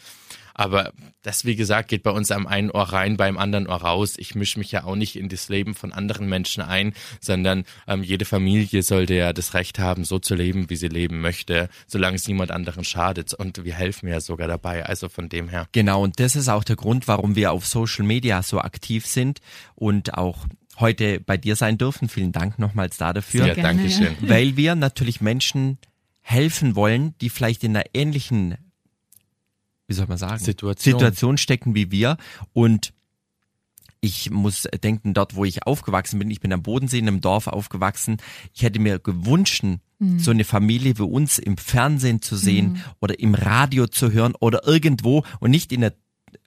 Aber 0.58 0.92
das, 1.22 1.44
wie 1.44 1.54
gesagt, 1.54 1.88
geht 1.88 2.02
bei 2.02 2.10
uns 2.10 2.32
am 2.32 2.48
einen 2.48 2.70
Ohr 2.70 2.82
rein, 2.82 3.16
beim 3.16 3.38
anderen 3.38 3.68
Ohr 3.68 3.76
raus. 3.76 4.14
Ich 4.18 4.34
mische 4.34 4.58
mich 4.58 4.72
ja 4.72 4.82
auch 4.84 4.96
nicht 4.96 5.14
in 5.14 5.28
das 5.28 5.48
Leben 5.48 5.74
von 5.74 5.92
anderen 5.92 6.28
Menschen 6.28 6.64
ein, 6.64 6.94
sondern 7.20 7.64
ähm, 7.86 8.02
jede 8.02 8.24
Familie 8.24 8.82
sollte 8.82 9.14
ja 9.14 9.32
das 9.32 9.54
Recht 9.54 9.78
haben, 9.78 10.04
so 10.04 10.18
zu 10.18 10.34
leben, 10.34 10.68
wie 10.68 10.74
sie 10.74 10.88
leben 10.88 11.20
möchte, 11.20 11.68
solange 11.86 12.16
es 12.16 12.26
niemand 12.26 12.50
anderen 12.50 12.82
schadet. 12.82 13.34
Und 13.34 13.64
wir 13.64 13.74
helfen 13.74 14.08
ja 14.08 14.20
sogar 14.20 14.48
dabei. 14.48 14.84
Also 14.84 15.08
von 15.08 15.28
dem 15.28 15.48
her. 15.48 15.68
Genau, 15.70 16.02
und 16.02 16.18
das 16.18 16.34
ist 16.34 16.48
auch 16.48 16.64
der 16.64 16.76
Grund, 16.76 17.06
warum 17.06 17.36
wir 17.36 17.52
auf 17.52 17.64
Social 17.64 18.04
Media 18.04 18.42
so 18.42 18.58
aktiv 18.58 19.06
sind 19.06 19.38
und 19.76 20.14
auch 20.14 20.44
heute 20.80 21.20
bei 21.20 21.36
dir 21.36 21.54
sein 21.54 21.78
dürfen. 21.78 22.08
Vielen 22.08 22.32
Dank 22.32 22.58
nochmals 22.58 22.96
da 22.96 23.12
dafür. 23.12 23.46
Ja, 23.46 23.54
danke 23.54 23.88
schön. 23.90 24.16
Weil 24.20 24.56
wir 24.56 24.74
natürlich 24.74 25.20
Menschen 25.20 25.78
helfen 26.20 26.74
wollen, 26.74 27.14
die 27.20 27.30
vielleicht 27.30 27.62
in 27.62 27.76
einer 27.76 27.86
ähnlichen, 27.94 28.56
wie 29.88 29.94
soll 29.94 30.06
man 30.06 30.18
sagen, 30.18 30.38
Situation, 30.38 30.92
Situation 30.92 31.38
stecken 31.38 31.74
wie 31.74 31.90
wir 31.90 32.16
und 32.52 32.92
ich 34.00 34.30
muss 34.30 34.68
denken, 34.84 35.12
dort, 35.12 35.34
wo 35.34 35.44
ich 35.44 35.66
aufgewachsen 35.66 36.20
bin, 36.20 36.30
ich 36.30 36.40
bin 36.40 36.52
am 36.52 36.62
Bodensee 36.62 36.98
in 36.98 37.08
einem 37.08 37.20
Dorf 37.20 37.48
aufgewachsen, 37.48 38.18
ich 38.54 38.62
hätte 38.62 38.78
mir 38.78 39.00
gewünscht, 39.00 39.64
mhm. 39.98 40.18
so 40.20 40.30
eine 40.30 40.44
Familie 40.44 40.98
wie 40.98 41.02
uns 41.02 41.38
im 41.38 41.56
Fernsehen 41.56 42.22
zu 42.22 42.36
sehen 42.36 42.74
mhm. 42.74 42.82
oder 43.00 43.18
im 43.18 43.34
Radio 43.34 43.88
zu 43.88 44.12
hören 44.12 44.34
oder 44.38 44.66
irgendwo 44.66 45.24
und 45.40 45.50
nicht 45.50 45.72
in 45.72 45.80
der 45.80 45.94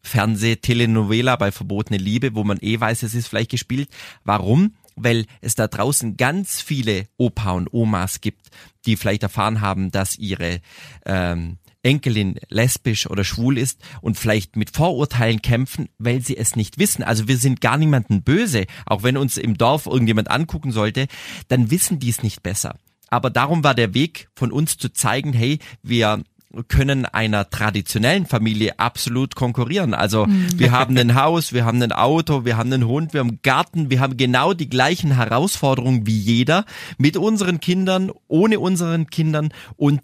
Fernseh-Telenovela 0.04 1.36
bei 1.36 1.52
Verbotene 1.52 1.98
Liebe, 1.98 2.36
wo 2.36 2.44
man 2.44 2.58
eh 2.62 2.80
weiß, 2.80 3.04
es 3.04 3.16
ist 3.16 3.28
vielleicht 3.28 3.52
gespielt. 3.52 3.90
Warum? 4.24 4.76
Weil 4.96 5.26
es 5.42 5.56
da 5.56 5.68
draußen 5.68 6.18
ganz 6.18 6.62
viele 6.62 7.08
Opa 7.18 7.52
und 7.52 7.74
Omas 7.74 8.22
gibt, 8.22 8.48
die 8.86 8.96
vielleicht 8.96 9.24
erfahren 9.24 9.62
haben, 9.62 9.92
dass 9.92 10.18
ihre 10.18 10.60
ähm, 11.06 11.58
Enkelin 11.84 12.36
lesbisch 12.50 13.10
oder 13.10 13.24
schwul 13.24 13.58
ist 13.58 13.82
und 14.02 14.18
vielleicht 14.18 14.56
mit 14.56 14.76
Vorurteilen 14.76 15.42
kämpfen, 15.42 15.90
weil 15.98 16.22
sie 16.22 16.38
es 16.38 16.56
nicht 16.56 16.78
wissen. 16.78 17.04
Also 17.04 17.28
wir 17.28 17.38
sind 17.38 17.62
gar 17.62 17.78
niemanden 17.78 18.24
böse. 18.24 18.66
Auch 18.86 19.04
wenn 19.04 19.18
uns 19.18 19.38
im 19.38 19.58
Dorf 19.58 19.86
irgendjemand 19.86 20.30
angucken 20.30 20.72
sollte, 20.72 21.08
dann 21.48 21.72
wissen 21.72 22.00
die 22.00 22.10
es 22.10 22.24
nicht 22.24 22.44
besser. 22.44 22.76
Aber 23.10 23.30
darum 23.30 23.64
war 23.64 23.76
der 23.76 23.94
Weg 23.94 24.30
von 24.36 24.52
uns 24.52 24.78
zu 24.78 24.94
zeigen, 24.94 25.34
hey, 25.34 25.60
wir 25.84 26.24
können 26.68 27.06
einer 27.06 27.50
traditionellen 27.50 28.26
Familie 28.26 28.78
absolut 28.80 29.36
konkurrieren. 29.36 29.94
Also 29.94 30.26
mhm. 30.26 30.60
wir 30.60 30.72
haben 30.72 30.98
ein 30.98 31.16
Haus, 31.16 31.54
wir 31.54 31.66
haben 31.66 31.82
ein 31.82 31.92
Auto, 31.92 32.46
wir 32.46 32.58
haben 32.58 32.72
einen 32.72 32.88
Hund, 32.88 33.14
wir 33.14 33.22
haben 33.22 33.30
einen 33.30 33.42
Garten, 33.42 33.90
wir 33.90 34.00
haben 34.00 34.18
genau 34.18 34.54
die 34.54 34.70
gleichen 34.70 35.16
Herausforderungen 35.16 36.06
wie 36.06 36.18
jeder 36.18 36.66
mit 36.98 37.18
unseren 37.18 37.60
Kindern, 37.60 38.12
ohne 38.28 38.60
unseren 38.60 39.08
Kindern 39.08 39.54
und 39.78 40.02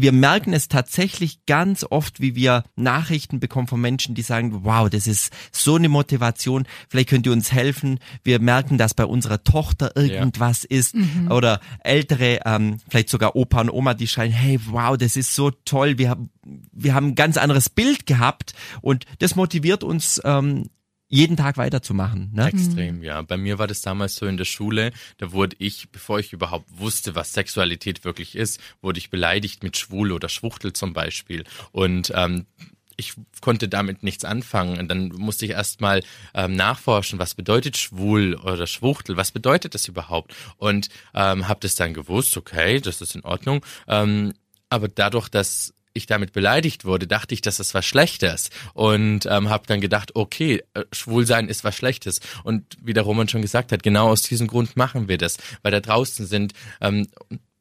wir 0.00 0.12
merken 0.12 0.52
es 0.52 0.68
tatsächlich 0.68 1.44
ganz 1.46 1.84
oft, 1.88 2.20
wie 2.20 2.34
wir 2.34 2.64
Nachrichten 2.76 3.40
bekommen 3.40 3.66
von 3.66 3.80
Menschen, 3.80 4.14
die 4.14 4.22
sagen, 4.22 4.64
wow, 4.64 4.88
das 4.88 5.06
ist 5.06 5.32
so 5.52 5.76
eine 5.76 5.88
Motivation, 5.88 6.66
vielleicht 6.88 7.08
könnt 7.08 7.26
ihr 7.26 7.32
uns 7.32 7.52
helfen. 7.52 7.98
Wir 8.24 8.40
merken, 8.40 8.78
dass 8.78 8.94
bei 8.94 9.04
unserer 9.04 9.44
Tochter 9.44 9.96
irgendwas 9.96 10.66
ja. 10.68 10.76
ist 10.78 10.94
mhm. 10.94 11.30
oder 11.30 11.60
ältere, 11.82 12.40
ähm, 12.44 12.78
vielleicht 12.88 13.08
sogar 13.08 13.36
Opa 13.36 13.60
und 13.60 13.70
Oma, 13.70 13.94
die 13.94 14.06
schreien, 14.06 14.32
hey, 14.32 14.58
wow, 14.66 14.96
das 14.96 15.16
ist 15.16 15.34
so 15.34 15.50
toll, 15.50 15.98
wir 15.98 16.10
haben, 16.10 16.30
wir 16.72 16.94
haben 16.94 17.08
ein 17.08 17.14
ganz 17.14 17.36
anderes 17.36 17.68
Bild 17.68 18.06
gehabt 18.06 18.54
und 18.80 19.04
das 19.18 19.36
motiviert 19.36 19.84
uns 19.84 20.20
ähm, 20.24 20.70
jeden 21.10 21.36
Tag 21.36 21.58
weiterzumachen. 21.58 22.30
Ne? 22.32 22.46
Extrem, 22.46 23.02
ja. 23.02 23.20
Bei 23.22 23.36
mir 23.36 23.58
war 23.58 23.66
das 23.66 23.82
damals 23.82 24.14
so 24.14 24.26
in 24.26 24.36
der 24.36 24.44
Schule, 24.44 24.92
da 25.18 25.32
wurde 25.32 25.56
ich, 25.58 25.90
bevor 25.90 26.20
ich 26.20 26.32
überhaupt 26.32 26.66
wusste, 26.78 27.14
was 27.16 27.32
Sexualität 27.32 28.04
wirklich 28.04 28.36
ist, 28.36 28.60
wurde 28.80 28.98
ich 28.98 29.10
beleidigt 29.10 29.62
mit 29.62 29.76
Schwul 29.76 30.12
oder 30.12 30.28
Schwuchtel 30.28 30.72
zum 30.72 30.92
Beispiel. 30.92 31.44
Und 31.72 32.12
ähm, 32.14 32.46
ich 32.96 33.14
konnte 33.40 33.68
damit 33.68 34.04
nichts 34.04 34.24
anfangen. 34.24 34.78
Und 34.78 34.88
dann 34.88 35.08
musste 35.08 35.46
ich 35.46 35.52
erstmal 35.52 36.02
ähm, 36.32 36.54
nachforschen, 36.54 37.18
was 37.18 37.34
bedeutet 37.34 37.76
schwul 37.76 38.36
oder 38.36 38.66
schwuchtel, 38.68 39.16
was 39.16 39.32
bedeutet 39.32 39.74
das 39.74 39.88
überhaupt? 39.88 40.34
Und 40.58 40.90
ähm, 41.14 41.48
habe 41.48 41.60
das 41.60 41.74
dann 41.74 41.92
gewusst, 41.92 42.36
okay, 42.36 42.80
das 42.80 43.00
ist 43.00 43.16
in 43.16 43.24
Ordnung. 43.24 43.64
Ähm, 43.88 44.34
aber 44.68 44.86
dadurch, 44.86 45.28
dass 45.28 45.74
ich 45.92 46.06
damit 46.06 46.32
beleidigt 46.32 46.84
wurde, 46.84 47.06
dachte 47.06 47.34
ich, 47.34 47.40
dass 47.40 47.56
das 47.56 47.74
was 47.74 47.84
Schlechtes 47.86 48.50
und 48.74 49.26
ähm, 49.26 49.48
habe 49.48 49.66
dann 49.66 49.80
gedacht, 49.80 50.14
okay, 50.14 50.62
äh, 50.74 50.84
Schwulsein 50.92 51.48
ist 51.48 51.64
was 51.64 51.76
Schlechtes 51.76 52.20
und 52.44 52.76
wie 52.82 52.92
der 52.92 53.02
Roman 53.02 53.28
schon 53.28 53.42
gesagt 53.42 53.72
hat, 53.72 53.82
genau 53.82 54.08
aus 54.08 54.22
diesem 54.22 54.46
Grund 54.46 54.76
machen 54.76 55.08
wir 55.08 55.18
das, 55.18 55.38
weil 55.62 55.72
da 55.72 55.80
draußen 55.80 56.26
sind 56.26 56.52
ähm, 56.80 57.06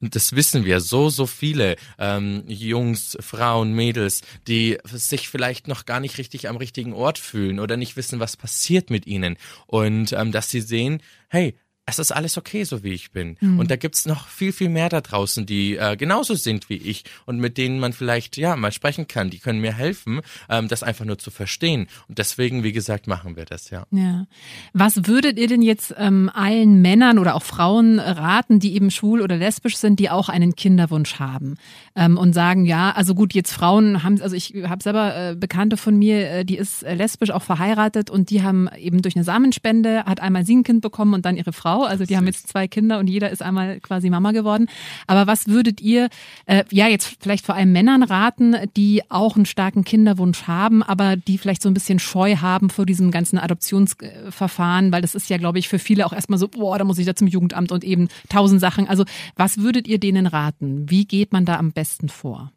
das 0.01 0.33
wissen 0.33 0.63
wir, 0.63 0.79
so, 0.79 1.09
so 1.09 1.25
viele 1.25 1.75
ähm, 1.97 2.43
Jungs, 2.47 3.17
Frauen, 3.19 3.73
Mädels, 3.73 4.21
die 4.47 4.77
sich 4.85 5.27
vielleicht 5.27 5.67
noch 5.67 5.85
gar 5.85 5.99
nicht 5.99 6.17
richtig 6.17 6.47
am 6.47 6.55
richtigen 6.55 6.93
Ort 6.93 7.17
fühlen 7.17 7.59
oder 7.59 7.75
nicht 7.75 7.97
wissen, 7.97 8.19
was 8.19 8.37
passiert 8.37 8.89
mit 8.89 9.07
ihnen. 9.07 9.37
Und 9.67 10.13
ähm, 10.13 10.31
dass 10.31 10.49
sie 10.49 10.61
sehen, 10.61 11.01
hey, 11.27 11.55
es 11.89 11.99
ist 11.99 12.11
alles 12.11 12.37
okay, 12.37 12.63
so 12.63 12.83
wie 12.83 12.93
ich 12.93 13.11
bin. 13.11 13.37
Mhm. 13.39 13.59
Und 13.59 13.71
da 13.71 13.75
gibt's 13.75 14.05
noch 14.05 14.27
viel, 14.27 14.51
viel 14.51 14.69
mehr 14.69 14.89
da 14.89 15.01
draußen, 15.01 15.45
die 15.45 15.75
äh, 15.75 15.95
genauso 15.97 16.35
sind 16.35 16.69
wie 16.69 16.77
ich 16.77 17.03
und 17.25 17.39
mit 17.39 17.57
denen 17.57 17.79
man 17.79 17.93
vielleicht 17.93 18.37
ja 18.37 18.55
mal 18.55 18.71
sprechen 18.71 19.07
kann. 19.07 19.29
Die 19.29 19.39
können 19.39 19.59
mir 19.59 19.73
helfen, 19.73 20.21
ähm, 20.49 20.67
das 20.67 20.83
einfach 20.83 21.05
nur 21.05 21.17
zu 21.17 21.31
verstehen. 21.31 21.87
Und 22.07 22.17
deswegen, 22.17 22.63
wie 22.63 22.71
gesagt, 22.71 23.07
machen 23.07 23.35
wir 23.35 23.45
das, 23.45 23.69
ja. 23.69 23.85
Ja. 23.91 24.25
Was 24.73 25.07
würdet 25.07 25.37
ihr 25.37 25.47
denn 25.47 25.61
jetzt 25.61 25.93
ähm, 25.97 26.29
allen 26.33 26.81
Männern 26.81 27.19
oder 27.19 27.35
auch 27.35 27.43
Frauen 27.43 27.99
raten, 27.99 28.59
die 28.59 28.75
eben 28.75 28.91
schwul 28.91 29.21
oder 29.21 29.37
lesbisch 29.37 29.77
sind, 29.77 29.99
die 29.99 30.09
auch 30.09 30.29
einen 30.29 30.55
Kinderwunsch 30.55 31.19
haben 31.19 31.55
ähm, 31.95 32.17
und 32.17 32.33
sagen, 32.33 32.65
ja, 32.65 32.91
also 32.91 33.15
gut, 33.15 33.33
jetzt 33.33 33.51
Frauen 33.51 34.03
haben, 34.03 34.21
also 34.21 34.35
ich 34.35 34.53
habe 34.67 34.83
selber 34.83 35.15
äh, 35.15 35.35
Bekannte 35.35 35.77
von 35.77 35.97
mir, 35.97 36.29
äh, 36.29 36.45
die 36.45 36.57
ist 36.57 36.83
äh, 36.83 36.93
lesbisch 36.93 37.31
auch 37.31 37.43
verheiratet 37.43 38.09
und 38.09 38.29
die 38.29 38.43
haben 38.43 38.69
eben 38.77 39.01
durch 39.01 39.15
eine 39.15 39.23
Samenspende, 39.23 40.05
hat 40.05 40.19
einmal 40.19 40.45
sie 40.45 40.57
ein 40.57 40.63
Kind 40.63 40.81
bekommen 40.81 41.13
und 41.13 41.25
dann 41.25 41.37
ihre 41.37 41.53
Frau 41.53 41.78
Frau. 41.79 41.85
Also 41.85 42.05
die 42.05 42.17
haben 42.17 42.25
jetzt 42.25 42.47
zwei 42.47 42.67
Kinder 42.67 42.99
und 42.99 43.07
jeder 43.07 43.29
ist 43.29 43.41
einmal 43.41 43.79
quasi 43.79 44.09
Mama 44.09 44.31
geworden. 44.31 44.67
Aber 45.07 45.27
was 45.27 45.47
würdet 45.47 45.81
ihr, 45.81 46.09
äh, 46.45 46.63
ja, 46.71 46.87
jetzt 46.87 47.17
vielleicht 47.19 47.45
vor 47.45 47.55
allem 47.55 47.71
Männern 47.71 48.03
raten, 48.03 48.55
die 48.75 49.01
auch 49.09 49.35
einen 49.35 49.45
starken 49.45 49.83
Kinderwunsch 49.83 50.43
haben, 50.43 50.83
aber 50.83 51.15
die 51.15 51.37
vielleicht 51.37 51.61
so 51.61 51.69
ein 51.69 51.73
bisschen 51.73 51.99
Scheu 51.99 52.37
haben 52.37 52.69
vor 52.69 52.85
diesem 52.85 53.11
ganzen 53.11 53.37
Adoptionsverfahren, 53.37 54.91
weil 54.91 55.01
das 55.01 55.15
ist 55.15 55.29
ja, 55.29 55.37
glaube 55.37 55.59
ich, 55.59 55.69
für 55.69 55.79
viele 55.79 56.05
auch 56.05 56.13
erstmal 56.13 56.39
so, 56.39 56.47
boah, 56.47 56.77
da 56.77 56.83
muss 56.83 56.99
ich 56.99 57.05
da 57.05 57.15
zum 57.15 57.27
Jugendamt 57.27 57.71
und 57.71 57.83
eben 57.83 58.09
tausend 58.29 58.61
Sachen. 58.61 58.87
Also 58.87 59.05
was 59.35 59.57
würdet 59.57 59.87
ihr 59.87 59.99
denen 59.99 60.27
raten? 60.27 60.89
Wie 60.89 61.05
geht 61.05 61.31
man 61.31 61.45
da 61.45 61.57
am 61.57 61.71
besten 61.71 62.09
vor? 62.09 62.51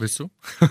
Willst 0.00 0.18
du? 0.18 0.30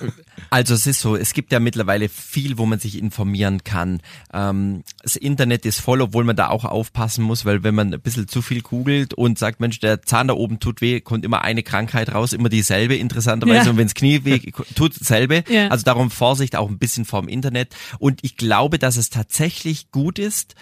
also 0.50 0.74
es 0.74 0.88
ist 0.88 1.00
so, 1.00 1.16
es 1.16 1.34
gibt 1.34 1.52
ja 1.52 1.60
mittlerweile 1.60 2.10
viel, 2.10 2.58
wo 2.58 2.66
man 2.66 2.80
sich 2.80 2.98
informieren 2.98 3.64
kann. 3.64 4.02
Ähm, 4.34 4.84
das 5.04 5.16
Internet 5.16 5.66
ist 5.66 5.80
voll, 5.80 6.02
obwohl 6.02 6.24
man 6.24 6.36
da 6.36 6.50
auch 6.50 6.66
aufpassen 6.66 7.24
muss, 7.24 7.46
weil 7.46 7.64
wenn 7.64 7.76
man 7.76 7.94
ein 7.94 8.02
bisschen 8.02 8.28
zu 8.28 8.42
viel 8.42 8.62
googelt 8.62 9.14
und 9.14 9.38
sagt, 9.38 9.60
Mensch, 9.60 9.80
der 9.80 10.02
Zahn 10.02 10.28
da 10.28 10.34
oben 10.34 10.60
tut 10.60 10.82
weh, 10.82 11.00
kommt 11.00 11.24
immer 11.24 11.44
eine 11.44 11.64
Krankheit 11.64 12.14
raus, 12.14 12.34
immer 12.34 12.50
dieselbe 12.50 12.96
interessanterweise. 12.96 13.66
Ja. 13.66 13.72
Und 13.72 13.78
wenns 13.78 13.94
Knie 13.94 14.26
weh 14.26 14.40
tut, 14.76 15.00
dasselbe. 15.00 15.44
Ja. 15.48 15.68
Also 15.68 15.84
darum 15.84 16.12
Vorsicht 16.12 16.56
auch 16.56 16.70
ein 16.70 16.80
bisschen 16.80 17.06
vorm 17.06 17.28
Internet. 17.28 17.76
Und 18.00 18.20
ich 18.24 18.38
glaube, 18.38 18.80
dass 18.80 18.98
es 18.98 19.10
tatsächlich 19.10 19.92
gut 19.92 20.20
ist, 20.20 20.56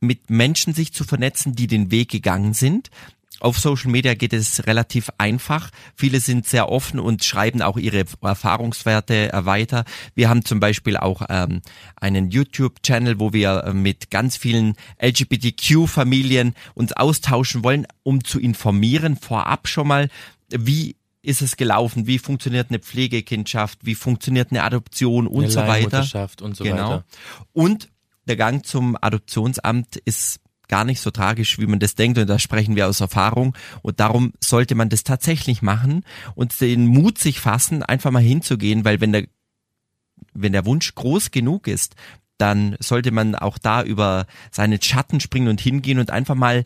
mit 0.00 0.30
Menschen 0.30 0.74
sich 0.74 0.92
zu 0.92 1.04
vernetzen, 1.04 1.54
die 1.54 1.68
den 1.68 1.90
Weg 1.90 2.10
gegangen 2.10 2.54
sind. 2.54 2.90
Auf 3.42 3.58
Social 3.58 3.90
Media 3.90 4.14
geht 4.14 4.32
es 4.32 4.66
relativ 4.68 5.10
einfach. 5.18 5.70
Viele 5.96 6.20
sind 6.20 6.46
sehr 6.46 6.68
offen 6.68 7.00
und 7.00 7.24
schreiben 7.24 7.60
auch 7.60 7.76
ihre 7.76 8.04
Erfahrungswerte 8.20 9.30
weiter. 9.32 9.84
Wir 10.14 10.28
haben 10.28 10.44
zum 10.44 10.60
Beispiel 10.60 10.96
auch 10.96 11.22
ähm, 11.28 11.60
einen 11.96 12.30
YouTube-Channel, 12.30 13.18
wo 13.18 13.32
wir 13.32 13.64
äh, 13.64 13.74
mit 13.74 14.12
ganz 14.12 14.36
vielen 14.36 14.74
LGBTQ-Familien 15.02 16.54
uns 16.74 16.92
austauschen 16.92 17.64
wollen, 17.64 17.88
um 18.04 18.22
zu 18.22 18.38
informieren 18.38 19.16
vorab 19.16 19.66
schon 19.66 19.88
mal, 19.88 20.08
wie 20.48 20.94
ist 21.22 21.42
es 21.42 21.56
gelaufen? 21.56 22.06
Wie 22.06 22.18
funktioniert 22.18 22.68
eine 22.70 22.78
Pflegekindschaft? 22.78 23.80
Wie 23.82 23.96
funktioniert 23.96 24.52
eine 24.52 24.62
Adoption 24.62 25.26
und 25.26 25.44
eine 25.44 25.50
so 25.50 25.60
weiter? 25.60 26.28
Und 26.42 26.56
so 26.56 26.62
genau. 26.62 26.76
weiter. 26.76 27.04
Und 27.52 27.88
der 28.26 28.36
Gang 28.36 28.64
zum 28.64 28.96
Adoptionsamt 29.00 29.96
ist 29.96 30.38
gar 30.72 30.86
nicht 30.86 31.02
so 31.02 31.10
tragisch, 31.10 31.58
wie 31.58 31.66
man 31.66 31.80
das 31.80 31.96
denkt 31.96 32.16
und 32.16 32.26
da 32.26 32.38
sprechen 32.38 32.76
wir 32.76 32.88
aus 32.88 33.02
Erfahrung. 33.02 33.54
Und 33.82 34.00
darum 34.00 34.32
sollte 34.40 34.74
man 34.74 34.88
das 34.88 35.04
tatsächlich 35.04 35.60
machen 35.60 36.02
und 36.34 36.58
den 36.62 36.86
Mut 36.86 37.18
sich 37.18 37.40
fassen, 37.40 37.82
einfach 37.82 38.10
mal 38.10 38.22
hinzugehen, 38.22 38.82
weil 38.82 38.98
wenn 39.02 39.12
der, 39.12 39.26
wenn 40.32 40.52
der 40.52 40.64
Wunsch 40.64 40.94
groß 40.94 41.30
genug 41.30 41.66
ist, 41.66 41.94
dann 42.38 42.74
sollte 42.80 43.10
man 43.10 43.34
auch 43.34 43.58
da 43.58 43.82
über 43.82 44.24
seinen 44.50 44.80
Schatten 44.80 45.20
springen 45.20 45.48
und 45.48 45.60
hingehen 45.60 45.98
und 45.98 46.10
einfach 46.10 46.36
mal 46.36 46.64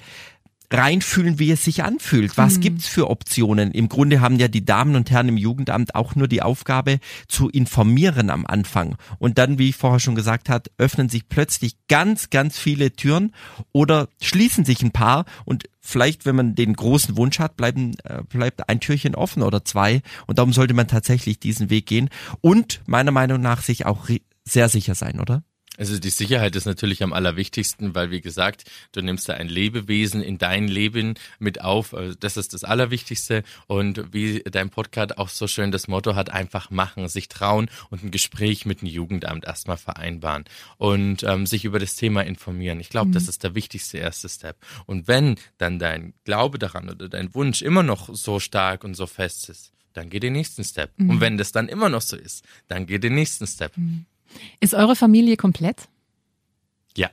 reinfühlen, 0.70 1.38
wie 1.38 1.50
es 1.50 1.64
sich 1.64 1.85
anfühlt. 1.85 2.37
Was 2.37 2.57
mhm. 2.57 2.61
gibt's 2.61 2.88
für 2.88 3.09
Optionen? 3.11 3.70
Im 3.72 3.88
Grunde 3.88 4.20
haben 4.20 4.37
ja 4.37 4.48
die 4.48 4.64
Damen 4.64 4.96
und 4.96 5.11
Herren 5.11 5.29
im 5.29 5.37
Jugendamt 5.37 5.94
auch 5.94 6.14
nur 6.14 6.29
die 6.29 6.42
Aufgabe 6.42 6.98
zu 7.29 7.48
informieren 7.48 8.31
am 8.31 8.46
Anfang. 8.46 8.96
Und 9.18 9.38
dann, 9.38 9.59
wie 9.59 9.70
ich 9.70 9.76
vorher 9.76 10.00
schon 10.00 10.14
gesagt 10.14 10.48
hat, 10.48 10.70
öffnen 10.79 11.09
sich 11.09 11.29
plötzlich 11.29 11.76
ganz, 11.88 12.31
ganz 12.31 12.59
viele 12.59 12.92
Türen 12.92 13.33
oder 13.72 14.09
schließen 14.20 14.64
sich 14.64 14.83
ein 14.83 14.92
paar 14.92 15.24
und 15.44 15.64
vielleicht, 15.81 16.26
wenn 16.26 16.37
man 16.37 16.55
den 16.55 16.74
großen 16.74 17.16
Wunsch 17.16 17.38
hat, 17.38 17.57
bleiben, 17.57 17.92
äh, 18.05 18.22
bleibt 18.24 18.68
ein 18.68 18.81
Türchen 18.81 19.14
offen 19.14 19.42
oder 19.42 19.64
zwei. 19.64 20.02
Und 20.26 20.38
darum 20.38 20.52
sollte 20.52 20.74
man 20.74 20.88
tatsächlich 20.88 21.38
diesen 21.38 21.70
Weg 21.70 21.87
gehen 21.87 22.11
und 22.40 22.81
meiner 22.87 23.12
Meinung 23.12 23.40
nach 23.40 23.62
sich 23.62 23.87
auch 23.87 24.09
sehr 24.44 24.68
sicher 24.68 24.94
sein, 24.94 25.20
oder? 25.20 25.42
Also 25.78 25.98
die 25.98 26.10
Sicherheit 26.10 26.56
ist 26.56 26.64
natürlich 26.64 27.02
am 27.02 27.12
allerwichtigsten, 27.12 27.94
weil 27.94 28.10
wie 28.10 28.20
gesagt, 28.20 28.64
du 28.92 29.02
nimmst 29.02 29.28
da 29.28 29.34
ein 29.34 29.48
Lebewesen 29.48 30.22
in 30.22 30.38
dein 30.38 30.68
Leben 30.68 31.14
mit 31.38 31.60
auf. 31.60 31.94
Also 31.94 32.14
das 32.18 32.36
ist 32.36 32.54
das 32.54 32.64
Allerwichtigste. 32.64 33.42
Und 33.66 34.12
wie 34.12 34.42
dein 34.42 34.70
Podcast 34.70 35.18
auch 35.18 35.28
so 35.28 35.46
schön 35.46 35.72
das 35.72 35.88
Motto 35.88 36.14
hat, 36.14 36.30
einfach 36.30 36.70
machen, 36.70 37.08
sich 37.08 37.28
trauen 37.28 37.68
und 37.90 38.04
ein 38.04 38.10
Gespräch 38.10 38.66
mit 38.66 38.80
dem 38.80 38.88
Jugendamt 38.88 39.44
erstmal 39.44 39.76
vereinbaren 39.76 40.44
und 40.79 41.22
ähm, 41.22 41.46
sich 41.46 41.64
über 41.64 41.79
das 41.79 41.96
Thema 41.96 42.22
informieren. 42.22 42.81
Ich 42.81 42.90
glaube, 42.90 43.08
mhm. 43.08 43.12
das 43.12 43.29
ist 43.29 43.44
der 43.44 43.54
wichtigste 43.54 43.98
erste 43.98 44.29
Step. 44.29 44.56
Und 44.87 45.08
wenn 45.08 45.37
dann 45.58 45.79
dein 45.79 46.14
Glaube 46.24 46.58
daran 46.58 46.88
oder 46.88 47.08
dein 47.08 47.35
Wunsch 47.35 47.62
immer 47.62 47.83
noch 47.83 48.14
so 48.14 48.40
stark 48.40 48.85
und 48.85 48.94
so 48.94 49.06
fest 49.06 49.48
ist, 49.48 49.72
dann 49.92 50.10
geh 50.10 50.20
den 50.20 50.35
nächsten 50.35 50.64
Step. 50.64 50.92
Mhm. 50.96 51.10
Und 51.10 51.20
wenn 51.20 51.38
das 51.38 51.52
dann 51.52 51.68
immer 51.68 51.88
noch 51.88 52.02
so 52.02 52.16
ist, 52.16 52.44
dann 52.68 52.87
geh 52.87 52.98
den 52.98 53.14
nächsten 53.14 53.46
Step. 53.46 53.77
Mhm. 53.77 54.06
Ist 54.60 54.74
eure 54.74 54.96
Familie 54.96 55.37
komplett? 55.37 55.88
Ja. 56.96 57.10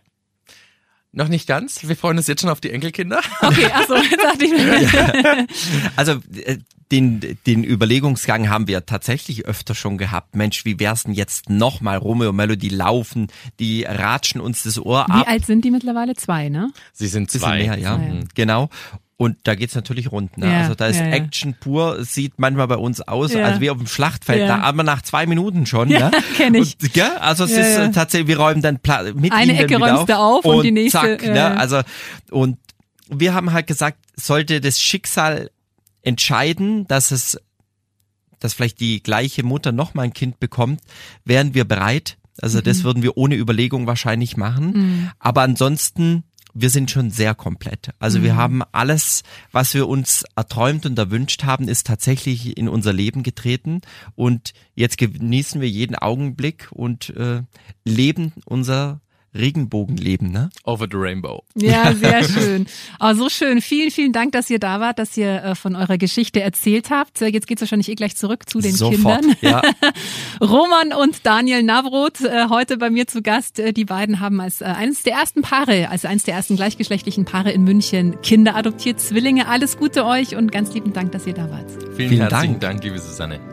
Noch 1.12 1.28
nicht 1.28 1.48
ganz. 1.48 1.88
Wir 1.88 1.96
freuen 1.96 2.18
uns 2.18 2.28
jetzt 2.28 2.42
schon 2.42 2.50
auf 2.50 2.62
die 2.62 2.72
Enkelkinder. 2.72 3.22
Okay, 3.42 3.66
achso, 3.74 3.96
dachte 3.96 4.46
ich 4.46 4.52
mir. 4.52 4.64
Ja. 5.24 5.46
Also 5.96 6.14
äh, 6.34 6.58
den, 6.92 7.38
den 7.48 7.64
Überlegungsgang 7.64 8.50
haben 8.50 8.68
wir 8.68 8.86
tatsächlich 8.86 9.46
öfter 9.46 9.74
schon 9.74 9.98
gehabt. 9.98 10.36
Mensch, 10.36 10.64
wie 10.64 10.80
wär's 10.80 11.04
denn 11.04 11.14
jetzt 11.14 11.50
nochmal 11.50 11.98
Romeo 11.98 12.30
und 12.30 12.36
Melody 12.36 12.70
laufen? 12.70 13.28
Die 13.60 13.84
ratschen 13.84 14.40
uns 14.40 14.64
das 14.64 14.78
Ohr 14.80 15.10
ab. 15.10 15.26
Wie 15.26 15.28
alt 15.28 15.46
sind 15.46 15.66
die 15.66 15.72
mittlerweile? 15.72 16.14
Zwei, 16.16 16.50
ne? 16.50 16.72
Sie 16.92 17.08
sind 17.08 17.32
zwei. 17.32 17.64
Mehr, 17.64 17.80
ja. 17.80 17.96
Zwei, 17.96 18.06
ja. 18.06 18.20
Genau. 18.36 18.70
Und 19.24 19.38
da 19.44 19.56
geht's 19.56 19.74
natürlich 19.74 20.12
rund. 20.12 20.38
Ne? 20.38 20.52
Ja, 20.52 20.62
also 20.64 20.76
da 20.76 20.88
ist 20.88 21.00
ja. 21.00 21.06
Action 21.06 21.54
pur, 21.54 22.04
sieht 22.04 22.40
manchmal 22.40 22.68
bei 22.68 22.76
uns 22.76 23.00
aus, 23.00 23.34
als 23.34 23.62
wie 23.62 23.70
auf 23.70 23.78
dem 23.78 23.88
Schlachtfeld. 23.88 24.50
Da 24.50 24.60
aber 24.60 24.84
nach 24.84 25.02
zwei 25.02 25.26
Minuten 25.26 25.66
schon. 25.66 25.90
Ja, 25.90 26.10
ne? 26.10 26.18
kenn 26.36 26.54
ich. 26.56 26.76
Und, 26.82 26.94
ja, 26.94 27.16
also 27.22 27.46
es 27.46 27.52
ist 27.52 27.78
äh, 27.78 27.92
tatsächlich, 27.92 28.28
wir 28.28 28.40
räumen 28.40 28.62
dann 28.62 28.80
mit 29.16 29.32
Eine 29.32 29.58
Ecke 29.58 29.78
räumst 29.78 30.10
du 30.10 30.18
auf 30.18 30.44
und, 30.44 30.58
und, 30.58 30.64
die 30.64 30.72
nächste. 30.72 31.00
Zack, 31.00 31.24
ne? 31.24 31.58
Also 31.58 31.80
und 32.32 32.58
wir 33.08 33.34
haben 33.34 33.54
halt 33.54 33.66
gesagt, 33.66 33.98
sollte 34.18 34.60
das 34.60 34.82
Schicksal 34.82 35.52
entscheiden, 36.02 36.86
dass 36.88 37.12
es, 37.12 37.40
dass 38.40 38.54
vielleicht 38.54 38.82
die 38.82 39.02
gleiche 39.02 39.44
Mutter 39.44 39.72
noch 39.72 39.94
mal 39.94 40.02
ein 40.02 40.14
Kind 40.14 40.42
bekommt, 40.42 40.82
wären 41.24 41.54
wir 41.54 41.64
bereit. 41.64 42.18
Also 42.42 42.58
mhm. 42.58 42.64
das 42.64 42.84
würden 42.84 43.04
wir 43.04 43.16
ohne 43.16 43.36
Überlegung 43.36 43.88
wahrscheinlich 43.88 44.36
machen. 44.36 44.74
Mhm. 44.74 45.12
Aber 45.18 45.44
ansonsten 45.44 46.26
wir 46.54 46.70
sind 46.70 46.92
schon 46.92 47.10
sehr 47.10 47.36
komplett. 47.36 47.90
Also 48.00 48.20
mhm. 48.20 48.24
wir 48.24 48.36
haben 48.36 48.62
alles, 48.72 49.24
was 49.52 49.74
wir 49.74 49.88
uns 49.88 50.24
erträumt 50.36 50.86
und 50.86 50.98
erwünscht 50.98 51.44
haben, 51.44 51.68
ist 51.68 51.88
tatsächlich 51.88 52.58
in 52.58 52.70
unser 52.70 52.94
Leben 52.94 53.24
getreten. 53.24 53.82
Und 54.16 54.54
jetzt 54.76 54.98
genießen 54.98 55.62
wir 55.62 55.70
jeden 55.70 55.96
Augenblick 55.96 56.68
und 56.72 57.10
äh, 57.12 57.42
leben 57.84 58.34
unser 58.46 59.02
Regenbogenleben, 59.36 60.32
ne? 60.32 60.50
Over 60.64 60.88
the 60.90 60.98
Rainbow. 60.98 61.44
Ja, 61.56 61.94
sehr 62.00 62.24
schön. 62.24 62.68
Oh, 63.00 63.14
so 63.14 63.30
schön. 63.30 63.62
Vielen, 63.62 63.92
vielen 63.92 64.14
Dank, 64.14 64.32
dass 64.34 64.50
ihr 64.50 64.60
da 64.60 64.80
wart, 64.80 65.00
dass 65.00 65.18
ihr 65.18 65.44
äh, 65.44 65.56
von 65.56 65.76
eurer 65.76 65.98
Geschichte 65.98 66.42
erzählt 66.42 66.90
habt. 66.90 67.22
Äh, 67.22 67.28
jetzt 67.28 67.48
geht's 67.48 67.62
wahrscheinlich 67.62 67.90
eh 67.90 67.96
gleich 67.96 68.16
zurück 68.16 68.48
zu 68.48 68.60
den 68.60 68.74
Sofort, 68.74 69.22
Kindern. 69.22 69.36
Ja. 69.42 69.62
Roman 70.42 70.94
und 70.94 71.26
Daniel 71.26 71.64
Navroth 71.64 72.22
äh, 72.22 72.50
heute 72.50 72.78
bei 72.78 72.90
mir 72.90 73.08
zu 73.08 73.22
Gast. 73.22 73.60
Äh, 73.60 73.74
die 73.74 73.86
beiden 73.86 74.20
haben 74.20 74.40
als 74.40 74.62
äh, 74.62 74.66
eines 74.66 75.04
der 75.04 75.14
ersten 75.14 75.42
Paare, 75.42 75.90
als 75.90 76.06
eines 76.06 76.24
der 76.24 76.36
ersten 76.36 76.56
gleichgeschlechtlichen 76.56 77.26
Paare 77.26 77.52
in 77.52 77.64
München 77.64 78.22
Kinder 78.22 78.56
adoptiert, 78.56 79.00
Zwillinge. 79.00 79.48
Alles 79.48 79.78
Gute 79.78 80.06
euch 80.06 80.36
und 80.36 80.52
ganz 80.52 80.74
lieben 80.74 80.94
Dank, 80.94 81.12
dass 81.12 81.26
ihr 81.26 81.34
da 81.34 81.50
wart. 81.50 81.70
Vielen, 81.96 82.10
vielen 82.10 82.22
herzlichen 82.22 82.60
Dank. 82.60 82.62
Dank, 82.62 82.84
liebe 82.84 83.00
Susanne. 83.00 83.53